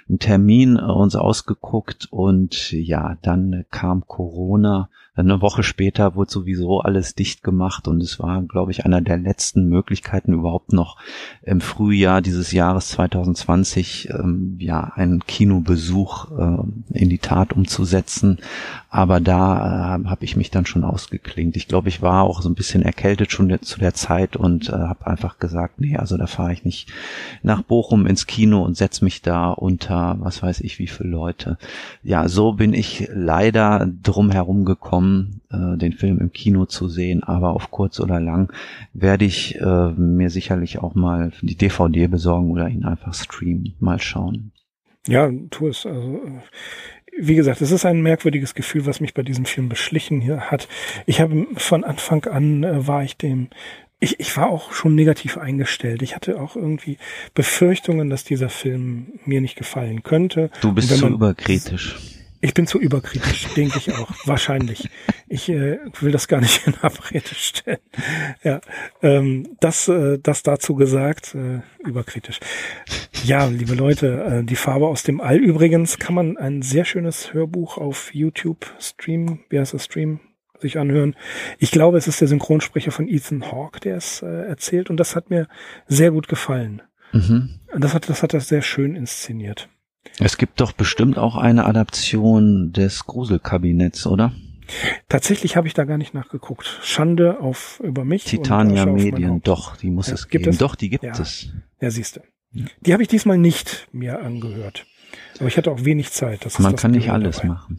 einen 0.08 0.20
Termin 0.20 0.76
äh, 0.76 0.82
uns 0.82 1.16
ausgeguckt 1.16 2.06
und 2.12 2.70
ja, 2.70 3.16
dann 3.22 3.64
kam 3.70 4.06
Corona 4.06 4.88
eine 5.20 5.40
Woche 5.40 5.62
später 5.62 6.14
wurde 6.14 6.30
sowieso 6.30 6.80
alles 6.80 7.14
dicht 7.14 7.42
gemacht 7.42 7.88
und 7.88 8.02
es 8.02 8.18
war, 8.18 8.42
glaube 8.42 8.70
ich, 8.70 8.84
einer 8.84 9.00
der 9.00 9.18
letzten 9.18 9.68
Möglichkeiten 9.68 10.32
überhaupt 10.32 10.72
noch 10.72 10.96
im 11.42 11.60
Frühjahr 11.60 12.20
dieses 12.22 12.52
Jahres 12.52 12.88
2020 12.88 14.10
ähm, 14.10 14.56
ja 14.58 14.92
einen 14.94 15.20
Kinobesuch 15.26 16.30
äh, 16.38 16.98
in 16.98 17.08
die 17.08 17.18
Tat 17.18 17.52
umzusetzen. 17.52 18.38
Aber 18.90 19.20
da 19.20 19.96
äh, 19.96 20.04
habe 20.06 20.24
ich 20.24 20.36
mich 20.36 20.50
dann 20.50 20.64
schon 20.64 20.84
ausgeklingt. 20.84 21.56
Ich 21.56 21.68
glaube, 21.68 21.88
ich 21.88 22.00
war 22.00 22.22
auch 22.22 22.40
so 22.40 22.48
ein 22.48 22.54
bisschen 22.54 22.82
erkältet 22.82 23.32
schon 23.32 23.58
zu 23.60 23.78
der 23.78 23.94
Zeit 23.94 24.36
und 24.36 24.70
äh, 24.70 24.72
habe 24.72 25.06
einfach 25.06 25.38
gesagt, 25.38 25.80
nee, 25.80 25.96
also 25.96 26.16
da 26.16 26.26
fahre 26.26 26.52
ich 26.52 26.64
nicht 26.64 26.90
nach 27.42 27.62
Bochum 27.62 28.06
ins 28.06 28.26
Kino 28.26 28.62
und 28.62 28.76
setz 28.76 29.02
mich 29.02 29.20
da 29.20 29.50
unter, 29.50 30.16
was 30.20 30.42
weiß 30.42 30.60
ich, 30.60 30.78
wie 30.78 30.86
viele 30.86 31.10
Leute. 31.10 31.58
Ja, 32.02 32.28
so 32.28 32.52
bin 32.52 32.72
ich 32.72 33.08
leider 33.12 33.86
drum 34.02 34.30
herum 34.30 34.64
gekommen, 34.64 35.07
äh, 35.50 35.76
den 35.76 35.92
Film 35.92 36.18
im 36.18 36.32
Kino 36.32 36.66
zu 36.66 36.88
sehen. 36.88 37.22
Aber 37.22 37.50
auf 37.50 37.70
kurz 37.70 38.00
oder 38.00 38.20
lang 38.20 38.52
werde 38.92 39.24
ich 39.24 39.56
äh, 39.60 39.90
mir 39.92 40.30
sicherlich 40.30 40.78
auch 40.78 40.94
mal 40.94 41.32
die 41.42 41.56
DVD 41.56 42.06
besorgen 42.06 42.50
oder 42.50 42.68
ihn 42.68 42.84
einfach 42.84 43.14
streamen. 43.14 43.74
Mal 43.80 44.00
schauen. 44.00 44.52
Ja, 45.06 45.30
tu 45.50 45.68
es. 45.68 45.86
Also 45.86 46.20
wie 47.20 47.34
gesagt, 47.34 47.60
es 47.60 47.72
ist 47.72 47.84
ein 47.84 48.00
merkwürdiges 48.00 48.54
Gefühl, 48.54 48.86
was 48.86 49.00
mich 49.00 49.14
bei 49.14 49.22
diesem 49.22 49.44
Film 49.44 49.68
beschlichen 49.68 50.20
hier 50.20 50.50
hat. 50.50 50.68
Ich 51.06 51.20
habe 51.20 51.46
von 51.56 51.84
Anfang 51.84 52.24
an 52.26 52.62
äh, 52.62 52.86
war 52.86 53.02
ich 53.02 53.16
dem 53.16 53.48
ich, 54.00 54.20
ich 54.20 54.36
war 54.36 54.48
auch 54.48 54.72
schon 54.72 54.94
negativ 54.94 55.38
eingestellt. 55.38 56.02
Ich 56.02 56.14
hatte 56.14 56.40
auch 56.40 56.54
irgendwie 56.54 56.98
Befürchtungen, 57.34 58.10
dass 58.10 58.22
dieser 58.22 58.48
Film 58.48 59.18
mir 59.24 59.40
nicht 59.40 59.56
gefallen 59.56 60.04
könnte. 60.04 60.50
Du 60.60 60.72
bist 60.72 60.96
zu 60.96 61.08
überkritisch. 61.08 61.96
Ich 62.40 62.54
bin 62.54 62.68
zu 62.68 62.78
überkritisch, 62.78 63.48
denke 63.56 63.78
ich 63.78 63.92
auch. 63.92 64.08
Wahrscheinlich. 64.24 64.87
Ich 65.30 65.48
äh, 65.48 65.78
will 66.00 66.12
das 66.12 66.28
gar 66.28 66.40
nicht 66.40 66.62
in 66.66 66.74
Abrede 66.80 67.34
stellen. 67.34 67.78
Ja, 68.42 68.60
ähm, 69.02 69.56
das, 69.60 69.88
äh, 69.88 70.18
das 70.18 70.42
dazu 70.42 70.74
gesagt, 70.74 71.34
äh, 71.34 71.60
überkritisch. 71.86 72.40
Ja, 73.24 73.46
liebe 73.46 73.74
Leute, 73.74 74.40
äh, 74.40 74.44
die 74.44 74.56
Farbe 74.56 74.86
aus 74.86 75.02
dem 75.02 75.20
All. 75.20 75.36
Übrigens 75.36 75.98
kann 75.98 76.14
man 76.14 76.36
ein 76.36 76.62
sehr 76.62 76.84
schönes 76.84 77.32
Hörbuch 77.34 77.78
auf 77.78 78.14
YouTube 78.14 78.66
streamen. 78.78 79.40
Wie 79.50 79.58
heißt 79.58 79.74
das 79.74 79.84
Stream? 79.84 80.20
sich 80.60 80.76
anhören. 80.76 81.14
Ich 81.60 81.70
glaube, 81.70 81.98
es 81.98 82.08
ist 82.08 82.20
der 82.20 82.26
Synchronsprecher 82.26 82.90
von 82.90 83.06
Ethan 83.06 83.52
Hawke, 83.52 83.78
der 83.78 83.96
es 83.96 84.22
äh, 84.22 84.26
erzählt 84.26 84.90
und 84.90 84.96
das 84.96 85.14
hat 85.14 85.30
mir 85.30 85.46
sehr 85.86 86.10
gut 86.10 86.26
gefallen. 86.26 86.82
Mhm. 87.12 87.60
Das 87.78 87.94
hat 87.94 88.08
das 88.08 88.24
hat 88.24 88.34
er 88.34 88.40
sehr 88.40 88.62
schön 88.62 88.96
inszeniert. 88.96 89.68
Es 90.18 90.36
gibt 90.36 90.60
doch 90.60 90.72
bestimmt 90.72 91.16
auch 91.16 91.36
eine 91.36 91.64
Adaption 91.64 92.72
des 92.72 93.06
Gruselkabinetts, 93.06 94.06
oder? 94.06 94.32
Tatsächlich 95.08 95.56
habe 95.56 95.66
ich 95.66 95.74
da 95.74 95.84
gar 95.84 95.98
nicht 95.98 96.14
nachgeguckt. 96.14 96.80
Schande 96.82 97.40
auf 97.40 97.80
über 97.82 98.04
mich. 98.04 98.24
Titania 98.24 98.86
Medien, 98.86 99.40
doch, 99.42 99.76
die 99.76 99.90
muss 99.90 100.08
ja, 100.08 100.14
es 100.14 100.28
gibt 100.28 100.44
geben. 100.44 100.54
Es? 100.54 100.58
Doch, 100.58 100.74
die 100.74 100.90
gibt 100.90 101.04
ja. 101.04 101.18
es. 101.18 101.50
Ja, 101.80 101.90
siehst 101.90 102.16
du. 102.16 102.20
Die 102.80 102.92
habe 102.92 103.02
ich 103.02 103.08
diesmal 103.08 103.38
nicht 103.38 103.88
mir 103.92 104.20
angehört. 104.20 104.86
Aber 105.38 105.48
ich 105.48 105.56
hatte 105.56 105.70
auch 105.70 105.84
wenig 105.84 106.10
Zeit. 106.10 106.44
Das 106.44 106.58
man 106.58 106.76
kann 106.76 106.90
nicht 106.90 107.10
alles 107.10 107.36
dabei. 107.36 107.48
machen. 107.48 107.78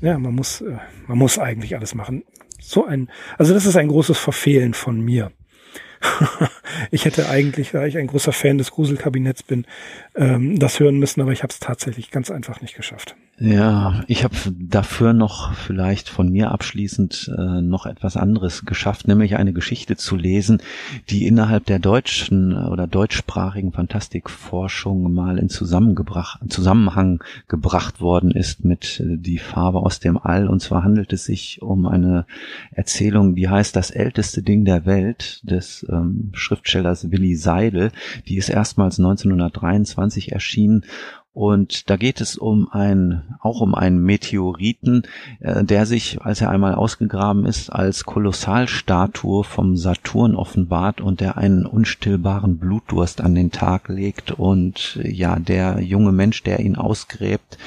Ja, 0.00 0.18
man 0.18 0.34
muss, 0.34 0.60
äh, 0.60 0.76
man 1.06 1.18
muss 1.18 1.38
eigentlich 1.38 1.76
alles 1.76 1.94
machen. 1.94 2.24
So 2.60 2.84
ein, 2.84 3.10
also 3.38 3.54
das 3.54 3.66
ist 3.66 3.76
ein 3.76 3.88
großes 3.88 4.18
Verfehlen 4.18 4.74
von 4.74 5.00
mir. 5.00 5.32
ich 6.90 7.04
hätte 7.04 7.28
eigentlich, 7.28 7.72
da 7.72 7.84
ich 7.84 7.98
ein 7.98 8.06
großer 8.06 8.32
Fan 8.32 8.58
des 8.58 8.70
Gruselkabinetts 8.70 9.42
bin, 9.42 9.66
ähm, 10.14 10.58
das 10.58 10.80
hören 10.80 10.98
müssen, 10.98 11.20
aber 11.20 11.32
ich 11.32 11.42
habe 11.42 11.52
es 11.52 11.60
tatsächlich 11.60 12.10
ganz 12.10 12.30
einfach 12.30 12.60
nicht 12.60 12.74
geschafft. 12.74 13.16
Ja, 13.42 14.04
ich 14.06 14.22
habe 14.22 14.34
dafür 14.58 15.14
noch 15.14 15.54
vielleicht 15.54 16.10
von 16.10 16.28
mir 16.28 16.50
abschließend 16.50 17.32
äh, 17.38 17.62
noch 17.62 17.86
etwas 17.86 18.18
anderes 18.18 18.66
geschafft, 18.66 19.08
nämlich 19.08 19.36
eine 19.36 19.54
Geschichte 19.54 19.96
zu 19.96 20.14
lesen, 20.16 20.60
die 21.08 21.26
innerhalb 21.26 21.64
der 21.64 21.78
deutschen 21.78 22.52
oder 22.54 22.86
deutschsprachigen 22.86 23.72
Fantastikforschung 23.72 25.14
mal 25.14 25.38
in 25.38 25.48
Zusammenhang 25.48 27.24
gebracht 27.48 28.02
worden 28.02 28.30
ist 28.30 28.66
mit 28.66 29.00
äh, 29.00 29.16
Die 29.16 29.38
Farbe 29.38 29.78
aus 29.78 30.00
dem 30.00 30.18
All. 30.18 30.46
Und 30.46 30.60
zwar 30.60 30.84
handelt 30.84 31.14
es 31.14 31.24
sich 31.24 31.62
um 31.62 31.86
eine 31.86 32.26
Erzählung, 32.72 33.34
die 33.36 33.48
heißt 33.48 33.74
Das 33.74 33.90
älteste 33.90 34.42
Ding 34.42 34.66
der 34.66 34.84
Welt 34.84 35.40
des 35.44 35.86
ähm, 35.88 36.28
Schriftstellers 36.34 37.10
Willi 37.10 37.36
Seidel. 37.36 37.90
Die 38.28 38.36
ist 38.36 38.50
erstmals 38.50 38.98
1923 38.98 40.32
erschienen 40.32 40.84
und 41.32 41.88
da 41.88 41.96
geht 41.96 42.20
es 42.20 42.36
um 42.36 42.68
ein, 42.72 43.36
auch 43.40 43.60
um 43.60 43.76
einen 43.76 44.02
Meteoriten, 44.02 45.04
äh, 45.38 45.62
der 45.62 45.86
sich, 45.86 46.20
als 46.20 46.40
er 46.40 46.50
einmal 46.50 46.74
ausgegraben 46.74 47.46
ist, 47.46 47.70
als 47.70 48.04
Kolossalstatue 48.04 49.44
vom 49.44 49.76
Saturn 49.76 50.34
offenbart 50.34 51.00
und 51.00 51.20
der 51.20 51.38
einen 51.38 51.66
unstillbaren 51.66 52.58
Blutdurst 52.58 53.20
an 53.20 53.36
den 53.36 53.52
Tag 53.52 53.88
legt. 53.88 54.32
Und 54.32 54.98
ja, 55.04 55.38
der 55.38 55.80
junge 55.80 56.10
Mensch, 56.10 56.42
der 56.42 56.58
ihn 56.58 56.74
ausgräbt, 56.74 57.58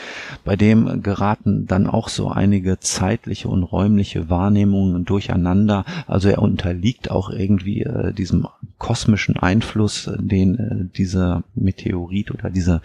bei 0.43 0.57
dem 0.57 1.01
geraten 1.01 1.65
dann 1.65 1.87
auch 1.87 2.09
so 2.09 2.27
einige 2.27 2.81
zeitliche 2.81 3.47
und 3.47 3.63
räumliche 3.63 4.29
Wahrnehmungen 4.29 5.05
durcheinander. 5.05 5.85
Also 6.05 6.27
er 6.27 6.41
unterliegt 6.41 7.09
auch 7.09 7.29
irgendwie 7.29 7.83
äh, 7.83 8.11
diesem 8.11 8.45
kosmischen 8.77 9.37
Einfluss, 9.37 10.11
den 10.19 10.59
äh, 10.59 10.97
dieser 10.97 11.43
Meteorit 11.55 12.31
oder 12.31 12.49
diese 12.49 12.81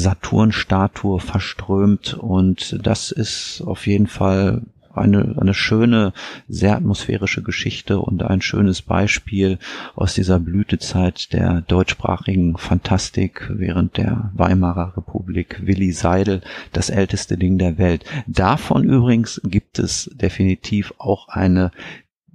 Saturnstatue 0.00 1.20
verströmt 1.20 2.14
und 2.14 2.78
das 2.82 3.10
ist 3.12 3.62
auf 3.64 3.86
jeden 3.86 4.06
Fall 4.06 4.62
eine, 4.94 5.36
eine 5.40 5.54
schöne, 5.54 6.12
sehr 6.48 6.76
atmosphärische 6.76 7.42
Geschichte 7.42 8.00
und 8.00 8.22
ein 8.22 8.42
schönes 8.42 8.82
Beispiel 8.82 9.58
aus 9.94 10.14
dieser 10.14 10.38
Blütezeit 10.40 11.32
der 11.32 11.62
deutschsprachigen 11.62 12.56
Fantastik 12.56 13.48
während 13.52 13.96
der 13.96 14.30
Weimarer 14.34 14.96
Republik. 14.96 15.60
Willi 15.64 15.92
Seidel, 15.92 16.40
das 16.72 16.90
älteste 16.90 17.36
Ding 17.36 17.58
der 17.58 17.78
Welt. 17.78 18.04
Davon 18.26 18.84
übrigens 18.84 19.40
gibt 19.44 19.78
es 19.78 20.10
definitiv 20.14 20.92
auch 20.98 21.28
eine 21.28 21.70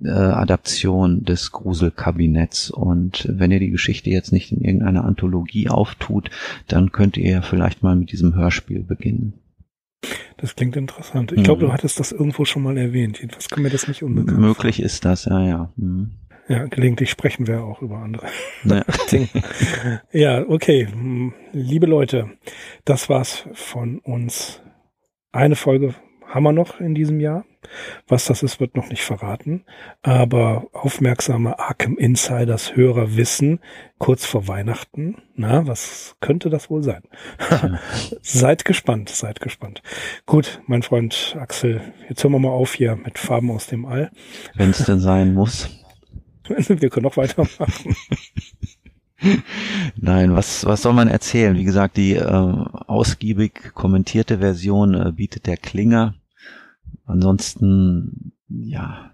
äh, 0.04 0.10
Adaption 0.10 1.24
des 1.24 1.52
Gruselkabinetts. 1.52 2.72
Und 2.72 3.28
wenn 3.30 3.52
ihr 3.52 3.60
die 3.60 3.72
Geschichte 3.72 4.10
jetzt 4.10 4.32
nicht 4.32 4.52
in 4.52 4.62
irgendeiner 4.62 5.06
Anthologie 5.06 5.70
auftut, 5.70 6.30
dann 6.68 6.92
könnt 6.92 7.18
ihr 7.18 7.42
vielleicht 7.42 7.84
mal 7.84 7.96
mit 7.96 8.12
diesem 8.12 8.36
Hörspiel 8.36 8.84
beginnen. 8.84 9.34
Das 10.38 10.56
klingt 10.56 10.76
interessant. 10.76 11.32
Ich 11.32 11.44
glaube, 11.44 11.64
mhm. 11.64 11.68
du 11.68 11.74
hattest 11.74 12.00
das 12.00 12.12
irgendwo 12.12 12.46
schon 12.46 12.64
mal 12.64 12.78
erwähnt. 12.78 13.20
Jedenfalls 13.20 13.50
kann 13.50 13.64
mir 13.64 13.70
das 13.70 13.88
nicht 13.88 14.04
unbekannt 14.04 14.40
Möglich 14.40 14.82
ist 14.82 15.06
das, 15.06 15.26
ja, 15.26 15.46
ja. 15.46 15.74
Mhm. 15.78 16.12
Ja, 16.48 16.66
gelegentlich 16.66 17.10
sprechen 17.10 17.48
wir 17.48 17.64
auch 17.64 17.82
über 17.82 17.98
andere 17.98 18.28
ja. 18.66 18.84
Dinge. 19.12 19.30
Ja, 20.12 20.48
okay. 20.48 20.88
Liebe 21.54 21.88
Leute, 21.88 22.30
das 22.84 23.10
war's 23.10 23.48
von 23.54 23.98
uns. 24.00 24.62
Eine 25.32 25.56
Folge 25.56 25.96
haben 26.28 26.44
wir 26.44 26.52
noch 26.52 26.80
in 26.80 26.94
diesem 26.94 27.20
Jahr. 27.20 27.46
Was 28.08 28.26
das 28.26 28.44
ist, 28.44 28.60
wird 28.60 28.76
noch 28.76 28.90
nicht 28.90 29.04
verraten. 29.04 29.66
Aber 30.02 30.68
aufmerksame 30.74 31.60
Arkham 31.60 31.98
Insiders 31.98 32.76
Hörer 32.76 33.16
wissen, 33.16 33.60
kurz 33.98 34.26
vor 34.26 34.48
Weihnachten, 34.48 35.22
na, 35.36 35.68
was 35.68 36.16
könnte 36.20 36.50
das 36.50 36.70
wohl 36.70 36.84
sein? 36.84 37.04
seid 38.22 38.66
gespannt, 38.66 39.10
seid 39.10 39.40
gespannt. 39.40 39.82
Gut, 40.26 40.62
mein 40.68 40.84
Freund 40.84 41.36
Axel, 41.40 41.82
jetzt 42.10 42.24
hören 42.24 42.34
wir 42.34 42.40
mal 42.40 42.50
auf 42.50 42.74
hier 42.74 42.96
mit 42.96 43.18
Farben 43.18 43.52
aus 43.52 43.68
dem 43.68 43.86
All. 43.86 44.12
Wenn 44.56 44.72
es 44.72 44.86
denn 44.86 45.00
sein 45.00 45.34
muss. 45.34 45.70
wir 46.48 46.90
können 46.90 47.06
noch 47.06 47.18
weitermachen. 47.18 47.96
Nein, 49.96 50.36
was, 50.36 50.66
was 50.66 50.82
soll 50.82 50.94
man 50.94 51.08
erzählen? 51.08 51.56
Wie 51.56 51.64
gesagt, 51.64 51.98
die 51.98 52.14
äh, 52.14 52.22
ausgiebig 52.28 53.74
kommentierte 53.74 54.40
Version 54.40 54.94
äh, 54.94 55.12
bietet 55.12 55.48
der 55.48 55.58
Klinger. 55.58 56.16
Ansonsten, 57.06 58.34
ja, 58.50 59.12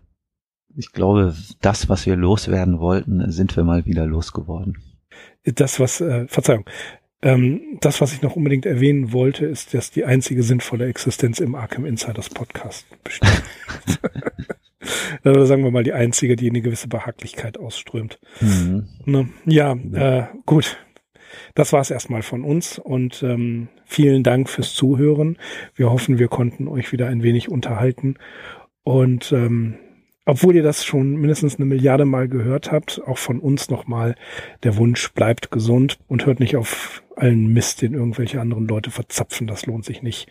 ich 0.75 0.91
glaube, 0.91 1.35
das, 1.61 1.89
was 1.89 2.05
wir 2.05 2.15
loswerden 2.15 2.79
wollten, 2.79 3.31
sind 3.31 3.55
wir 3.55 3.63
mal 3.63 3.85
wieder 3.85 4.05
losgeworden. 4.05 4.77
Das, 5.43 5.79
was, 5.79 6.01
äh, 6.01 6.27
Verzeihung, 6.27 6.65
ähm, 7.21 7.77
das, 7.81 8.01
was 8.01 8.13
ich 8.13 8.21
noch 8.21 8.35
unbedingt 8.35 8.65
erwähnen 8.65 9.11
wollte, 9.11 9.45
ist, 9.45 9.73
dass 9.73 9.91
die 9.91 10.05
einzige 10.05 10.43
sinnvolle 10.43 10.85
Existenz 10.85 11.39
im 11.39 11.55
Arkham 11.55 11.85
Insiders 11.85 12.29
Podcast 12.29 12.85
besteht. 13.03 13.43
Oder 15.23 15.45
sagen 15.45 15.63
wir 15.63 15.71
mal 15.71 15.83
die 15.83 15.93
einzige, 15.93 16.35
die 16.35 16.49
eine 16.49 16.61
gewisse 16.61 16.87
Behaglichkeit 16.87 17.59
ausströmt. 17.59 18.19
Mhm. 18.39 18.87
Ne? 19.05 19.29
Ja, 19.45 19.75
ja. 19.75 20.19
Äh, 20.19 20.27
gut. 20.45 20.77
Das 21.55 21.73
war 21.73 21.81
es 21.81 21.91
erstmal 21.91 22.21
von 22.21 22.43
uns 22.43 22.79
und 22.79 23.23
ähm, 23.23 23.67
vielen 23.85 24.23
Dank 24.23 24.49
fürs 24.49 24.73
Zuhören. 24.73 25.37
Wir 25.75 25.91
hoffen, 25.91 26.19
wir 26.19 26.27
konnten 26.27 26.67
euch 26.67 26.91
wieder 26.91 27.07
ein 27.07 27.23
wenig 27.23 27.49
unterhalten. 27.49 28.15
Und 28.83 29.31
ähm, 29.31 29.75
obwohl 30.25 30.55
ihr 30.55 30.63
das 30.63 30.85
schon 30.85 31.15
mindestens 31.15 31.55
eine 31.55 31.65
Milliarde 31.65 32.05
Mal 32.05 32.27
gehört 32.27 32.71
habt, 32.71 33.01
auch 33.05 33.17
von 33.17 33.39
uns 33.39 33.69
nochmal 33.69 34.15
der 34.63 34.77
Wunsch, 34.77 35.11
bleibt 35.13 35.51
gesund 35.51 35.97
und 36.07 36.25
hört 36.25 36.39
nicht 36.39 36.55
auf 36.55 37.03
allen 37.15 37.51
Mist, 37.51 37.81
den 37.81 37.93
irgendwelche 37.93 38.39
anderen 38.39 38.67
Leute 38.67 38.91
verzapfen. 38.91 39.47
Das 39.47 39.65
lohnt 39.65 39.85
sich 39.85 40.03
nicht. 40.03 40.29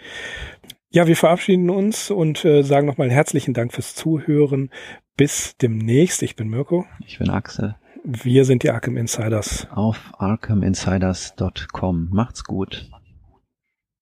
Ja, 0.91 1.07
wir 1.07 1.17
verabschieden 1.17 1.71
uns 1.71 2.11
und 2.11 2.45
äh, 2.45 2.63
sagen 2.63 2.87
nochmal 2.87 3.11
herzlichen 3.11 3.55
Dank 3.55 3.73
fürs 3.73 3.95
Zuhören. 3.95 4.71
Bis 5.17 5.57
demnächst. 5.57 6.23
Ich 6.23 6.35
bin 6.35 6.49
Mirko. 6.49 6.87
Ich 7.07 7.19
bin 7.19 7.31
Axel. 7.31 7.77
Wir 8.05 8.45
sind 8.45 8.63
die 8.63 8.71
Arkham 8.71 8.97
Insiders. 8.97 9.67
Auf 9.71 10.13
arkhaminsiders.com. 10.19 12.09
Macht's 12.11 12.45
gut. 12.45 12.89